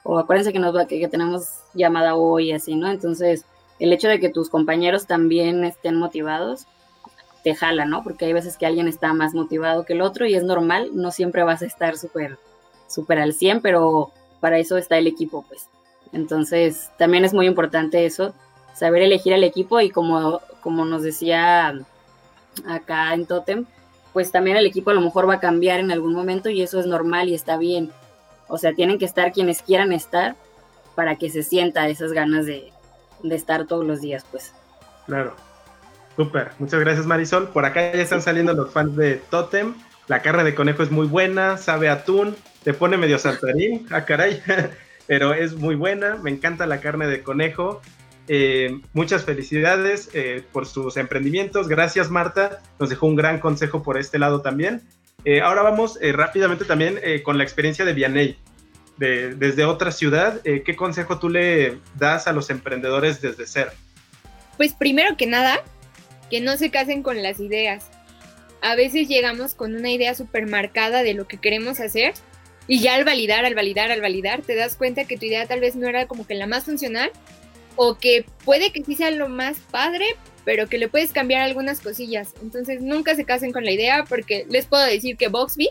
O, 0.05 0.19
acuérdense 0.19 0.55
que, 0.55 0.59
nos 0.59 0.75
va, 0.75 0.87
que, 0.87 0.99
que 0.99 1.07
tenemos 1.07 1.51
llamada 1.75 2.15
hoy, 2.15 2.53
así, 2.53 2.77
¿no? 2.77 2.91
Entonces, 2.91 3.45
el 3.79 3.93
hecho 3.93 4.09
de 4.09 4.19
que 4.21 4.31
tus 4.31 4.49
compañeros 4.49 5.07
también 5.07 5.65
estén 5.65 5.97
motivados, 5.97 6.67
te 7.45 7.55
jala, 7.55 7.85
¿no? 7.85 8.03
Porque 8.03 8.25
hay 8.25 8.33
veces 8.33 8.57
que 8.57 8.65
alguien 8.65 8.89
está 8.89 9.13
más 9.13 9.35
motivado 9.35 9.85
que 9.85 9.93
el 9.93 10.01
otro 10.01 10.25
y 10.25 10.35
es 10.35 10.45
normal, 10.45 10.93
no 10.95 11.11
siempre 11.11 11.43
vas 11.43 11.61
a 11.61 11.67
estar 11.67 11.99
súper, 11.99 12.39
súper 12.89 13.19
al 13.19 13.35
100, 13.35 13.61
pero 13.61 14.13
para 14.41 14.59
eso 14.59 14.79
está 14.79 14.97
el 14.97 15.09
equipo, 15.09 15.45
pues. 15.47 15.69
Entonces, 16.15 16.89
también 16.97 17.27
es 17.27 17.35
muy 17.35 17.45
importante 17.45 18.07
eso, 18.07 18.33
saber 18.73 19.03
elegir 19.03 19.35
al 19.35 19.45
equipo 19.45 19.79
y 19.83 19.91
como, 19.91 20.41
como 20.63 20.87
nos 20.87 21.03
decía 21.03 21.75
acá 22.67 23.13
en 23.13 23.27
Totem, 23.27 23.67
pues 24.13 24.33
también 24.33 24.57
el 24.57 24.67
equipo 24.67 24.91
a 24.91 24.95
lo 24.95 25.01
mejor 25.01 25.29
va 25.29 25.35
a 25.35 25.41
cambiar 25.41 25.81
en 25.81 25.91
algún 25.91 26.13
momento 26.13 26.51
y 26.51 26.63
eso 26.63 26.81
es 26.81 26.87
normal 26.87 27.29
y 27.29 27.35
está 27.35 27.57
bien. 27.57 27.91
O 28.49 28.59
sea, 28.59 28.73
tienen 28.73 28.99
que 28.99 29.05
estar 29.05 29.33
quienes 29.33 29.63
quieran 29.63 29.93
estar 29.93 30.37
para 30.95 31.17
que 31.17 31.31
se 31.31 31.43
sienta 31.43 31.89
esas 31.89 32.13
ganas 32.13 32.47
de, 32.47 32.73
de 33.23 33.35
estar 33.35 33.67
todos 33.67 33.87
los 33.87 34.01
días, 34.01 34.25
pues. 34.31 34.53
Claro. 35.07 35.35
Súper. 36.17 36.51
Muchas 36.59 36.81
gracias, 36.81 37.07
Marisol. 37.07 37.49
Por 37.49 37.65
acá 37.65 37.93
ya 37.93 38.03
están 38.03 38.23
saliendo 38.23 38.53
los 38.53 38.73
fans 38.73 38.97
de 38.97 39.17
Totem. 39.31 39.75
La 40.09 40.23
carne 40.23 40.43
de 40.43 40.55
conejo 40.55 40.83
es 40.83 40.91
muy 40.91 41.07
buena, 41.07 41.57
sabe 41.57 41.89
atún, 41.89 42.35
te 42.65 42.75
pone 42.75 42.97
medio 42.97 43.19
saltarín, 43.19 43.87
ah, 43.91 44.05
caray. 44.05 44.43
pero 45.07 45.35
es 45.35 45.55
muy 45.55 45.77
buena, 45.77 46.17
me 46.17 46.31
encanta 46.31 46.67
la 46.67 46.81
carne 46.81 47.07
de 47.07 47.23
conejo. 47.23 47.81
Eh, 48.33 48.81
muchas 48.93 49.25
felicidades 49.25 50.09
eh, 50.15 50.45
por 50.53 50.65
sus 50.65 50.97
emprendimientos. 50.97 51.67
Gracias 51.67 52.11
Marta, 52.11 52.63
nos 52.79 52.89
dejó 52.89 53.09
un 53.09 53.17
gran 53.17 53.41
consejo 53.41 53.83
por 53.83 53.99
este 53.99 54.21
lado 54.21 54.41
también. 54.41 54.83
Eh, 55.25 55.41
ahora 55.41 55.63
vamos 55.63 55.99
rápidamente 56.01 56.65
también 56.65 57.01
con 57.25 57.39
la 57.39 57.43
experiencia 57.43 57.85
de 57.85 57.93
Vianey. 57.93 58.39
desde 58.99 59.65
otra 59.65 59.91
ciudad, 59.91 60.41
¿qué 60.43 60.77
consejo 60.77 61.19
tú 61.19 61.29
le 61.29 61.79
das 61.97 62.29
a 62.29 62.33
los 62.33 62.51
emprendedores 62.51 63.21
desde 63.21 63.49
cero? 63.49 63.73
Pues 64.57 64.75
primero 64.75 65.17
que 65.17 65.27
nada, 65.27 65.65
que 66.31 66.41
no 66.41 66.57
se 66.57 66.71
casen 66.71 67.03
con 67.03 67.25
las 67.25 67.41
ideas. 67.41 67.91
A 68.63 68.77
veces 68.77 69.09
llegamos 69.09 69.55
con 69.55 69.75
una 69.75 69.91
idea 69.91 70.15
súper 70.15 70.47
marcada 70.47 71.03
de 71.03 71.15
lo 71.15 71.27
que 71.27 71.39
queremos 71.39 71.81
hacer 71.81 72.15
y 72.69 72.79
ya 72.79 72.95
al 72.95 73.05
validar, 73.05 73.45
al 73.45 73.57
validar, 73.57 73.91
al 73.91 74.01
validar, 74.01 74.43
te 74.43 74.55
das 74.55 74.77
cuenta 74.77 75.05
que 75.07 75.17
tu 75.17 75.27
idea 75.27 75.49
tal 75.49 75.59
vez 75.59 75.75
no 75.75 75.89
era 75.89 76.07
como 76.07 76.29
que 76.29 76.35
la 76.35 76.47
más 76.47 76.65
funcional 76.65 77.11
o 77.77 77.97
que 77.97 78.25
puede 78.45 78.73
que 78.73 78.85
sí 78.85 78.95
sea 78.95 79.11
lo 79.11 79.29
más 79.29 79.59
padre, 79.71 80.17
pero 80.45 80.69
que 80.69 80.79
le 80.79 80.89
puedes 80.89 81.13
cambiar 81.13 81.43
algunas 81.43 81.81
cosillas. 81.81 82.35
Entonces 82.43 82.83
nunca 82.83 83.15
se 83.15 83.25
casen 83.25 83.53
con 83.53 83.65
la 83.65 83.73
idea 83.73 84.05
porque 84.09 84.47
les 84.49 84.67
puedo 84.67 84.85
decir 84.85 85.17
que 85.17 85.29
Boxby 85.29 85.69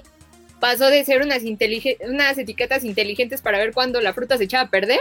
pasó 0.59 0.87
de 0.87 1.03
ser 1.05 1.21
unas, 1.21 2.37
etiquetas 2.37 2.83
inteligentes 2.83 3.41
para 3.41 3.57
ver 3.57 3.73
cuándo 3.73 4.01
la 4.01 4.13
fruta 4.13 4.37
se 4.37 4.43
echaba 4.45 4.65
a 4.65 4.69
perder 4.69 4.99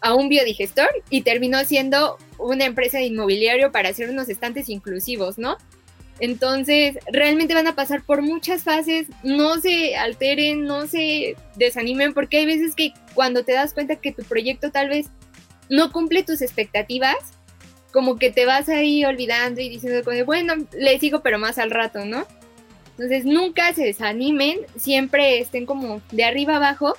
a 0.00 0.14
un 0.14 0.28
biodigestor 0.28 0.88
y 1.10 1.22
terminó 1.22 1.64
siendo 1.64 2.18
una 2.38 2.64
empresa 2.64 2.98
de 2.98 3.04
inmobiliario 3.04 3.72
para 3.72 3.88
hacer 3.88 4.10
unos 4.10 4.28
estantes 4.28 4.68
inclusivos, 4.68 5.38
¿no? 5.38 5.56
Entonces, 6.20 6.98
realmente 7.10 7.54
van 7.54 7.66
a 7.66 7.74
pasar 7.74 8.04
por 8.04 8.22
muchas 8.22 8.62
fases, 8.62 9.08
no 9.24 9.60
se 9.60 9.96
alteren, 9.96 10.64
no 10.64 10.86
se 10.86 11.36
desanimen, 11.56 12.14
porque 12.14 12.38
hay 12.38 12.46
veces 12.46 12.76
que 12.76 12.92
cuando 13.14 13.44
te 13.44 13.52
das 13.52 13.74
cuenta 13.74 13.96
que 13.96 14.12
tu 14.12 14.22
proyecto 14.22 14.70
tal 14.70 14.90
vez 14.90 15.06
no 15.68 15.92
cumple 15.92 16.22
tus 16.22 16.42
expectativas, 16.42 17.16
como 17.92 18.18
que 18.18 18.30
te 18.30 18.46
vas 18.46 18.68
ahí 18.68 19.04
olvidando 19.04 19.60
y 19.60 19.68
diciendo, 19.68 20.02
bueno, 20.26 20.54
le 20.76 20.98
sigo 20.98 21.20
pero 21.20 21.38
más 21.38 21.58
al 21.58 21.70
rato, 21.70 22.04
¿no? 22.04 22.26
Entonces 22.90 23.24
nunca 23.24 23.72
se 23.72 23.84
desanimen, 23.84 24.60
siempre 24.76 25.40
estén 25.40 25.66
como 25.66 26.00
de 26.12 26.24
arriba 26.24 26.56
abajo, 26.56 26.94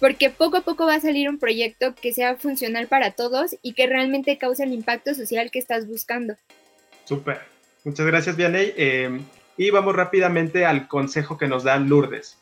porque 0.00 0.30
poco 0.30 0.56
a 0.56 0.60
poco 0.62 0.86
va 0.86 0.96
a 0.96 1.00
salir 1.00 1.28
un 1.28 1.38
proyecto 1.38 1.94
que 1.94 2.12
sea 2.12 2.36
funcional 2.36 2.88
para 2.88 3.12
todos 3.12 3.56
y 3.62 3.74
que 3.74 3.86
realmente 3.86 4.36
cause 4.38 4.64
el 4.64 4.72
impacto 4.72 5.14
social 5.14 5.50
que 5.50 5.60
estás 5.60 5.86
buscando. 5.86 6.34
Súper. 7.04 7.40
Muchas 7.84 8.06
gracias, 8.06 8.36
Vianey. 8.36 8.72
Eh, 8.76 9.20
y 9.56 9.70
vamos 9.70 9.94
rápidamente 9.94 10.64
al 10.64 10.88
consejo 10.88 11.38
que 11.38 11.46
nos 11.46 11.64
da 11.64 11.76
Lourdes. 11.78 12.38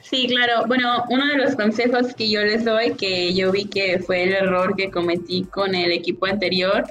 Sí, 0.00 0.26
claro. 0.26 0.66
Bueno, 0.66 1.04
uno 1.08 1.26
de 1.26 1.36
los 1.36 1.54
consejos 1.54 2.14
que 2.14 2.28
yo 2.28 2.42
les 2.42 2.64
doy, 2.64 2.94
que 2.94 3.32
yo 3.34 3.52
vi 3.52 3.66
que 3.66 3.98
fue 3.98 4.24
el 4.24 4.32
error 4.32 4.74
que 4.76 4.90
cometí 4.90 5.44
con 5.44 5.74
el 5.74 5.92
equipo 5.92 6.26
anterior, 6.26 6.84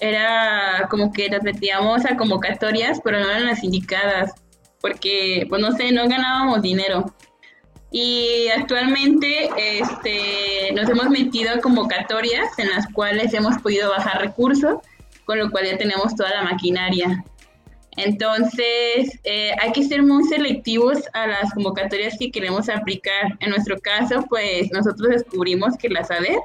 era 0.00 0.86
como 0.90 1.12
que 1.12 1.30
nos 1.30 1.42
metíamos 1.42 2.04
a 2.04 2.16
convocatorias, 2.16 3.00
pero 3.02 3.20
no 3.20 3.30
eran 3.30 3.46
las 3.46 3.64
indicadas, 3.64 4.32
porque, 4.80 5.46
pues 5.48 5.62
no 5.62 5.72
sé, 5.72 5.92
no 5.92 6.08
ganábamos 6.08 6.62
dinero. 6.62 7.14
Y 7.90 8.48
actualmente 8.48 9.48
este, 9.56 10.72
nos 10.74 10.88
hemos 10.90 11.10
metido 11.10 11.54
a 11.54 11.60
convocatorias 11.60 12.58
en 12.58 12.70
las 12.70 12.86
cuales 12.92 13.32
hemos 13.34 13.56
podido 13.62 13.90
bajar 13.90 14.20
recursos, 14.20 14.78
con 15.24 15.38
lo 15.38 15.50
cual 15.50 15.66
ya 15.66 15.78
tenemos 15.78 16.14
toda 16.16 16.30
la 16.30 16.42
maquinaria. 16.42 17.24
Entonces, 17.96 19.18
eh, 19.24 19.52
hay 19.60 19.72
que 19.72 19.84
ser 19.84 20.02
muy 20.02 20.24
selectivos 20.24 20.98
a 21.12 21.26
las 21.26 21.52
convocatorias 21.54 22.16
que 22.18 22.30
queremos 22.30 22.68
aplicar. 22.68 23.36
En 23.40 23.50
nuestro 23.50 23.78
caso, 23.78 24.24
pues 24.28 24.70
nosotros 24.72 25.10
descubrimos 25.10 25.76
que 25.76 25.88
la 25.88 26.04
SADER, 26.04 26.38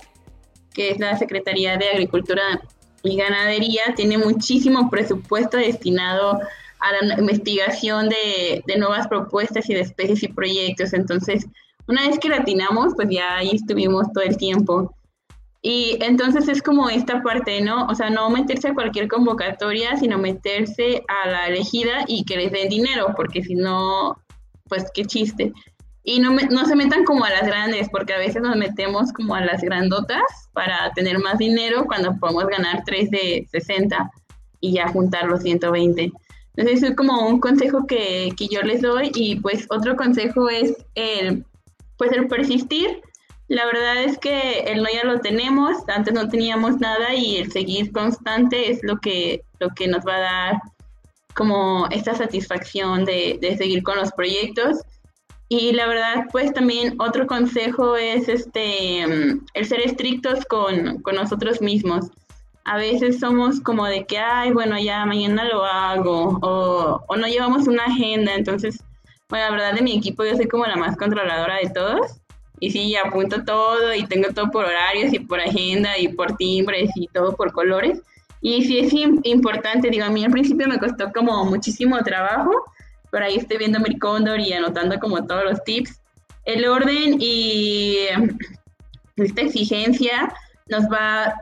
que 0.73 0.91
es 0.91 0.99
la 0.99 1.17
Secretaría 1.17 1.77
de 1.77 1.89
Agricultura 1.89 2.61
y 3.03 3.17
Ganadería, 3.17 3.81
tiene 3.95 4.17
muchísimo 4.17 4.89
presupuesto 4.89 5.57
destinado 5.57 6.39
a 6.79 7.05
la 7.05 7.19
investigación 7.19 8.09
de, 8.09 8.63
de 8.65 8.77
nuevas 8.77 9.07
propuestas 9.07 9.69
y 9.69 9.73
de 9.73 9.81
especies 9.81 10.23
y 10.23 10.27
proyectos. 10.27 10.93
Entonces, 10.93 11.47
una 11.87 12.07
vez 12.07 12.19
que 12.19 12.29
la 12.29 12.37
atinamos, 12.37 12.93
pues 12.95 13.09
ya 13.09 13.37
ahí 13.37 13.51
estuvimos 13.53 14.13
todo 14.13 14.23
el 14.23 14.37
tiempo. 14.37 14.93
Y 15.61 15.97
entonces 16.01 16.47
es 16.47 16.61
como 16.61 16.89
esta 16.89 17.21
parte, 17.21 17.61
¿no? 17.61 17.85
O 17.87 17.95
sea, 17.95 18.09
no 18.09 18.29
meterse 18.29 18.69
a 18.69 18.73
cualquier 18.73 19.09
convocatoria, 19.09 19.97
sino 19.97 20.17
meterse 20.17 21.03
a 21.07 21.29
la 21.29 21.47
elegida 21.47 22.05
y 22.07 22.23
que 22.23 22.37
les 22.37 22.51
den 22.51 22.69
dinero, 22.69 23.13
porque 23.15 23.43
si 23.43 23.55
no, 23.55 24.17
pues 24.69 24.85
qué 24.93 25.03
chiste. 25.03 25.51
Y 26.03 26.19
no, 26.19 26.31
no 26.31 26.65
se 26.65 26.77
metan 26.77 27.03
como 27.03 27.25
a 27.25 27.29
las 27.29 27.45
grandes, 27.45 27.89
porque 27.89 28.13
a 28.13 28.19
veces 28.19 28.41
nos 28.41 28.55
metemos 28.55 29.11
como 29.11 29.35
a 29.35 29.41
las 29.41 29.61
grandotas 29.61 30.21
para 30.53 30.91
tener 30.93 31.19
más 31.19 31.37
dinero 31.37 31.85
cuando 31.85 32.15
podemos 32.17 32.47
ganar 32.47 32.83
3 32.85 33.11
de 33.11 33.47
60 33.51 34.09
y 34.61 34.73
ya 34.73 34.87
juntar 34.87 35.25
los 35.25 35.41
120. 35.41 36.11
Entonces 36.55 36.89
es 36.89 36.95
como 36.95 37.27
un 37.27 37.39
consejo 37.41 37.85
que, 37.85 38.31
que 38.37 38.47
yo 38.47 38.61
les 38.61 38.81
doy 38.81 39.11
y 39.13 39.37
pues 39.41 39.65
otro 39.69 39.97
consejo 39.97 40.49
es 40.49 40.73
el, 40.95 41.45
pues 41.97 42.11
el 42.13 42.27
persistir 42.27 43.01
la 43.49 43.65
verdad 43.65 44.03
es 44.03 44.19
que 44.19 44.59
el 44.67 44.83
no 44.83 44.89
ya 44.93 45.03
lo 45.03 45.19
tenemos, 45.21 45.77
antes 45.87 46.13
no 46.13 46.29
teníamos 46.29 46.79
nada 46.79 47.15
y 47.15 47.37
el 47.37 47.51
seguir 47.51 47.91
constante 47.91 48.71
es 48.71 48.83
lo 48.83 48.99
que, 48.99 49.43
lo 49.59 49.69
que 49.69 49.87
nos 49.87 50.05
va 50.05 50.17
a 50.17 50.19
dar 50.19 50.61
como 51.33 51.87
esta 51.89 52.13
satisfacción 52.13 53.05
de, 53.05 53.39
de 53.41 53.57
seguir 53.57 53.81
con 53.81 53.97
los 53.97 54.11
proyectos. 54.11 54.77
Y 55.47 55.71
la 55.71 55.87
verdad, 55.87 56.25
pues 56.31 56.53
también 56.53 56.95
otro 56.99 57.25
consejo 57.25 57.95
es 57.95 58.29
este 58.29 59.01
el 59.01 59.65
ser 59.65 59.79
estrictos 59.81 60.45
con, 60.45 61.01
con 61.01 61.15
nosotros 61.15 61.59
mismos. 61.59 62.05
A 62.65 62.77
veces 62.77 63.19
somos 63.19 63.59
como 63.61 63.87
de 63.87 64.05
que, 64.05 64.19
ay, 64.19 64.51
bueno, 64.51 64.77
ya 64.77 65.07
mañana 65.07 65.45
lo 65.45 65.65
hago, 65.65 66.37
o, 66.43 67.03
o 67.07 67.15
no 67.15 67.25
llevamos 67.25 67.67
una 67.67 67.85
agenda. 67.85 68.35
Entonces, 68.35 68.83
bueno, 69.27 69.45
la 69.45 69.51
verdad 69.51 69.73
de 69.73 69.81
mi 69.81 69.97
equipo 69.97 70.23
yo 70.23 70.35
soy 70.35 70.47
como 70.47 70.67
la 70.67 70.75
más 70.75 70.95
controladora 70.97 71.55
de 71.55 71.71
todos 71.71 72.19
y 72.59 72.71
sí, 72.71 72.95
apunto 72.95 73.43
todo 73.43 73.93
y 73.93 74.05
tengo 74.05 74.29
todo 74.33 74.51
por 74.51 74.65
horarios 74.65 75.13
y 75.13 75.19
por 75.19 75.39
agenda 75.39 75.97
y 75.97 76.09
por 76.09 76.35
timbres 76.37 76.89
y 76.95 77.07
todo 77.07 77.35
por 77.35 77.51
colores. 77.51 78.01
Y 78.41 78.63
sí 78.63 78.79
es 78.79 78.93
importante, 79.23 79.89
digo, 79.89 80.05
a 80.05 80.09
mí 80.09 80.23
al 80.23 80.31
principio 80.31 80.67
me 80.67 80.79
costó 80.79 81.11
como 81.11 81.43
muchísimo 81.45 81.97
trabajo, 81.99 82.51
pero 83.11 83.25
ahí 83.25 83.35
estoy 83.35 83.57
viendo 83.57 83.79
mi 83.79 83.97
cóndor 83.97 84.39
y 84.39 84.53
anotando 84.53 84.97
como 84.99 85.25
todos 85.25 85.43
los 85.43 85.63
tips. 85.63 85.99
El 86.45 86.65
orden 86.65 87.17
y 87.19 87.97
esta 89.17 89.41
exigencia 89.41 90.33
nos 90.67 90.85
va 90.85 91.35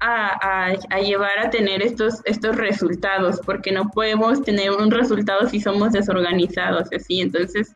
a, 0.00 0.72
a, 0.90 1.00
llevar 1.00 1.38
a 1.38 1.50
tener 1.50 1.80
estos, 1.82 2.20
estos 2.24 2.56
resultados, 2.56 3.40
porque 3.46 3.70
no 3.70 3.88
podemos 3.90 4.42
tener 4.42 4.72
un 4.72 4.90
resultado 4.90 5.48
si 5.48 5.60
somos 5.60 5.92
desorganizados, 5.92 6.88
así. 6.92 7.20
Entonces, 7.20 7.74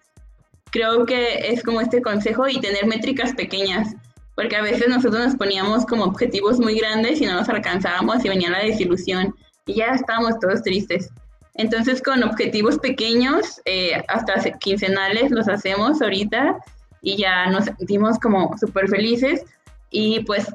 creo 0.76 1.06
que 1.06 1.50
es 1.52 1.62
como 1.62 1.80
este 1.80 2.02
consejo 2.02 2.48
y 2.48 2.60
tener 2.60 2.86
métricas 2.86 3.32
pequeñas, 3.32 3.94
porque 4.34 4.56
a 4.56 4.62
veces 4.62 4.88
nosotros 4.88 5.24
nos 5.24 5.36
poníamos 5.36 5.86
como 5.86 6.04
objetivos 6.04 6.58
muy 6.58 6.78
grandes 6.78 7.20
y 7.20 7.26
no 7.26 7.34
nos 7.34 7.48
alcanzábamos 7.48 8.22
y 8.24 8.28
venía 8.28 8.50
la 8.50 8.58
desilusión 8.58 9.34
y 9.64 9.74
ya 9.74 9.86
estábamos 9.86 10.38
todos 10.38 10.62
tristes. 10.62 11.08
Entonces 11.54 12.02
con 12.02 12.22
objetivos 12.22 12.78
pequeños, 12.78 13.62
eh, 13.64 14.04
hasta 14.08 14.34
quincenales 14.58 15.30
los 15.30 15.48
hacemos 15.48 16.02
ahorita 16.02 16.58
y 17.00 17.16
ya 17.16 17.46
nos 17.46 17.64
sentimos 17.64 18.18
como 18.18 18.54
súper 18.58 18.88
felices 18.88 19.42
y 19.90 20.20
pues 20.24 20.52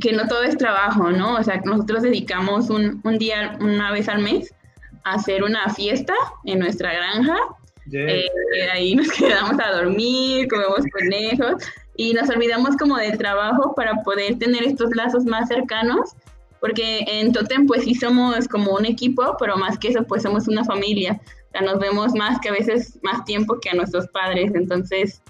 que 0.00 0.12
no 0.12 0.26
todo 0.28 0.42
es 0.44 0.56
trabajo, 0.56 1.10
¿no? 1.10 1.34
O 1.36 1.42
sea, 1.42 1.60
nosotros 1.64 2.02
dedicamos 2.02 2.70
un, 2.70 3.02
un 3.04 3.18
día, 3.18 3.58
una 3.60 3.92
vez 3.92 4.08
al 4.08 4.22
mes, 4.22 4.54
a 5.04 5.14
hacer 5.14 5.44
una 5.44 5.68
fiesta 5.68 6.14
en 6.44 6.58
nuestra 6.60 6.94
granja 6.94 7.36
eh, 7.92 8.28
ahí 8.72 8.94
nos 8.94 9.08
quedamos 9.12 9.58
a 9.60 9.72
dormir, 9.72 10.48
comemos 10.48 10.84
conejos 10.92 11.62
y 11.96 12.12
nos 12.12 12.28
olvidamos 12.28 12.76
como 12.76 12.96
del 12.96 13.16
trabajo 13.16 13.74
para 13.74 14.02
poder 14.02 14.38
tener 14.38 14.64
estos 14.64 14.94
lazos 14.94 15.24
más 15.24 15.48
cercanos, 15.48 16.14
porque 16.60 17.04
en 17.06 17.32
Totem 17.32 17.66
pues 17.66 17.84
sí 17.84 17.94
somos 17.94 18.48
como 18.48 18.72
un 18.72 18.86
equipo, 18.86 19.36
pero 19.38 19.56
más 19.56 19.78
que 19.78 19.88
eso 19.88 20.04
pues 20.04 20.22
somos 20.22 20.48
una 20.48 20.64
familia, 20.64 21.20
o 21.22 21.50
sea, 21.52 21.62
nos 21.62 21.78
vemos 21.78 22.12
más 22.14 22.38
que 22.40 22.48
a 22.48 22.52
veces 22.52 22.98
más 23.02 23.24
tiempo 23.24 23.58
que 23.60 23.70
a 23.70 23.74
nuestros 23.74 24.06
padres, 24.08 24.52
entonces 24.54 25.22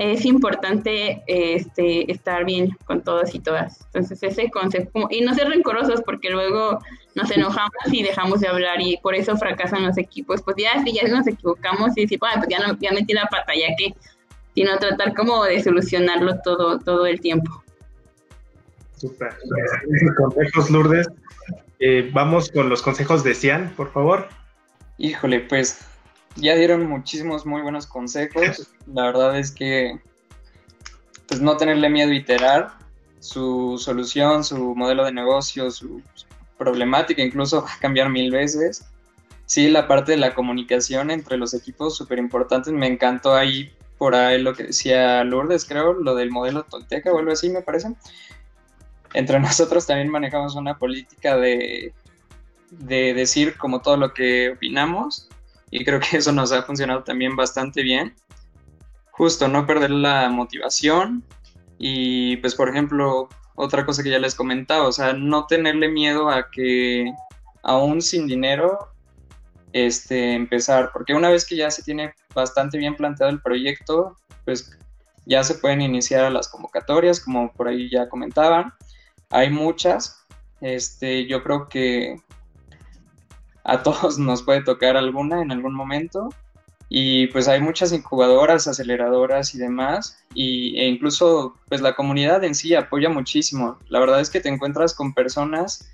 es 0.00 0.24
importante 0.24 1.22
este, 1.26 2.10
estar 2.10 2.46
bien 2.46 2.70
con 2.86 3.02
todos 3.02 3.34
y 3.34 3.38
todas. 3.38 3.84
Entonces 3.86 4.22
ese 4.22 4.50
concepto, 4.50 5.08
y 5.10 5.20
no 5.20 5.34
ser 5.34 5.48
rencorosos 5.48 6.00
porque 6.02 6.30
luego 6.30 6.78
nos 7.14 7.30
enojamos 7.30 7.72
y 7.90 8.02
dejamos 8.02 8.40
de 8.40 8.48
hablar 8.48 8.80
y 8.80 8.98
por 8.98 9.14
eso 9.14 9.36
fracasan 9.36 9.84
los 9.84 9.98
equipos. 9.98 10.42
Pues 10.42 10.56
ya, 10.58 10.82
si 10.82 10.92
ya 10.92 11.06
nos 11.08 11.26
equivocamos 11.26 11.96
y 11.96 12.02
decir, 12.02 12.18
pues 12.18 12.32
ya, 12.48 12.58
no, 12.60 12.78
ya 12.78 12.92
metí 12.92 13.12
la 13.12 13.26
pata, 13.26 13.52
ya 13.54 13.74
que, 13.76 13.94
sino 14.54 14.78
tratar 14.78 15.14
como 15.14 15.44
de 15.44 15.62
solucionarlo 15.62 16.40
todo, 16.40 16.78
todo 16.78 17.06
el 17.06 17.20
tiempo. 17.20 17.62
Súper. 18.96 19.34
Consejos, 20.16 20.70
Lourdes. 20.70 21.08
Eh, 21.78 22.10
vamos 22.12 22.50
con 22.50 22.68
los 22.68 22.82
consejos 22.82 23.24
de 23.24 23.34
Cian, 23.34 23.72
por 23.76 23.90
favor. 23.92 24.28
Híjole, 24.98 25.40
pues 25.40 25.80
ya 26.36 26.54
dieron 26.54 26.86
muchísimos 26.86 27.46
muy 27.46 27.62
buenos 27.62 27.86
consejos. 27.86 28.70
La 28.86 29.04
verdad 29.04 29.38
es 29.38 29.50
que 29.50 29.98
pues 31.26 31.40
no 31.40 31.56
tenerle 31.56 31.88
miedo 31.88 32.10
a 32.10 32.14
iterar 32.14 32.72
su 33.20 33.78
solución, 33.78 34.44
su 34.44 34.74
modelo 34.74 35.04
de 35.04 35.12
negocio, 35.12 35.70
su 35.70 36.02
problemática, 36.60 37.22
incluso 37.22 37.64
cambiar 37.80 38.10
mil 38.10 38.30
veces. 38.30 38.84
Sí, 39.46 39.68
la 39.70 39.88
parte 39.88 40.12
de 40.12 40.18
la 40.18 40.34
comunicación 40.34 41.10
entre 41.10 41.38
los 41.38 41.54
equipos, 41.54 41.96
súper 41.96 42.18
importante. 42.18 42.70
Me 42.70 42.86
encantó 42.86 43.34
ahí 43.34 43.72
por 43.98 44.14
ahí 44.14 44.40
lo 44.40 44.54
que 44.54 44.64
decía 44.64 45.24
Lourdes, 45.24 45.64
creo, 45.64 45.94
lo 45.94 46.14
del 46.14 46.30
modelo 46.30 46.62
Tolteca 46.62 47.12
o 47.12 47.18
algo 47.18 47.32
así, 47.32 47.48
me 47.48 47.62
parece. 47.62 47.94
Entre 49.14 49.40
nosotros 49.48 49.86
también 49.86 50.10
manejamos 50.10 50.54
una 50.54 50.78
política 50.78 51.36
de, 51.36 51.94
de 52.70 53.14
decir 53.14 53.56
como 53.56 53.80
todo 53.80 53.96
lo 53.96 54.12
que 54.12 54.50
opinamos 54.50 55.28
y 55.70 55.84
creo 55.84 55.98
que 55.98 56.18
eso 56.18 56.30
nos 56.32 56.52
ha 56.52 56.62
funcionado 56.62 57.02
también 57.04 57.36
bastante 57.36 57.82
bien. 57.82 58.14
Justo, 59.12 59.48
no 59.48 59.66
perder 59.66 59.90
la 59.90 60.28
motivación 60.28 61.24
y 61.78 62.36
pues 62.36 62.54
por 62.54 62.68
ejemplo, 62.68 63.30
otra 63.60 63.84
cosa 63.84 64.02
que 64.02 64.10
ya 64.10 64.18
les 64.18 64.34
comentaba, 64.34 64.88
o 64.88 64.92
sea, 64.92 65.12
no 65.12 65.46
tenerle 65.46 65.88
miedo 65.88 66.30
a 66.30 66.50
que 66.50 67.12
aún 67.62 68.00
sin 68.00 68.26
dinero 68.26 68.88
este, 69.72 70.34
empezar, 70.34 70.90
porque 70.92 71.14
una 71.14 71.28
vez 71.28 71.46
que 71.46 71.56
ya 71.56 71.70
se 71.70 71.82
tiene 71.82 72.14
bastante 72.34 72.78
bien 72.78 72.96
planteado 72.96 73.30
el 73.30 73.42
proyecto, 73.42 74.16
pues 74.44 74.78
ya 75.26 75.44
se 75.44 75.54
pueden 75.54 75.82
iniciar 75.82 76.32
las 76.32 76.48
convocatorias, 76.48 77.20
como 77.20 77.52
por 77.52 77.68
ahí 77.68 77.90
ya 77.90 78.08
comentaban. 78.08 78.72
Hay 79.30 79.50
muchas. 79.50 80.24
Este, 80.60 81.26
yo 81.26 81.42
creo 81.42 81.68
que 81.68 82.20
a 83.64 83.82
todos 83.82 84.18
nos 84.18 84.42
puede 84.42 84.62
tocar 84.62 84.96
alguna 84.96 85.42
en 85.42 85.52
algún 85.52 85.74
momento. 85.74 86.30
Y 86.92 87.28
pues 87.28 87.46
hay 87.46 87.60
muchas 87.60 87.92
incubadoras, 87.92 88.66
aceleradoras 88.66 89.54
y 89.54 89.58
demás. 89.58 90.18
Y, 90.34 90.76
e 90.78 90.88
incluso 90.88 91.54
pues 91.68 91.80
la 91.80 91.94
comunidad 91.94 92.42
en 92.42 92.54
sí 92.54 92.74
apoya 92.74 93.08
muchísimo. 93.08 93.78
La 93.88 94.00
verdad 94.00 94.20
es 94.20 94.28
que 94.28 94.40
te 94.40 94.48
encuentras 94.48 94.92
con 94.92 95.14
personas 95.14 95.88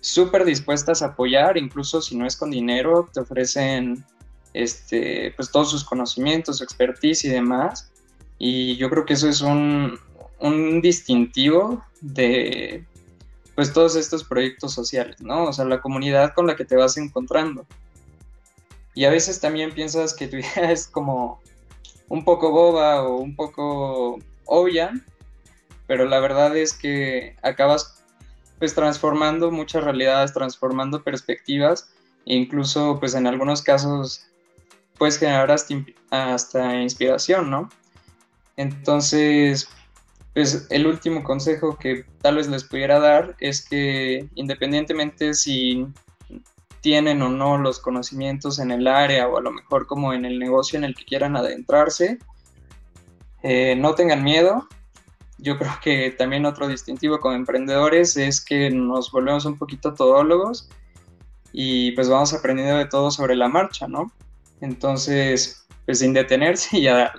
súper 0.00 0.44
dispuestas 0.44 1.02
a 1.02 1.06
apoyar, 1.06 1.58
incluso 1.58 2.00
si 2.00 2.16
no 2.16 2.26
es 2.26 2.36
con 2.36 2.50
dinero, 2.50 3.08
te 3.12 3.20
ofrecen 3.20 4.04
este, 4.54 5.32
pues 5.36 5.50
todos 5.50 5.72
sus 5.72 5.84
conocimientos, 5.84 6.58
su 6.58 6.64
expertise 6.64 7.24
y 7.24 7.28
demás. 7.28 7.90
Y 8.38 8.76
yo 8.76 8.88
creo 8.88 9.04
que 9.04 9.14
eso 9.14 9.28
es 9.28 9.40
un, 9.40 9.98
un 10.38 10.80
distintivo 10.80 11.84
de 12.00 12.86
pues 13.56 13.72
todos 13.72 13.96
estos 13.96 14.22
proyectos 14.22 14.72
sociales, 14.72 15.20
¿no? 15.20 15.46
O 15.46 15.52
sea, 15.52 15.64
la 15.64 15.80
comunidad 15.80 16.34
con 16.34 16.46
la 16.46 16.54
que 16.54 16.64
te 16.64 16.76
vas 16.76 16.96
encontrando. 16.96 17.66
Y 18.94 19.04
a 19.04 19.10
veces 19.10 19.40
también 19.40 19.72
piensas 19.72 20.14
que 20.14 20.28
tu 20.28 20.36
idea 20.36 20.70
es 20.70 20.88
como 20.88 21.40
un 22.08 22.24
poco 22.24 22.50
boba 22.50 23.02
o 23.02 23.16
un 23.16 23.36
poco 23.36 24.18
obvia, 24.46 24.92
pero 25.86 26.06
la 26.06 26.20
verdad 26.20 26.56
es 26.56 26.72
que 26.72 27.36
acabas 27.42 28.02
pues 28.58 28.74
transformando 28.74 29.50
muchas 29.50 29.84
realidades, 29.84 30.34
transformando 30.34 31.02
perspectivas, 31.02 31.90
e 32.26 32.34
incluso 32.34 32.98
pues 33.00 33.14
en 33.14 33.26
algunos 33.26 33.62
casos 33.62 34.26
puedes 34.98 35.18
generar 35.18 35.50
hasta, 35.50 35.74
hasta 36.10 36.76
inspiración, 36.82 37.50
¿no? 37.50 37.70
Entonces, 38.56 39.68
pues 40.34 40.66
el 40.70 40.86
último 40.86 41.24
consejo 41.24 41.78
que 41.78 42.04
tal 42.20 42.36
vez 42.36 42.48
les 42.48 42.64
pudiera 42.64 43.00
dar 43.00 43.34
es 43.40 43.66
que 43.66 44.28
independientemente 44.34 45.32
si 45.32 45.86
tienen 46.80 47.22
o 47.22 47.28
no 47.28 47.58
los 47.58 47.78
conocimientos 47.80 48.58
en 48.58 48.70
el 48.70 48.86
área 48.86 49.28
o 49.28 49.38
a 49.38 49.42
lo 49.42 49.50
mejor 49.52 49.86
como 49.86 50.12
en 50.12 50.24
el 50.24 50.38
negocio 50.38 50.78
en 50.78 50.84
el 50.84 50.94
que 50.94 51.04
quieran 51.04 51.36
adentrarse, 51.36 52.18
eh, 53.42 53.76
no 53.76 53.94
tengan 53.94 54.22
miedo. 54.22 54.68
Yo 55.38 55.58
creo 55.58 55.72
que 55.82 56.10
también 56.10 56.44
otro 56.44 56.68
distintivo 56.68 57.18
como 57.20 57.34
emprendedores 57.34 58.16
es 58.16 58.44
que 58.44 58.70
nos 58.70 59.10
volvemos 59.10 59.44
un 59.44 59.56
poquito 59.56 59.94
todólogos 59.94 60.68
y 61.52 61.92
pues 61.92 62.08
vamos 62.08 62.32
aprendiendo 62.34 62.76
de 62.76 62.86
todo 62.86 63.10
sobre 63.10 63.36
la 63.36 63.48
marcha, 63.48 63.88
¿no? 63.88 64.12
Entonces, 64.60 65.66
pues 65.86 66.00
sin 66.00 66.12
detenerse 66.12 66.78
y 66.78 66.88
a 66.88 67.12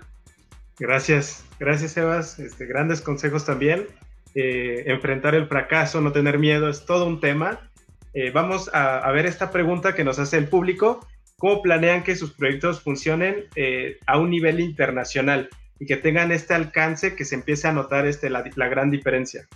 Gracias, 0.79 1.45
gracias 1.59 1.91
Sebas. 1.91 2.39
Este, 2.39 2.65
grandes 2.65 3.01
consejos 3.01 3.45
también. 3.45 3.87
Eh, 4.33 4.83
enfrentar 4.87 5.35
el 5.35 5.47
fracaso, 5.47 6.01
no 6.01 6.11
tener 6.11 6.39
miedo, 6.39 6.69
es 6.69 6.85
todo 6.85 7.05
un 7.05 7.19
tema. 7.19 7.70
Eh, 8.13 8.31
vamos 8.31 8.69
a, 8.73 9.09
ver 9.11 9.25
esta 9.25 9.51
pregunta 9.51 9.95
que 9.95 10.03
nos 10.03 10.19
hace 10.19 10.37
el 10.37 10.47
público. 10.47 11.05
¿Cómo 11.37 11.61
planean 11.61 12.03
que 12.03 12.15
sus 12.15 12.33
proyectos 12.33 12.81
funcionen 12.81 13.45
eh, 13.55 13.97
a 14.05 14.19
un 14.19 14.29
nivel 14.29 14.59
internacional 14.59 15.49
y 15.79 15.85
que 15.85 15.97
tengan 15.97 16.31
este 16.31 16.53
alcance 16.53 17.15
que 17.15 17.25
se 17.25 17.35
empiece 17.35 17.67
a 17.67 17.71
notar 17.71 18.05
este, 18.05 18.29
la, 18.29 18.43
la 18.55 18.67
gran 18.67 18.91
diferencia? 18.91 19.47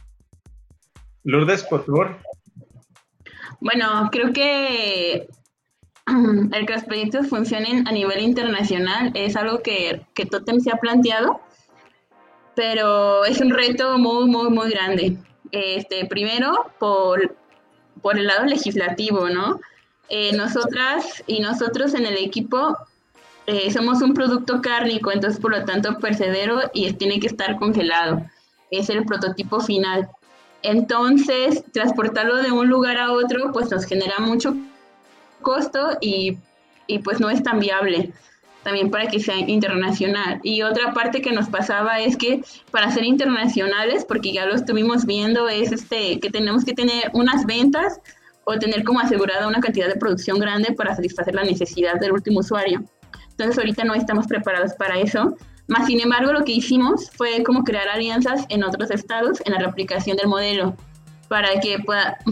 Lourdes, 1.24 1.64
por 1.64 1.86
favor. 1.86 2.18
Bueno, 3.60 4.10
creo 4.12 4.32
que 4.32 5.28
el 6.08 6.66
que 6.66 6.74
los 6.74 6.84
proyectos 6.84 7.28
funcionen 7.28 7.88
a 7.88 7.92
nivel 7.92 8.22
internacional 8.22 9.12
es 9.16 9.36
algo 9.36 9.62
que, 9.62 10.06
que 10.14 10.26
Totem 10.26 10.60
se 10.60 10.72
ha 10.72 10.78
planteado, 10.78 11.42
pero 12.56 13.26
es 13.26 13.42
un 13.42 13.50
reto 13.50 13.98
muy, 13.98 14.30
muy, 14.30 14.50
muy 14.50 14.70
grande. 14.70 15.18
Este, 15.52 16.06
primero, 16.06 16.72
por, 16.80 17.36
por 18.06 18.20
el 18.20 18.28
lado 18.28 18.46
legislativo, 18.46 19.30
¿no? 19.30 19.60
Eh, 20.10 20.32
nosotras 20.38 21.24
y 21.26 21.40
nosotros 21.40 21.96
en 21.96 22.06
el 22.06 22.18
equipo 22.18 22.78
eh, 23.48 23.72
somos 23.72 24.00
un 24.04 24.14
producto 24.14 24.62
cárnico, 24.62 25.12
entonces 25.12 25.42
por 25.42 25.50
lo 25.50 25.66
tanto 25.66 25.98
persevero 25.98 26.60
y 26.72 26.94
tiene 26.94 27.20
que 27.20 27.26
estar 27.26 27.58
congelado. 27.58 28.24
Es 28.70 28.90
el 28.90 29.06
prototipo 29.06 29.60
final. 29.60 30.08
Entonces, 30.62 31.64
transportarlo 31.74 32.36
de 32.44 32.52
un 32.52 32.70
lugar 32.70 33.00
a 33.00 33.12
otro, 33.12 33.52
pues 33.52 33.72
nos 33.72 33.86
genera 33.86 34.20
mucho 34.20 34.56
costo 35.42 35.98
y, 36.00 36.38
y 36.86 37.00
pues 37.00 37.20
no 37.20 37.32
es 37.32 37.42
tan 37.42 37.60
viable 37.60 38.14
también 38.66 38.90
para 38.90 39.06
que 39.06 39.20
sea 39.20 39.38
internacional. 39.38 40.40
Y 40.42 40.64
otra 40.64 40.92
parte 40.92 41.22
que 41.22 41.32
nos 41.32 41.48
pasaba 41.50 42.00
es 42.00 42.18
que 42.18 42.42
para 42.72 42.90
ser 42.90 43.04
internacionales, 43.06 44.04
porque 44.04 44.34
ya 44.34 44.48
lo 44.48 44.56
estuvimos 44.56 45.06
viendo, 45.06 45.48
es 45.48 45.72
este 45.72 46.20
que 46.20 46.32
tenemos 46.32 46.66
que 46.66 46.74
tener 46.74 47.12
unas 47.14 47.46
ventas 47.46 48.00
o 48.44 48.58
tener 48.58 48.84
como 48.84 49.00
asegurada 49.00 49.48
una 49.48 49.60
cantidad 49.60 49.88
de 49.88 49.96
producción 49.96 50.40
grande 50.40 50.74
para 50.74 50.96
satisfacer 50.96 51.36
la 51.36 51.44
necesidad 51.44 52.00
del 52.00 52.14
último 52.14 52.40
usuario. 52.40 52.84
Entonces 53.30 53.56
ahorita 53.56 53.84
no 53.84 53.94
estamos 53.94 54.26
preparados 54.26 54.74
para 54.74 54.98
eso. 54.98 55.38
Más 55.68 55.86
sin 55.86 56.00
embargo, 56.00 56.34
lo 56.34 56.44
que 56.44 56.54
hicimos 56.54 57.12
fue 57.12 57.44
como 57.44 57.64
crear 57.64 57.88
alianzas 57.88 58.46
en 58.50 58.64
otros 58.64 58.90
estados 58.90 59.44
en 59.46 59.54
la 59.54 59.60
replicación 59.60 60.18
del 60.18 60.28
modelo 60.28 60.76
para 61.28 61.60
que 61.60 61.78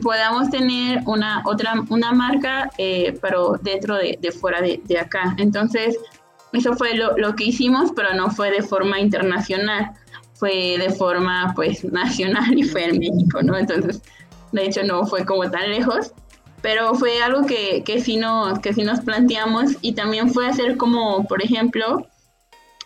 podamos 0.02 0.50
tener 0.50 1.02
una 1.06 1.42
otra 1.46 1.74
una 1.90 2.12
marca 2.12 2.70
eh, 2.78 3.18
pero 3.22 3.60
dentro 3.62 3.96
de, 3.96 4.18
fuera 4.40 4.62
de, 4.62 5.00
acá 5.00 5.36
entonces 5.38 5.98
eso 6.54 6.74
fue 6.74 6.96
lo, 6.96 7.18
lo, 7.18 7.36
que 7.36 7.46
hicimos 7.46 7.92
pero 7.96 8.14
no 8.14 8.30
fue 8.30 8.52
de 8.52 8.62
forma 8.62 9.00
internacional. 9.00 9.92
Fue 10.36 10.78
de 10.78 10.90
forma 10.90 11.54
pues 11.56 11.84
nacional 11.86 12.58
y 12.58 12.64
fue 12.64 12.86
en 12.86 13.00
México 13.00 13.42
no 13.44 13.58
entonces 13.58 14.02
de 14.52 14.66
hecho 14.66 14.84
no 14.84 15.06
fue 15.06 15.26
como 15.26 15.50
tan 15.50 15.70
lejos. 15.70 16.12
Pero 16.62 16.96
fue 16.96 17.22
algo 17.22 17.46
que, 17.46 17.84
que 17.84 18.00
sí 18.00 18.18
nos 18.18 18.60
que 18.60 18.74
sí 18.74 18.84
nos 18.84 19.02
planteamos 19.02 19.74
y 19.82 19.94
también 19.94 20.34
fue 20.34 20.48
hacer 20.48 20.78
como 20.78 21.28
por 21.28 21.44
ejemplo 21.44 22.08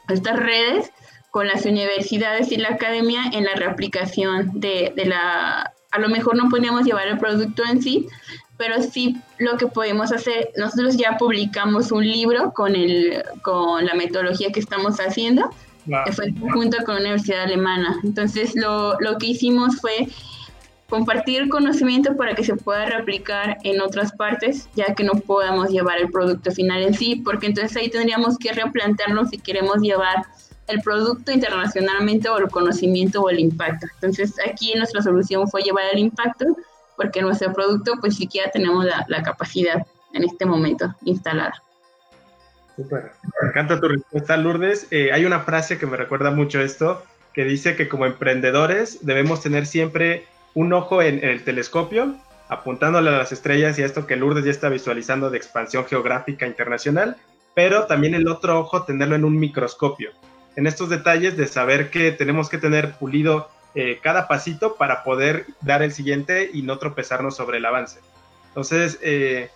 estas 0.09 0.37
redes 0.37 0.91
con 1.31 1.47
las 1.47 1.65
universidades 1.65 2.51
y 2.51 2.57
la 2.57 2.69
academia 2.69 3.21
en 3.31 3.43
la 3.43 3.53
reaplicación 3.53 4.51
de, 4.59 4.93
de 4.95 5.05
la 5.05 5.73
a 5.91 5.99
lo 5.99 6.09
mejor 6.09 6.35
no 6.35 6.49
podríamos 6.49 6.83
llevar 6.85 7.07
el 7.07 7.17
producto 7.17 7.63
en 7.69 7.81
sí, 7.81 8.07
pero 8.57 8.81
sí 8.81 9.17
lo 9.37 9.57
que 9.57 9.67
podemos 9.67 10.11
hacer, 10.11 10.49
nosotros 10.57 10.97
ya 10.97 11.17
publicamos 11.17 11.91
un 11.91 12.05
libro 12.05 12.51
con, 12.53 12.75
el, 12.75 13.23
con 13.43 13.85
la 13.85 13.93
metodología 13.93 14.51
que 14.51 14.59
estamos 14.59 14.97
haciendo, 14.97 15.49
que 16.05 16.11
fue 16.11 16.33
junto 16.51 16.77
con 16.83 16.95
la 16.95 17.01
Universidad 17.01 17.43
Alemana. 17.43 17.99
Entonces 18.03 18.55
lo, 18.55 18.99
lo 18.99 19.17
que 19.17 19.27
hicimos 19.27 19.79
fue 19.79 20.07
compartir 20.89 21.49
conocimiento 21.49 22.15
para 22.15 22.33
que 22.33 22.43
se 22.43 22.55
pueda 22.55 22.85
replicar 22.85 23.57
en 23.63 23.81
otras 23.81 24.11
partes, 24.13 24.69
ya 24.75 24.93
que 24.95 25.03
no 25.03 25.13
podamos 25.13 25.69
llevar 25.69 25.99
el 25.99 26.09
producto 26.09 26.51
final 26.51 26.81
en 26.81 26.93
sí, 26.93 27.17
porque 27.23 27.47
entonces 27.47 27.75
ahí 27.77 27.89
tendríamos 27.89 28.37
que 28.37 28.53
replantearnos 28.53 29.29
si 29.29 29.37
queremos 29.37 29.77
llevar 29.81 30.25
el 30.67 30.81
producto 30.81 31.31
internacionalmente 31.31 32.27
o 32.29 32.37
el 32.37 32.47
conocimiento 32.49 33.21
o 33.21 33.29
el 33.29 33.39
impacto. 33.39 33.87
Entonces 33.95 34.33
aquí 34.49 34.73
nuestra 34.75 35.01
solución 35.01 35.47
fue 35.47 35.61
llevar 35.61 35.85
el 35.93 35.99
impacto 35.99 36.45
porque 36.97 37.21
nuestro 37.21 37.53
producto 37.53 37.93
pues 38.01 38.17
siquiera 38.17 38.51
tenemos 38.51 38.85
la, 38.85 39.23
capacidad 39.23 39.85
en 40.13 40.23
este 40.23 40.45
momento 40.45 40.93
instalada. 41.05 41.63
Súper. 42.75 43.11
Me 43.41 43.49
encanta 43.49 43.79
tu 43.79 43.87
respuesta, 43.87 44.35
Lourdes. 44.35 44.87
Eh, 44.91 45.11
hay 45.13 45.23
una 45.23 45.39
frase 45.39 45.77
que 45.77 45.85
me 45.85 45.95
recuerda 45.95 46.31
mucho 46.31 46.59
esto, 46.59 47.03
que 47.33 47.45
dice 47.45 47.75
que 47.75 47.87
como 47.87 48.05
emprendedores 48.05 49.05
debemos 49.05 49.41
tener 49.41 49.65
siempre 49.65 50.25
un 50.53 50.73
ojo 50.73 51.01
en, 51.01 51.19
en 51.19 51.29
el 51.29 51.43
telescopio, 51.43 52.15
apuntándole 52.49 53.09
a 53.09 53.17
las 53.17 53.31
estrellas 53.31 53.79
y 53.79 53.83
a 53.83 53.85
esto 53.85 54.05
que 54.05 54.15
Lourdes 54.17 54.43
ya 54.43 54.51
está 54.51 54.67
visualizando 54.67 55.29
de 55.29 55.37
expansión 55.37 55.85
geográfica 55.85 56.45
internacional, 56.45 57.15
pero 57.55 57.85
también 57.85 58.13
el 58.15 58.27
otro 58.27 58.59
ojo 58.59 58.83
tenerlo 58.83 59.15
en 59.15 59.23
un 59.23 59.39
microscopio 59.39 60.11
en 60.57 60.65
estos 60.65 60.89
detalles 60.89 61.37
de 61.37 61.47
saber 61.47 61.89
que 61.91 62.11
tenemos 62.11 62.49
que 62.49 62.57
tener 62.57 62.93
pulido 62.93 63.49
eh, 63.79 63.99
cada 64.01 64.27
pasito 64.27 64.75
para 64.75 65.03
poder 65.03 65.45
dar 65.61 65.83
el 65.83 65.93
siguiente 65.93 66.49
y 66.51 66.63
no 66.63 66.79
tropezarnos 66.79 67.35
sobre 67.35 67.59
el 67.59 67.65
avance. 67.67 67.99
Entonces, 68.47 68.97
eh, 69.03 69.51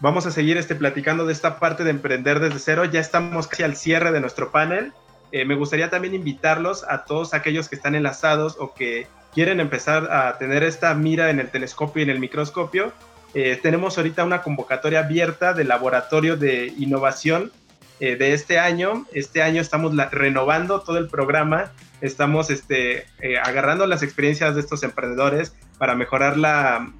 vamos 0.00 0.26
a 0.26 0.32
seguir 0.32 0.56
este, 0.56 0.74
platicando 0.74 1.26
de 1.26 1.32
esta 1.32 1.60
parte 1.60 1.84
de 1.84 1.90
emprender 1.90 2.40
desde 2.40 2.58
cero. 2.58 2.84
Ya 2.86 2.98
estamos 2.98 3.46
casi 3.46 3.62
al 3.62 3.76
cierre 3.76 4.10
de 4.10 4.18
nuestro 4.18 4.50
panel. 4.50 4.92
Eh, 5.30 5.44
me 5.44 5.54
gustaría 5.54 5.90
también 5.90 6.12
invitarlos 6.12 6.82
a 6.88 7.04
todos 7.04 7.34
aquellos 7.34 7.68
que 7.68 7.76
están 7.76 7.94
enlazados 7.94 8.56
o 8.58 8.74
que 8.74 9.06
quieren 9.32 9.60
empezar 9.60 10.10
a 10.10 10.38
tener 10.38 10.64
esta 10.64 10.92
mira 10.94 11.30
en 11.30 11.38
el 11.38 11.48
telescopio 11.48 12.00
y 12.00 12.02
en 12.02 12.10
el 12.10 12.18
microscopio. 12.18 12.92
tenemos 13.32 13.96
ahorita 13.96 14.24
una 14.24 14.42
convocatoria 14.42 15.04
abierta 15.04 15.52
del 15.52 15.68
laboratorio 15.68 16.36
de 16.36 16.74
innovación 16.78 17.52
de 18.00 18.32
este 18.32 18.58
año. 18.58 19.06
Este 19.12 19.40
año 19.40 19.60
estamos 19.60 19.96
renovando 20.10 20.80
todo 20.80 20.98
el 20.98 21.06
programa, 21.06 21.70
estamos 22.02 22.50
este, 22.50 23.06
eh, 23.20 23.38
agarrando 23.42 23.86
las 23.86 24.02
experiencias 24.02 24.54
de 24.54 24.60
estos 24.60 24.82
emprendedores 24.82 25.54
para 25.78 25.94
mejorar 25.94 26.36
la, 26.36 26.92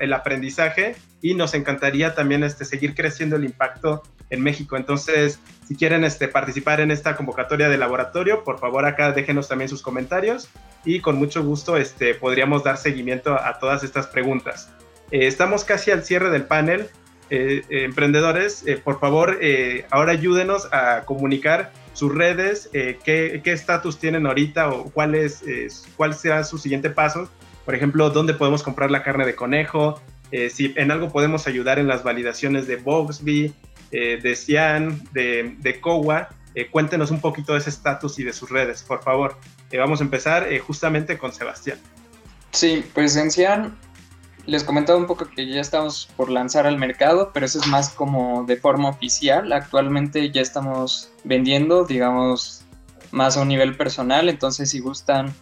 el 0.00 0.12
aprendizaje 0.12 0.96
y 1.20 1.34
nos 1.34 1.54
encantaría 1.54 2.14
también 2.14 2.44
este, 2.44 2.64
seguir 2.64 2.94
creciendo 2.94 3.36
el 3.36 3.44
impacto 3.44 4.02
en 4.30 4.42
México. 4.42 4.76
Entonces, 4.76 5.40
si 5.66 5.76
quieren 5.76 6.04
este, 6.04 6.28
participar 6.28 6.80
en 6.80 6.90
esta 6.90 7.16
convocatoria 7.16 7.68
de 7.68 7.76
laboratorio, 7.76 8.44
por 8.44 8.58
favor 8.58 8.86
acá 8.86 9.12
déjenos 9.12 9.48
también 9.48 9.68
sus 9.68 9.82
comentarios 9.82 10.48
y 10.84 11.00
con 11.00 11.16
mucho 11.16 11.42
gusto 11.42 11.76
este, 11.76 12.14
podríamos 12.14 12.64
dar 12.64 12.78
seguimiento 12.78 13.34
a 13.34 13.58
todas 13.58 13.82
estas 13.82 14.06
preguntas. 14.06 14.70
Eh, 15.10 15.26
estamos 15.26 15.64
casi 15.64 15.90
al 15.90 16.04
cierre 16.04 16.30
del 16.30 16.44
panel. 16.44 16.88
Eh, 17.30 17.62
eh, 17.68 17.84
emprendedores, 17.84 18.66
eh, 18.66 18.78
por 18.82 19.00
favor, 19.00 19.38
ahora 19.90 20.12
ayúdenos 20.12 20.68
a 20.72 21.02
comunicar 21.04 21.72
sus 21.98 22.14
redes, 22.14 22.70
qué 22.72 23.42
estatus 23.44 23.98
tienen 23.98 24.26
ahorita 24.26 24.70
o 24.70 24.84
cuál, 24.84 25.16
es, 25.16 25.42
cuál 25.96 26.14
será 26.14 26.44
su 26.44 26.56
siguiente 26.56 26.90
paso. 26.90 27.28
Por 27.64 27.74
ejemplo, 27.74 28.08
dónde 28.10 28.34
podemos 28.34 28.62
comprar 28.62 28.90
la 28.90 29.02
carne 29.02 29.26
de 29.26 29.34
conejo, 29.34 30.00
eh, 30.30 30.48
si 30.48 30.72
en 30.76 30.90
algo 30.90 31.10
podemos 31.10 31.46
ayudar 31.46 31.78
en 31.78 31.88
las 31.88 32.02
validaciones 32.04 32.66
de 32.66 32.76
Boxby, 32.76 33.52
eh, 33.90 34.20
de 34.22 34.36
Cian, 34.36 35.02
de, 35.12 35.56
de 35.58 35.80
cuéntenos 36.70 37.10
un 37.10 37.20
poquito 37.20 37.52
de 37.52 37.58
ese 37.58 37.70
estatus 37.70 38.18
y 38.18 38.24
de 38.24 38.32
sus 38.32 38.48
redes, 38.48 38.82
por 38.82 39.02
favor. 39.02 39.36
vamos 39.72 40.00
a 40.00 40.04
empezar 40.04 40.46
justamente 40.60 41.18
con 41.18 41.32
Sebastián. 41.32 41.78
Sí, 42.52 42.84
pues 42.94 43.16
en 43.16 43.30
Cian 43.30 43.76
les 44.48 44.64
comentaba 44.64 44.98
un 44.98 45.06
poco 45.06 45.26
que 45.26 45.46
ya 45.46 45.60
estamos 45.60 46.08
por 46.16 46.30
lanzar 46.30 46.66
al 46.66 46.78
mercado, 46.78 47.32
pero 47.34 47.44
eso 47.44 47.60
es 47.60 47.66
más 47.66 47.90
como 47.90 48.44
de 48.44 48.56
forma 48.56 48.88
oficial. 48.88 49.52
Actualmente 49.52 50.30
ya 50.30 50.40
estamos 50.40 51.10
vendiendo, 51.22 51.84
digamos, 51.84 52.64
más 53.10 53.36
a 53.36 53.42
un 53.42 53.48
nivel 53.48 53.76
personal, 53.76 54.30
entonces 54.30 54.70
si 54.70 54.80
gustan, 54.80 55.34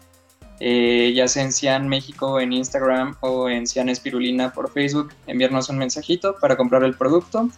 eh, 0.59 1.13
ya 1.15 1.29
sea 1.29 1.45
en 1.45 1.53
Cian 1.53 1.89
México 1.89 2.41
en 2.41 2.53
Instagram 2.53 3.15
o 3.21 3.49
en 3.49 3.69
Cian 3.69 3.89
Espirulina 3.89 4.53
por 4.53 4.73
Facebook, 4.73 5.15
enviarnos 5.29 5.69
un 5.69 5.79
mensajito 5.79 6.35
para 6.41 6.57
comprar 6.57 6.83
el 6.83 6.97
producto 6.97 7.49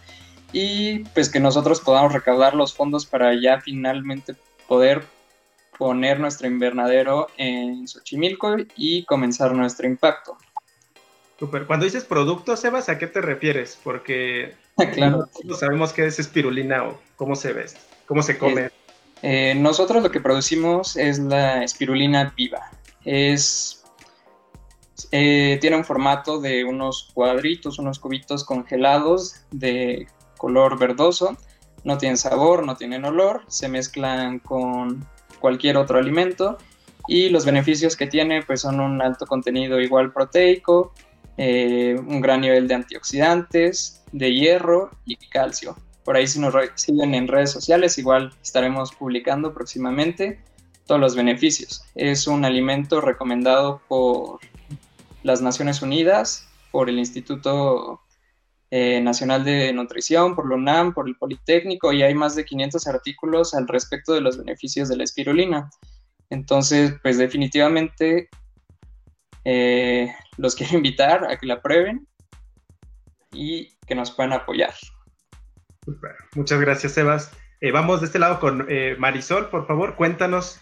y 0.53 0.99
pues 1.15 1.29
que 1.29 1.39
nosotros 1.39 1.81
podamos 1.81 2.13
recaudar 2.13 2.53
los 2.53 2.75
fondos 2.75 3.07
para 3.07 3.33
ya 3.33 3.59
finalmente 3.59 4.35
poder 4.67 5.03
poner 5.79 6.19
nuestro 6.19 6.47
invernadero 6.47 7.27
en 7.37 7.87
Xochimilco 7.87 8.57
y 8.75 9.03
comenzar 9.05 9.55
nuestro 9.55 9.87
impacto. 9.87 10.37
Super. 11.39 11.65
Cuando 11.65 11.85
dices 11.85 12.03
producto, 12.03 12.57
Sebas, 12.57 12.89
¿a 12.89 12.97
qué 12.97 13.07
te 13.07 13.21
refieres? 13.21 13.79
Porque 13.81 14.55
claro. 14.93 15.29
no 15.43 15.55
sabemos 15.55 15.93
qué 15.93 16.05
es 16.05 16.19
espirulina 16.19 16.83
o 16.83 16.99
cómo 17.15 17.35
se 17.35 17.53
ve, 17.53 17.65
cómo 18.05 18.21
se 18.21 18.37
come. 18.37 18.65
Eh, 18.65 18.71
eh, 19.21 19.55
nosotros 19.55 20.03
lo 20.03 20.11
que 20.11 20.19
producimos 20.19 20.97
es 20.97 21.17
la 21.17 21.63
espirulina 21.63 22.33
viva. 22.35 22.69
Es, 23.05 23.83
eh, 25.11 25.57
tiene 25.61 25.77
un 25.77 25.85
formato 25.85 26.41
de 26.41 26.65
unos 26.65 27.09
cuadritos, 27.13 27.79
unos 27.79 27.99
cubitos 27.99 28.43
congelados 28.43 29.41
de 29.51 30.07
color 30.37 30.77
verdoso. 30.77 31.37
No 31.85 31.97
tienen 31.97 32.17
sabor, 32.17 32.65
no 32.65 32.75
tienen 32.75 33.05
olor, 33.05 33.43
se 33.47 33.69
mezclan 33.69 34.39
con 34.39 35.07
cualquier 35.39 35.77
otro 35.77 35.97
alimento 35.97 36.57
y 37.07 37.29
los 37.29 37.45
beneficios 37.45 37.95
que 37.95 38.07
tiene 38.07 38.43
pues 38.43 38.61
son 38.61 38.81
un 38.81 39.01
alto 39.01 39.25
contenido 39.25 39.79
igual 39.79 40.11
proteico, 40.11 40.93
eh, 41.41 41.97
un 41.97 42.19
gran 42.19 42.41
nivel 42.41 42.67
de 42.67 42.73
antioxidantes, 42.73 44.03
de 44.11 44.33
hierro 44.33 44.91
y 45.05 45.15
calcio. 45.15 45.77
Por 46.03 46.17
ahí 46.17 46.27
si 46.27 46.37
nos 46.37 46.53
siguen 46.75 47.15
en 47.15 47.29
redes 47.29 47.53
sociales, 47.53 47.97
igual 47.97 48.33
estaremos 48.43 48.91
publicando 48.91 49.53
próximamente 49.53 50.43
todos 50.85 50.99
los 50.99 51.15
beneficios. 51.15 51.85
Es 51.95 52.27
un 52.27 52.43
alimento 52.43 52.99
recomendado 52.99 53.81
por 53.87 54.41
las 55.23 55.41
Naciones 55.41 55.81
Unidas, 55.81 56.45
por 56.71 56.89
el 56.89 56.99
Instituto 56.99 58.01
eh, 58.69 58.99
Nacional 58.99 59.45
de 59.45 59.71
Nutrición, 59.71 60.35
por 60.35 60.49
la 60.49 60.57
UNAM, 60.57 60.93
por 60.93 61.07
el 61.07 61.15
Politécnico, 61.15 61.93
y 61.93 62.03
hay 62.03 62.15
más 62.15 62.35
de 62.35 62.43
500 62.43 62.85
artículos 62.85 63.53
al 63.53 63.65
respecto 63.69 64.11
de 64.11 64.19
los 64.19 64.37
beneficios 64.37 64.89
de 64.89 64.97
la 64.97 65.05
espirulina. 65.05 65.69
Entonces, 66.29 66.95
pues 67.01 67.17
definitivamente 67.17 68.27
eh, 69.45 70.13
los 70.37 70.55
quiero 70.55 70.73
invitar 70.77 71.29
a 71.29 71.37
que 71.37 71.45
la 71.45 71.61
prueben 71.61 72.07
y 73.31 73.69
que 73.87 73.95
nos 73.95 74.11
puedan 74.11 74.33
apoyar. 74.33 74.73
Muchas 76.35 76.59
gracias, 76.59 76.93
Sebas. 76.93 77.31
Eh, 77.61 77.71
vamos 77.71 77.99
de 77.99 78.07
este 78.07 78.19
lado 78.19 78.39
con 78.39 78.65
eh, 78.69 78.95
Marisol, 78.97 79.49
por 79.49 79.67
favor, 79.67 79.95
cuéntanos. 79.95 80.59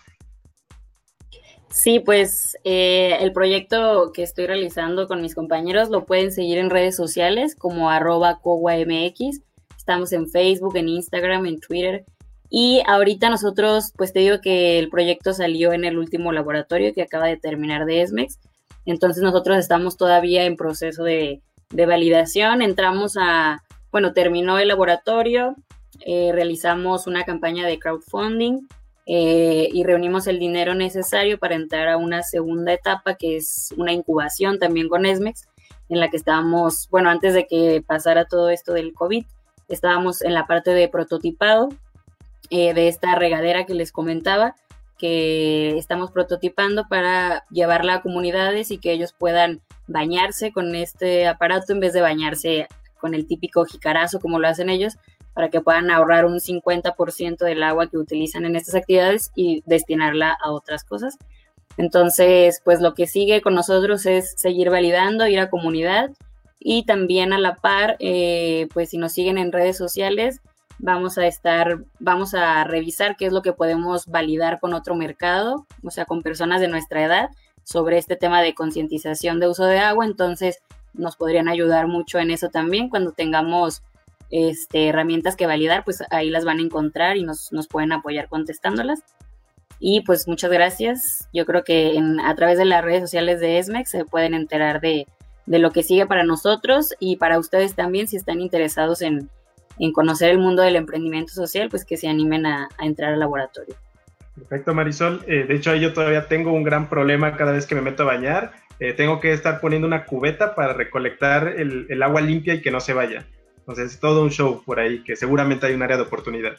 Sí, 1.69 1.99
pues 1.99 2.57
el 2.63 3.31
proyecto 3.33 4.11
que 4.13 4.23
estoy 4.23 4.47
realizando 4.47 5.07
con 5.07 5.21
mis 5.21 5.35
compañeros 5.35 5.89
lo 5.89 6.05
pueden 6.05 6.31
seguir 6.31 6.57
en 6.57 6.69
redes 6.69 6.95
sociales 6.95 7.55
como 7.55 7.91
arroba 7.91 8.39
MX. 8.41 9.41
Estamos 9.77 10.11
en 10.11 10.29
Facebook, 10.29 10.75
en 10.75 10.87
Instagram, 10.87 11.45
en 11.45 11.59
Twitter. 11.59 12.05
Y 12.49 12.81
ahorita 12.87 13.29
nosotros, 13.29 13.93
pues 13.97 14.13
te 14.13 14.19
digo 14.19 14.39
que 14.41 14.79
el 14.79 14.89
proyecto 14.89 15.33
salió 15.33 15.73
en 15.73 15.83
el 15.83 15.97
último 15.97 16.31
laboratorio 16.31 16.93
que 16.93 17.01
acaba 17.01 17.27
de 17.27 17.37
terminar 17.37 17.85
de 17.85 18.01
ESMEX. 18.01 18.39
Entonces 18.87 19.21
nosotros 19.21 19.57
estamos 19.57 19.97
todavía 19.97 20.45
en 20.45 20.55
proceso 20.55 21.03
de, 21.03 21.41
validación. 21.69 22.61
Entramos 22.61 23.17
a, 23.19 23.61
bueno, 23.91 24.13
terminó 24.13 24.57
el 24.57 24.69
laboratorio, 24.69 25.55
eh, 26.05 26.31
realizamos 26.33 27.05
una 27.05 27.25
campaña 27.25 27.67
de 27.67 27.77
crowdfunding 27.77 28.65
eh, 29.05 29.69
y 29.73 29.83
reunimos 29.83 30.27
el 30.27 30.39
dinero 30.39 30.73
necesario 30.73 31.37
para 31.37 31.55
entrar 31.55 31.89
a 31.89 31.97
una 31.97 32.23
segunda 32.23 32.71
etapa 32.71 33.15
que 33.15 33.35
es 33.35 33.73
una 33.75 33.91
incubación 33.91 34.57
también 34.57 34.87
con 34.87 35.05
ESMEX, 35.05 35.47
en 35.89 35.99
la 35.99 36.09
que 36.09 36.17
estábamos, 36.17 36.87
bueno, 36.89 37.09
antes 37.09 37.33
de 37.33 37.45
que 37.45 37.83
pasara 37.85 38.25
todo 38.25 38.49
esto 38.49 38.71
del 38.71 38.93
COVID, 38.93 39.25
estábamos 39.67 40.21
en 40.21 40.33
la 40.33 40.47
parte 40.47 40.71
de 40.71 40.87
prototipado 40.87 41.69
eh, 42.49 42.73
de 42.73 42.87
esta 42.87 43.15
regadera 43.15 43.65
que 43.65 43.73
les 43.73 43.91
comentaba 43.91 44.55
que 44.97 45.77
estamos 45.77 46.11
prototipando 46.11 46.87
para 46.87 47.43
llevarla 47.49 47.95
a 47.95 48.01
comunidades 48.01 48.71
y 48.71 48.77
que 48.77 48.91
ellos 48.91 49.13
puedan 49.17 49.61
bañarse 49.87 50.51
con 50.51 50.75
este 50.75 51.27
aparato 51.27 51.73
en 51.73 51.79
vez 51.79 51.93
de 51.93 52.01
bañarse 52.01 52.67
con 52.99 53.13
el 53.13 53.27
típico 53.27 53.65
jicarazo 53.65 54.19
como 54.19 54.39
lo 54.39 54.47
hacen 54.47 54.69
ellos, 54.69 54.97
para 55.33 55.49
que 55.49 55.61
puedan 55.61 55.91
ahorrar 55.91 56.25
un 56.25 56.39
50% 56.39 57.37
del 57.37 57.63
agua 57.63 57.87
que 57.87 57.97
utilizan 57.97 58.45
en 58.45 58.55
estas 58.55 58.75
actividades 58.75 59.31
y 59.35 59.61
destinarla 59.65 60.35
a 60.43 60.51
otras 60.51 60.83
cosas. 60.83 61.17
Entonces, 61.77 62.61
pues 62.65 62.81
lo 62.81 62.95
que 62.95 63.05
sigue 63.05 63.41
con 63.41 63.53
nosotros 63.53 64.05
es 64.07 64.33
seguir 64.35 64.71
validando, 64.71 65.27
ir 65.27 65.39
a 65.39 65.49
comunidad 65.49 66.09
y 66.59 66.85
también 66.85 67.33
a 67.33 67.39
la 67.39 67.55
par, 67.55 67.97
eh, 67.99 68.67
pues 68.73 68.89
si 68.89 68.97
nos 68.97 69.11
siguen 69.13 69.37
en 69.37 69.51
redes 69.51 69.77
sociales, 69.77 70.41
vamos 70.79 71.17
a 71.17 71.27
estar, 71.27 71.79
vamos 71.99 72.33
a 72.33 72.63
revisar 72.63 73.15
qué 73.17 73.27
es 73.27 73.33
lo 73.33 73.41
que 73.41 73.53
podemos 73.53 74.05
validar 74.07 74.59
con 74.59 74.73
otro 74.73 74.95
mercado, 74.95 75.65
o 75.83 75.91
sea, 75.91 76.05
con 76.05 76.21
personas 76.21 76.61
de 76.61 76.67
nuestra 76.67 77.03
edad 77.03 77.29
sobre 77.63 77.97
este 77.97 78.15
tema 78.15 78.41
de 78.41 78.53
concientización 78.53 79.39
de 79.39 79.47
uso 79.47 79.65
de 79.65 79.79
agua, 79.79 80.05
entonces 80.05 80.59
nos 80.93 81.15
podrían 81.15 81.47
ayudar 81.47 81.87
mucho 81.87 82.19
en 82.19 82.31
eso 82.31 82.49
también 82.49 82.89
cuando 82.89 83.11
tengamos 83.11 83.83
este, 84.29 84.87
herramientas 84.87 85.35
que 85.35 85.47
validar, 85.47 85.83
pues 85.83 86.03
ahí 86.11 86.29
las 86.29 86.45
van 86.45 86.59
a 86.59 86.63
encontrar 86.63 87.17
y 87.17 87.23
nos, 87.23 87.51
nos 87.51 87.67
pueden 87.67 87.91
apoyar 87.91 88.29
contestándolas. 88.29 89.03
Y 89.79 90.01
pues 90.01 90.27
muchas 90.27 90.51
gracias. 90.51 91.27
Yo 91.33 91.45
creo 91.45 91.63
que 91.63 92.01
a 92.23 92.35
través 92.35 92.57
de 92.57 92.65
las 92.65 92.83
redes 92.83 93.01
sociales 93.01 93.39
de 93.39 93.59
ESMEX 93.59 93.91
se 93.91 94.05
pueden 94.05 94.33
enterar 94.33 94.81
de, 94.81 95.07
de 95.45 95.59
lo 95.59 95.71
que 95.71 95.83
sigue 95.83 96.07
para 96.07 96.23
nosotros 96.23 96.93
y 96.99 97.17
para 97.17 97.37
ustedes 97.37 97.75
también 97.75 98.07
si 98.07 98.17
están 98.17 98.41
interesados 98.41 99.01
en, 99.01 99.29
en 99.79 99.91
conocer 99.91 100.31
el 100.31 100.39
mundo 100.39 100.61
del 100.61 100.75
emprendimiento 100.75 101.33
social, 101.33 101.69
pues 101.69 101.85
que 101.85 101.97
se 101.97 102.07
animen 102.07 102.45
a, 102.45 102.69
entrar 102.79 103.13
al 103.13 103.19
laboratorio. 103.19 103.75
Perfecto, 104.35 104.73
Marisol. 104.73 105.23
Eh, 105.27 105.45
de 105.47 105.55
hecho, 105.55 105.75
yo 105.75 105.93
todavía 105.93 106.27
tengo 106.27 106.51
un 106.51 106.63
gran 106.63 106.89
problema 106.89 107.35
cada 107.35 107.51
vez 107.51 107.65
que 107.65 107.75
me 107.75 107.81
meto 107.81 108.03
a 108.03 108.07
bañar. 108.07 108.51
Eh, 108.79 108.93
tengo 108.93 109.19
que 109.19 109.33
estar 109.33 109.59
poniendo 109.59 109.87
una 109.87 110.05
cubeta 110.05 110.53
para 110.53 110.73
recolectar 110.73 111.47
el, 111.47 112.01
agua 112.03 112.21
limpia 112.21 112.53
y 112.53 112.61
que 112.61 112.69
no 112.69 112.79
se 112.79 112.93
vaya. 112.93 113.25
Entonces, 113.59 113.93
es 113.93 113.99
todo 113.99 114.21
un 114.21 114.29
show 114.29 114.61
por 114.63 114.79
ahí, 114.79 115.03
que 115.03 115.15
seguramente 115.15 115.65
hay 115.65 115.73
un 115.73 115.81
área 115.81 115.97
de 115.97 116.03
oportunidad. 116.03 116.57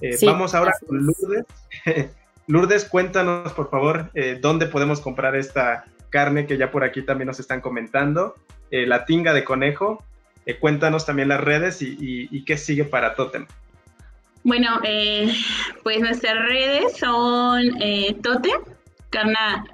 Eh, 0.00 0.16
vamos 0.24 0.54
ahora 0.54 0.72
con 0.86 1.06
Lourdes. 1.06 1.46
Lourdes, 2.46 2.84
cuéntanos, 2.84 3.52
por 3.54 3.70
favor, 3.70 4.10
dónde 4.40 4.66
podemos 4.66 5.00
comprar 5.00 5.34
esta 5.34 5.84
carne 6.10 6.46
que 6.46 6.56
ya 6.56 6.70
por 6.70 6.84
aquí 6.84 7.02
también 7.02 7.26
nos 7.26 7.40
están 7.40 7.60
comentando. 7.60 8.34
la 8.70 9.04
tinga 9.04 9.32
de 9.32 9.42
conejo, 9.42 10.04
eh, 10.46 10.58
cuéntanos 10.58 11.04
también 11.04 11.28
las 11.28 11.40
redes 11.40 11.82
y, 11.82 12.44
qué 12.44 12.56
sigue 12.56 12.84
para 12.84 13.16
Totem. 13.16 13.46
Bueno, 14.44 14.80
eh, 14.84 15.34
pues 15.82 15.98
nuestras 15.98 16.36
redes 16.48 16.96
son 16.98 17.82
eh, 17.82 18.16
Totem, 18.22 18.60
Carna 19.10 19.64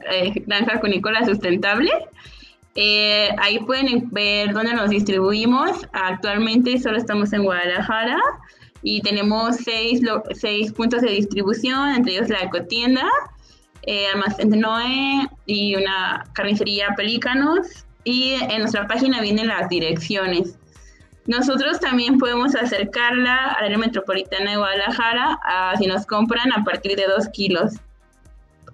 Granja 0.46 0.80
Cunícola 0.80 1.26
Sustentable. 1.26 1.90
ahí 3.38 3.58
pueden 3.66 4.08
ver 4.10 4.54
dónde 4.54 4.72
nos 4.72 4.88
distribuimos. 4.88 5.86
Actualmente 5.92 6.78
solo 6.80 6.96
estamos 6.96 7.34
en 7.34 7.44
Guadalajara 7.44 8.18
y 8.82 9.02
tenemos 9.02 9.56
seis, 9.56 10.00
seis 10.34 10.72
puntos 10.72 11.02
de 11.02 11.10
distribución, 11.10 11.90
entre 11.96 12.14
ellos 12.14 12.30
la 12.30 12.40
ecotienda, 12.40 13.06
almacén 14.14 14.48
de 14.48 14.56
Noé 14.56 15.28
y 15.44 15.76
una 15.76 16.24
carnicería 16.32 16.94
Pelícanos. 16.96 17.84
Y 18.04 18.32
en 18.32 18.60
nuestra 18.60 18.86
página 18.86 19.20
vienen 19.20 19.48
las 19.48 19.68
direcciones. 19.68 20.56
Nosotros 21.26 21.78
también 21.78 22.18
podemos 22.18 22.54
acercarla 22.54 23.52
al 23.58 23.66
área 23.66 23.78
metropolitana 23.78 24.50
de 24.50 24.56
Guadalajara 24.56 25.38
si 25.78 25.86
nos 25.86 26.04
compran 26.06 26.52
a 26.52 26.64
partir 26.64 26.96
de 26.96 27.06
2 27.06 27.28
kilos. 27.28 27.74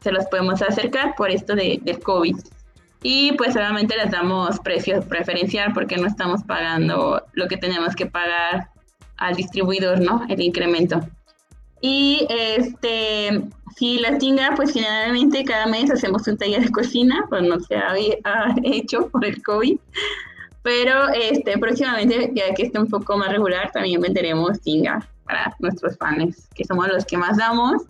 Se 0.01 0.13
los 0.13 0.25
podemos 0.27 0.63
acercar 0.63 1.15
por 1.17 1.31
esto 1.31 1.55
de, 1.55 1.79
del 1.83 2.01
COVID. 2.01 2.37
Y 3.03 3.33
pues 3.33 3.55
obviamente 3.55 3.97
les 3.97 4.11
damos 4.11 4.59
precio 4.61 5.01
preferencial 5.03 5.73
porque 5.73 5.97
no 5.97 6.07
estamos 6.07 6.43
pagando 6.45 7.23
lo 7.35 7.49
que 7.49 7.57
tenemos 7.57 7.95
que 7.95 8.07
pagar 8.07 8.71
al 9.19 9.37
distribuidor, 9.37 10.01
¿no? 10.01 10.23
El 10.29 10.41
incremento. 10.41 11.01
Y 11.81 12.27
este, 12.29 13.43
si 13.77 13.99
la 13.99 14.19
tinga, 14.19 14.53
pues 14.57 14.73
generalmente 14.73 15.45
cada 15.45 15.67
mes 15.67 15.91
hacemos 15.91 16.27
un 16.27 16.39
taller 16.39 16.65
de 16.65 16.71
cocina, 16.71 17.25
pues 17.29 17.43
no 17.43 17.61
se 17.61 17.77
ha 17.77 17.95
hecho 18.65 19.09
por 19.11 19.25
el 19.25 19.43
COVID 19.43 19.79
Pero 20.63 21.09
este, 21.11 21.57
próximamente, 21.59 22.31
ya 22.35 22.53
que 22.55 22.65
esté 22.65 22.79
un 22.79 22.89
poco 22.89 23.17
más 23.17 23.31
regular, 23.31 23.71
también 23.73 24.01
venderemos 24.01 24.61
Tinga 24.61 25.07
para 25.25 25.55
nuestros 25.61 25.97
fans, 25.97 26.49
que 26.55 26.65
somos 26.65 26.89
los 26.89 27.05
que 27.05 27.17
más 27.17 27.37
damos. 27.37 27.83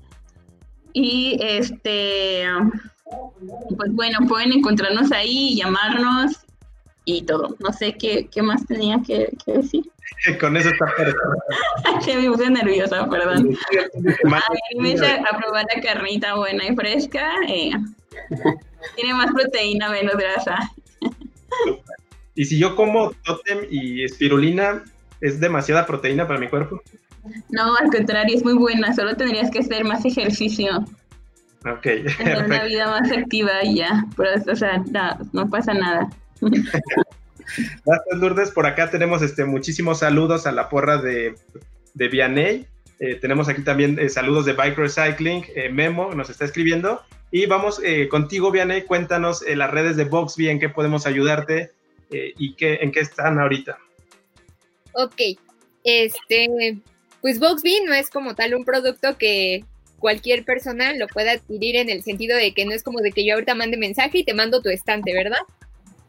Y 0.92 1.38
este, 1.40 2.44
pues 3.76 3.92
bueno, 3.92 4.18
pueden 4.28 4.52
encontrarnos 4.52 5.12
ahí, 5.12 5.56
llamarnos 5.56 6.44
y 7.04 7.22
todo. 7.22 7.56
No 7.60 7.72
sé 7.72 7.94
qué, 7.94 8.28
qué 8.30 8.42
más 8.42 8.66
tenía 8.66 9.00
que, 9.06 9.32
decir. 9.46 9.84
Con 10.40 10.56
eso 10.56 10.68
está 10.70 10.86
perfecto. 10.96 11.20
me 12.20 12.30
puse 12.30 12.50
nerviosa, 12.50 13.08
perdón. 13.08 13.56
Me 14.78 14.90
hice 14.90 15.06
a 15.06 15.36
probar 15.38 15.66
la 15.74 15.80
carnita 15.80 16.34
buena 16.36 16.66
y 16.66 16.74
fresca. 16.74 17.30
Eh, 17.48 17.70
tiene 18.96 19.14
más 19.14 19.30
proteína, 19.32 19.90
menos 19.90 20.16
grasa. 20.16 20.70
Y 22.38 22.44
si 22.44 22.56
yo 22.56 22.76
como 22.76 23.10
totem 23.24 23.66
y 23.68 24.04
espirulina, 24.04 24.84
¿es 25.20 25.40
demasiada 25.40 25.84
proteína 25.86 26.28
para 26.28 26.38
mi 26.38 26.46
cuerpo? 26.46 26.80
No, 27.50 27.74
al 27.74 27.90
contrario, 27.90 28.36
es 28.36 28.44
muy 28.44 28.54
buena. 28.54 28.94
Solo 28.94 29.16
tendrías 29.16 29.50
que 29.50 29.58
hacer 29.58 29.84
más 29.84 30.04
ejercicio. 30.04 30.84
Ok. 31.66 31.82
Tener 32.16 32.44
una 32.44 32.62
vida 32.62 32.86
más 32.86 33.10
activa 33.10 33.64
y 33.64 33.78
ya. 33.78 34.06
Pero, 34.16 34.30
o 34.52 34.54
sea, 34.54 34.78
no, 34.88 35.18
no 35.32 35.50
pasa 35.50 35.74
nada. 35.74 36.08
Gracias, 36.40 38.18
Lourdes. 38.20 38.52
Por 38.52 38.66
acá 38.66 38.88
tenemos 38.88 39.20
este, 39.22 39.44
muchísimos 39.44 39.98
saludos 39.98 40.46
a 40.46 40.52
la 40.52 40.68
porra 40.68 40.98
de, 40.98 41.34
de 41.94 42.08
Vianney. 42.08 42.66
Eh, 43.00 43.16
tenemos 43.16 43.48
aquí 43.48 43.62
también 43.62 43.98
eh, 43.98 44.08
saludos 44.08 44.44
de 44.44 44.52
Bike 44.52 44.78
Recycling. 44.78 45.44
Eh, 45.56 45.70
Memo 45.70 46.14
nos 46.14 46.30
está 46.30 46.44
escribiendo. 46.44 47.02
Y 47.32 47.46
vamos 47.46 47.82
contigo, 48.10 48.52
Vianney. 48.52 48.82
Cuéntanos 48.82 49.44
las 49.46 49.70
redes 49.72 49.96
de 49.96 50.04
Boxby, 50.04 50.48
en 50.50 50.60
qué 50.60 50.68
podemos 50.68 51.04
ayudarte 51.04 51.72
y 52.10 52.54
qué, 52.54 52.74
en 52.80 52.92
qué 52.92 53.00
están 53.00 53.38
ahorita. 53.38 53.78
Ok. 54.92 55.20
Este, 55.84 56.78
pues 57.20 57.38
Boxby 57.38 57.82
no 57.86 57.94
es 57.94 58.10
como 58.10 58.34
tal 58.34 58.54
un 58.54 58.64
producto 58.64 59.16
que 59.18 59.64
cualquier 59.98 60.44
persona 60.44 60.94
lo 60.94 61.06
pueda 61.08 61.32
adquirir 61.32 61.76
en 61.76 61.90
el 61.90 62.02
sentido 62.02 62.36
de 62.36 62.52
que 62.54 62.64
no 62.64 62.72
es 62.72 62.82
como 62.82 63.00
de 63.00 63.12
que 63.12 63.24
yo 63.24 63.34
ahorita 63.34 63.54
mande 63.54 63.76
mensaje 63.76 64.18
y 64.18 64.24
te 64.24 64.34
mando 64.34 64.62
tu 64.62 64.68
estante, 64.68 65.12
¿verdad? 65.12 65.40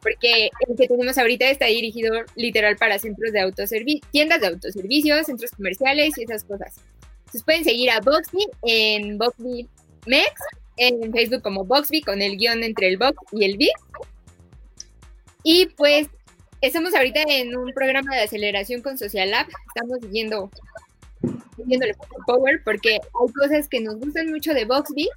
Porque 0.01 0.49
el 0.67 0.77
que 0.77 0.87
tenemos 0.87 1.17
ahorita 1.17 1.49
está 1.49 1.65
dirigido 1.65 2.13
literal 2.35 2.77
para 2.77 2.99
centros 2.99 3.33
de 3.33 3.41
autoservicio, 3.41 4.07
tiendas 4.11 4.41
de 4.41 4.47
autoservicio, 4.47 5.23
centros 5.23 5.51
comerciales 5.51 6.17
y 6.17 6.23
esas 6.23 6.43
cosas. 6.43 6.75
Entonces 7.19 7.43
pueden 7.43 7.63
seguir 7.63 7.91
a 7.91 7.99
Boxby 7.99 8.47
en 8.63 9.17
Boxby 9.17 9.67
Mex, 10.05 10.33
en 10.77 11.11
Facebook 11.11 11.41
como 11.41 11.65
Boxby 11.65 12.01
con 12.01 12.21
el 12.21 12.37
guion 12.37 12.63
entre 12.63 12.87
el 12.87 12.97
Box 12.97 13.17
y 13.33 13.45
el 13.45 13.57
B. 13.57 13.67
Y 15.43 15.67
pues 15.77 16.07
estamos 16.61 16.93
ahorita 16.93 17.21
en 17.27 17.55
un 17.55 17.73
programa 17.73 18.15
de 18.15 18.21
aceleración 18.23 18.81
con 18.81 18.97
Social 18.97 19.31
Lab. 19.31 19.47
Estamos 19.73 19.99
siguiendo 20.01 20.49
viéndole 21.65 21.93
power 22.25 22.61
porque 22.63 22.93
hay 22.93 23.33
cosas 23.33 23.67
que 23.67 23.81
nos 23.81 23.97
gustan 23.97 24.29
mucho 24.29 24.53
de 24.53 24.65
Boxby, 24.65 25.09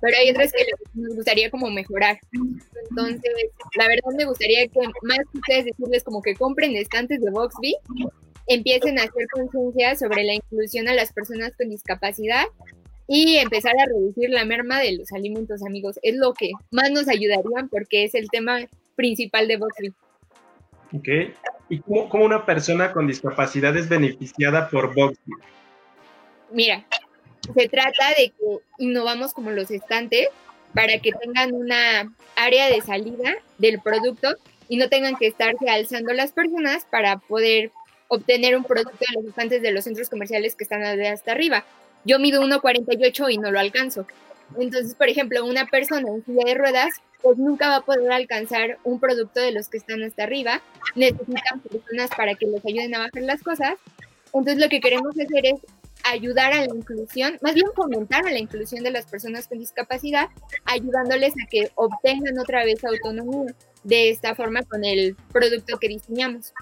pero 0.00 0.16
hay 0.16 0.30
otras 0.30 0.52
que 0.52 0.64
nos 0.94 1.14
gustaría 1.14 1.50
como 1.50 1.70
mejorar. 1.70 2.18
Entonces, 2.90 3.32
la 3.76 3.86
verdad 3.88 4.16
me 4.16 4.24
gustaría 4.24 4.66
que 4.68 4.80
más 5.02 5.18
que 5.30 5.38
ustedes 5.38 5.64
decirles 5.66 6.04
como 6.04 6.22
que 6.22 6.34
compren 6.34 6.76
estantes 6.76 7.20
de 7.20 7.30
Boxby, 7.30 7.76
empiecen 8.46 8.98
a 8.98 9.04
hacer 9.04 9.26
conciencia 9.32 9.96
sobre 9.96 10.24
la 10.24 10.34
inclusión 10.34 10.88
a 10.88 10.94
las 10.94 11.12
personas 11.12 11.52
con 11.56 11.70
discapacidad 11.70 12.44
y 13.06 13.36
empezar 13.36 13.72
a 13.78 13.86
reducir 13.86 14.30
la 14.30 14.44
merma 14.44 14.80
de 14.80 14.96
los 14.96 15.12
alimentos, 15.12 15.62
amigos. 15.62 15.98
Es 16.02 16.16
lo 16.16 16.34
que 16.34 16.50
más 16.70 16.90
nos 16.90 17.08
ayudarían 17.08 17.68
porque 17.68 18.04
es 18.04 18.14
el 18.14 18.28
tema 18.28 18.60
principal 19.02 19.48
de 19.48 19.56
Boxby. 19.56 19.92
Ok. 20.94 21.08
¿Y 21.68 21.80
cómo, 21.80 22.08
cómo 22.08 22.24
una 22.24 22.46
persona 22.46 22.92
con 22.92 23.08
discapacidad 23.08 23.76
es 23.76 23.88
beneficiada 23.88 24.68
por 24.68 24.94
Boxby? 24.94 25.32
Mira, 26.52 26.84
se 27.52 27.68
trata 27.68 28.10
de 28.16 28.30
que 28.30 28.58
innovamos 28.78 29.32
como 29.34 29.50
los 29.50 29.72
estantes 29.72 30.28
para 30.72 30.98
que 30.98 31.10
tengan 31.10 31.52
una 31.52 32.14
área 32.36 32.68
de 32.68 32.80
salida 32.80 33.34
del 33.58 33.80
producto 33.80 34.36
y 34.68 34.76
no 34.76 34.88
tengan 34.88 35.16
que 35.16 35.26
estarse 35.26 35.68
alzando 35.68 36.12
las 36.12 36.30
personas 36.30 36.86
para 36.88 37.16
poder 37.16 37.72
obtener 38.06 38.56
un 38.56 38.62
producto 38.62 38.98
de 39.00 39.20
los 39.20 39.24
estantes 39.30 39.62
de 39.62 39.72
los 39.72 39.82
centros 39.82 40.08
comerciales 40.08 40.54
que 40.54 40.62
están 40.62 40.84
hasta 40.84 41.32
arriba. 41.32 41.64
Yo 42.04 42.20
mido 42.20 42.40
1,48 42.40 43.32
y 43.32 43.38
no 43.38 43.50
lo 43.50 43.58
alcanzo. 43.58 44.06
Entonces, 44.58 44.94
por 44.94 45.08
ejemplo, 45.08 45.44
una 45.44 45.66
persona 45.66 46.08
en 46.08 46.24
silla 46.24 46.44
de 46.44 46.54
ruedas, 46.54 46.90
pues 47.22 47.38
nunca 47.38 47.68
va 47.68 47.76
a 47.76 47.84
poder 47.84 48.10
alcanzar 48.12 48.78
un 48.84 49.00
producto 49.00 49.40
de 49.40 49.52
los 49.52 49.68
que 49.68 49.78
están 49.78 50.02
hasta 50.02 50.24
arriba. 50.24 50.60
Necesitan 50.94 51.60
personas 51.60 52.10
para 52.16 52.34
que 52.34 52.46
les 52.46 52.64
ayuden 52.64 52.94
a 52.94 53.00
bajar 53.00 53.22
las 53.22 53.42
cosas. 53.42 53.74
Entonces, 54.26 54.58
lo 54.58 54.68
que 54.68 54.80
queremos 54.80 55.12
hacer 55.18 55.46
es 55.46 55.60
ayudar 56.04 56.52
a 56.52 56.66
la 56.66 56.74
inclusión, 56.74 57.38
más 57.42 57.54
bien 57.54 57.66
fomentar 57.74 58.26
a 58.26 58.30
la 58.30 58.38
inclusión 58.38 58.82
de 58.82 58.90
las 58.90 59.06
personas 59.06 59.46
con 59.46 59.58
discapacidad, 59.58 60.28
ayudándoles 60.64 61.34
a 61.34 61.48
que 61.48 61.70
obtengan 61.74 62.38
otra 62.38 62.64
vez 62.64 62.84
autonomía 62.84 63.54
de 63.84 64.10
esta 64.10 64.34
forma 64.34 64.62
con 64.62 64.84
el 64.84 65.16
producto 65.32 65.78
que 65.78 65.88
diseñamos. 65.88 66.52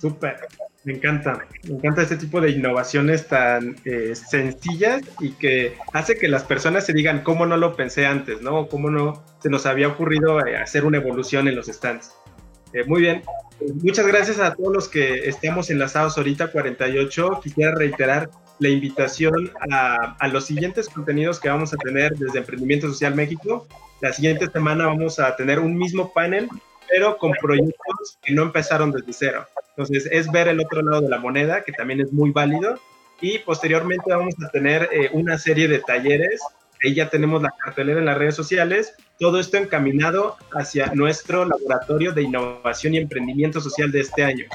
Súper, 0.00 0.36
me 0.84 0.94
encanta, 0.94 1.46
me 1.64 1.74
encanta 1.74 2.02
este 2.02 2.16
tipo 2.16 2.40
de 2.40 2.50
innovaciones 2.50 3.28
tan 3.28 3.76
eh, 3.84 4.14
sencillas 4.14 5.02
y 5.20 5.32
que 5.32 5.76
hace 5.92 6.16
que 6.16 6.26
las 6.26 6.44
personas 6.44 6.86
se 6.86 6.94
digan 6.94 7.22
cómo 7.22 7.44
no 7.44 7.58
lo 7.58 7.76
pensé 7.76 8.06
antes, 8.06 8.40
¿no? 8.40 8.66
Cómo 8.68 8.88
no 8.88 9.22
se 9.40 9.50
nos 9.50 9.66
había 9.66 9.88
ocurrido 9.88 10.44
eh, 10.46 10.56
hacer 10.56 10.84
una 10.86 10.96
evolución 10.96 11.48
en 11.48 11.56
los 11.56 11.66
stands. 11.66 12.12
Eh, 12.72 12.84
muy 12.86 13.02
bien, 13.02 13.22
Muchas 13.82 14.06
gracias 14.06 14.38
a 14.38 14.54
todos 14.54 14.72
los 14.72 14.88
que 14.88 15.28
estamos 15.28 15.68
enlazados 15.68 16.16
ahorita 16.16 16.50
48. 16.50 17.40
Quisiera 17.42 17.74
reiterar 17.74 18.30
la 18.58 18.70
invitación 18.70 19.52
a, 19.70 20.16
a, 20.18 20.28
los 20.28 20.46
siguientes 20.46 20.88
contenidos 20.88 21.38
que 21.38 21.50
vamos 21.50 21.74
a 21.74 21.76
tener 21.76 22.16
desde 22.16 22.38
Emprendimiento 22.38 22.88
Social 22.88 23.14
México. 23.14 23.66
La 24.00 24.14
siguiente 24.14 24.48
semana 24.50 24.86
vamos 24.86 25.18
a 25.18 25.36
tener 25.36 25.58
un 25.58 25.76
mismo 25.76 26.10
panel, 26.12 26.48
pero 26.88 27.18
con 27.18 27.32
proyectos 27.32 28.18
que 28.22 28.32
no 28.32 28.44
empezaron 28.44 28.92
desde 28.92 29.12
cero. 29.12 29.46
Entonces 29.70 30.08
es 30.10 30.30
ver 30.30 30.48
el 30.48 30.60
otro 30.60 30.82
lado 30.82 31.02
de 31.02 31.08
la 31.08 31.18
moneda, 31.18 31.62
que 31.62 31.72
también 31.72 32.00
es 32.00 32.12
muy 32.12 32.30
válido. 32.30 32.78
Y 33.20 33.38
posteriormente 33.38 34.12
vamos 34.12 34.34
a 34.44 34.48
tener 34.50 34.88
eh, 34.92 35.10
una 35.12 35.38
serie 35.38 35.68
de 35.68 35.80
talleres 35.80 36.40
Ahí 36.82 36.94
ya 36.94 37.10
tenemos 37.10 37.42
la 37.42 37.50
cartelera 37.62 38.00
en 38.00 38.06
las 38.06 38.16
redes 38.16 38.34
sociales. 38.34 38.94
Todo 39.18 39.38
esto 39.38 39.58
encaminado 39.58 40.36
hacia 40.52 40.86
nuestro 40.94 41.44
laboratorio 41.44 42.12
de 42.12 42.22
innovación 42.22 42.94
y 42.94 42.98
emprendimiento 42.98 43.60
social 43.60 43.92
de 43.92 44.00
este 44.00 44.24
año. 44.24 44.46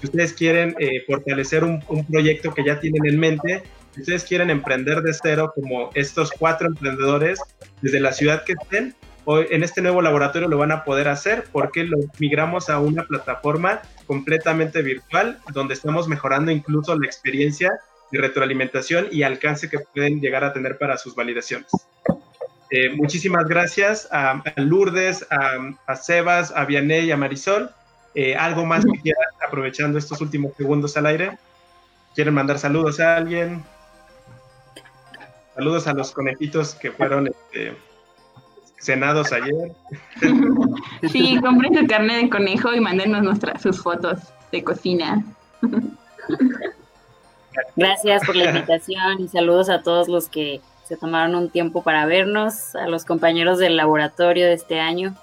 Si 0.00 0.06
ustedes 0.06 0.32
quieren 0.32 0.74
eh, 0.78 1.02
fortalecer 1.06 1.62
un, 1.62 1.80
proyecto 2.10 2.54
que 2.54 2.64
ya 2.64 2.80
tienen 2.80 3.04
en 3.06 3.20
mente, 3.20 3.62
si 3.94 4.00
ustedes 4.00 4.24
quieren 4.24 4.50
emprender 4.50 5.02
de 5.02 5.12
cero 5.12 5.52
como 5.54 5.90
estos 5.94 6.30
cuatro 6.32 6.68
emprendedores 6.68 7.38
desde 7.82 8.00
la 8.00 8.12
ciudad 8.12 8.44
que 8.44 8.54
estén, 8.54 8.94
hoy 9.24 9.46
en 9.50 9.62
este 9.62 9.82
nuevo 9.82 10.02
laboratorio 10.02 10.48
lo 10.48 10.58
van 10.58 10.72
a 10.72 10.84
poder 10.84 11.08
hacer 11.08 11.44
porque 11.52 11.84
lo 11.84 11.98
migramos 12.18 12.70
a 12.70 12.78
una 12.78 13.04
plataforma 13.04 13.82
completamente 14.06 14.82
virtual 14.82 15.38
donde 15.52 15.74
estamos 15.74 16.08
mejorando 16.08 16.50
incluso 16.50 16.98
la 16.98 17.06
experiencia 17.06 17.72
retroalimentación 18.18 19.08
y 19.10 19.22
alcance 19.22 19.68
que 19.68 19.78
pueden 19.78 20.20
llegar 20.20 20.44
a 20.44 20.52
tener 20.52 20.78
para 20.78 20.96
sus 20.96 21.14
validaciones. 21.14 21.68
Eh, 22.70 22.90
muchísimas 22.94 23.46
gracias 23.46 24.08
a, 24.10 24.42
Lourdes, 24.56 25.26
a, 25.30 25.96
Sebas, 25.96 26.52
a 26.54 26.64
Vianey 26.64 27.10
a 27.10 27.16
Marisol. 27.16 27.70
Eh, 28.14 28.34
¿Algo 28.36 28.64
más 28.64 28.84
que 28.84 29.00
quieran 29.00 29.24
aprovechando 29.46 29.98
estos 29.98 30.20
últimos 30.20 30.56
segundos 30.56 30.96
al 30.96 31.06
aire? 31.06 31.38
¿Quieren 32.14 32.34
mandar 32.34 32.58
saludos 32.58 33.00
a 33.00 33.16
alguien? 33.16 33.64
Saludos 35.54 35.86
a 35.86 35.92
los 35.92 36.10
conejitos 36.12 36.74
que 36.74 36.90
fueron 36.90 37.28
este, 37.28 37.76
cenados 38.84 39.32
ayer. 39.32 39.72
Sí, 41.10 41.38
compren 41.40 41.74
su 41.74 41.86
carne 41.86 42.16
de 42.16 42.30
conejo 42.30 42.72
y 42.72 42.80
mándenos 42.80 43.22
nuestras, 43.22 43.60
sus 43.60 43.82
fotos 43.82 44.20
de 44.50 44.64
cocina. 44.64 45.22
Gracias 47.76 48.24
por 48.24 48.36
la 48.36 48.46
invitación 48.46 49.20
y 49.20 49.28
saludos 49.28 49.68
a 49.68 49.82
todos 49.82 50.08
los 50.08 50.28
que 50.28 50.60
se 50.86 50.96
tomaron 50.96 51.34
un 51.34 51.50
tiempo 51.50 51.82
para 51.82 52.06
vernos, 52.06 52.74
a 52.74 52.86
los 52.86 53.04
compañeros 53.04 53.58
del 53.58 53.76
laboratorio 53.76 54.46
de 54.46 54.54
este 54.54 54.80
año, 54.80 55.14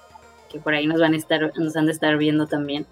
que 0.50 0.58
por 0.58 0.74
ahí 0.74 0.86
nos 0.86 1.00
van 1.00 1.14
a 1.14 1.16
estar, 1.16 1.52
nos 1.56 1.76
han 1.76 1.86
de 1.86 1.92
estar 1.92 2.16
viendo 2.16 2.46
también. 2.46 2.86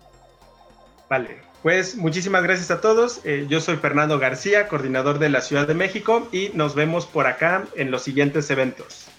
Vale, 1.09 1.39
pues 1.63 1.97
muchísimas 1.97 2.43
gracias 2.43 2.71
a 2.71 2.81
todos. 2.81 3.21
Eh, 3.25 3.47
yo 3.49 3.61
soy 3.61 3.77
Fernando 3.77 4.19
García, 4.19 4.69
coordinador 4.69 5.19
de 5.19 5.29
la 5.29 5.41
Ciudad 5.41 5.67
de 5.67 5.75
México, 5.75 6.29
y 6.33 6.51
nos 6.55 6.75
vemos 6.75 7.07
por 7.07 7.27
acá 7.27 7.65
en 7.77 7.91
los 7.91 8.03
siguientes 8.03 8.51
eventos. 8.51 9.10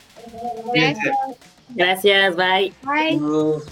Gracias, 1.76 2.36
bye. 2.36 2.72
Bye. 2.84 3.72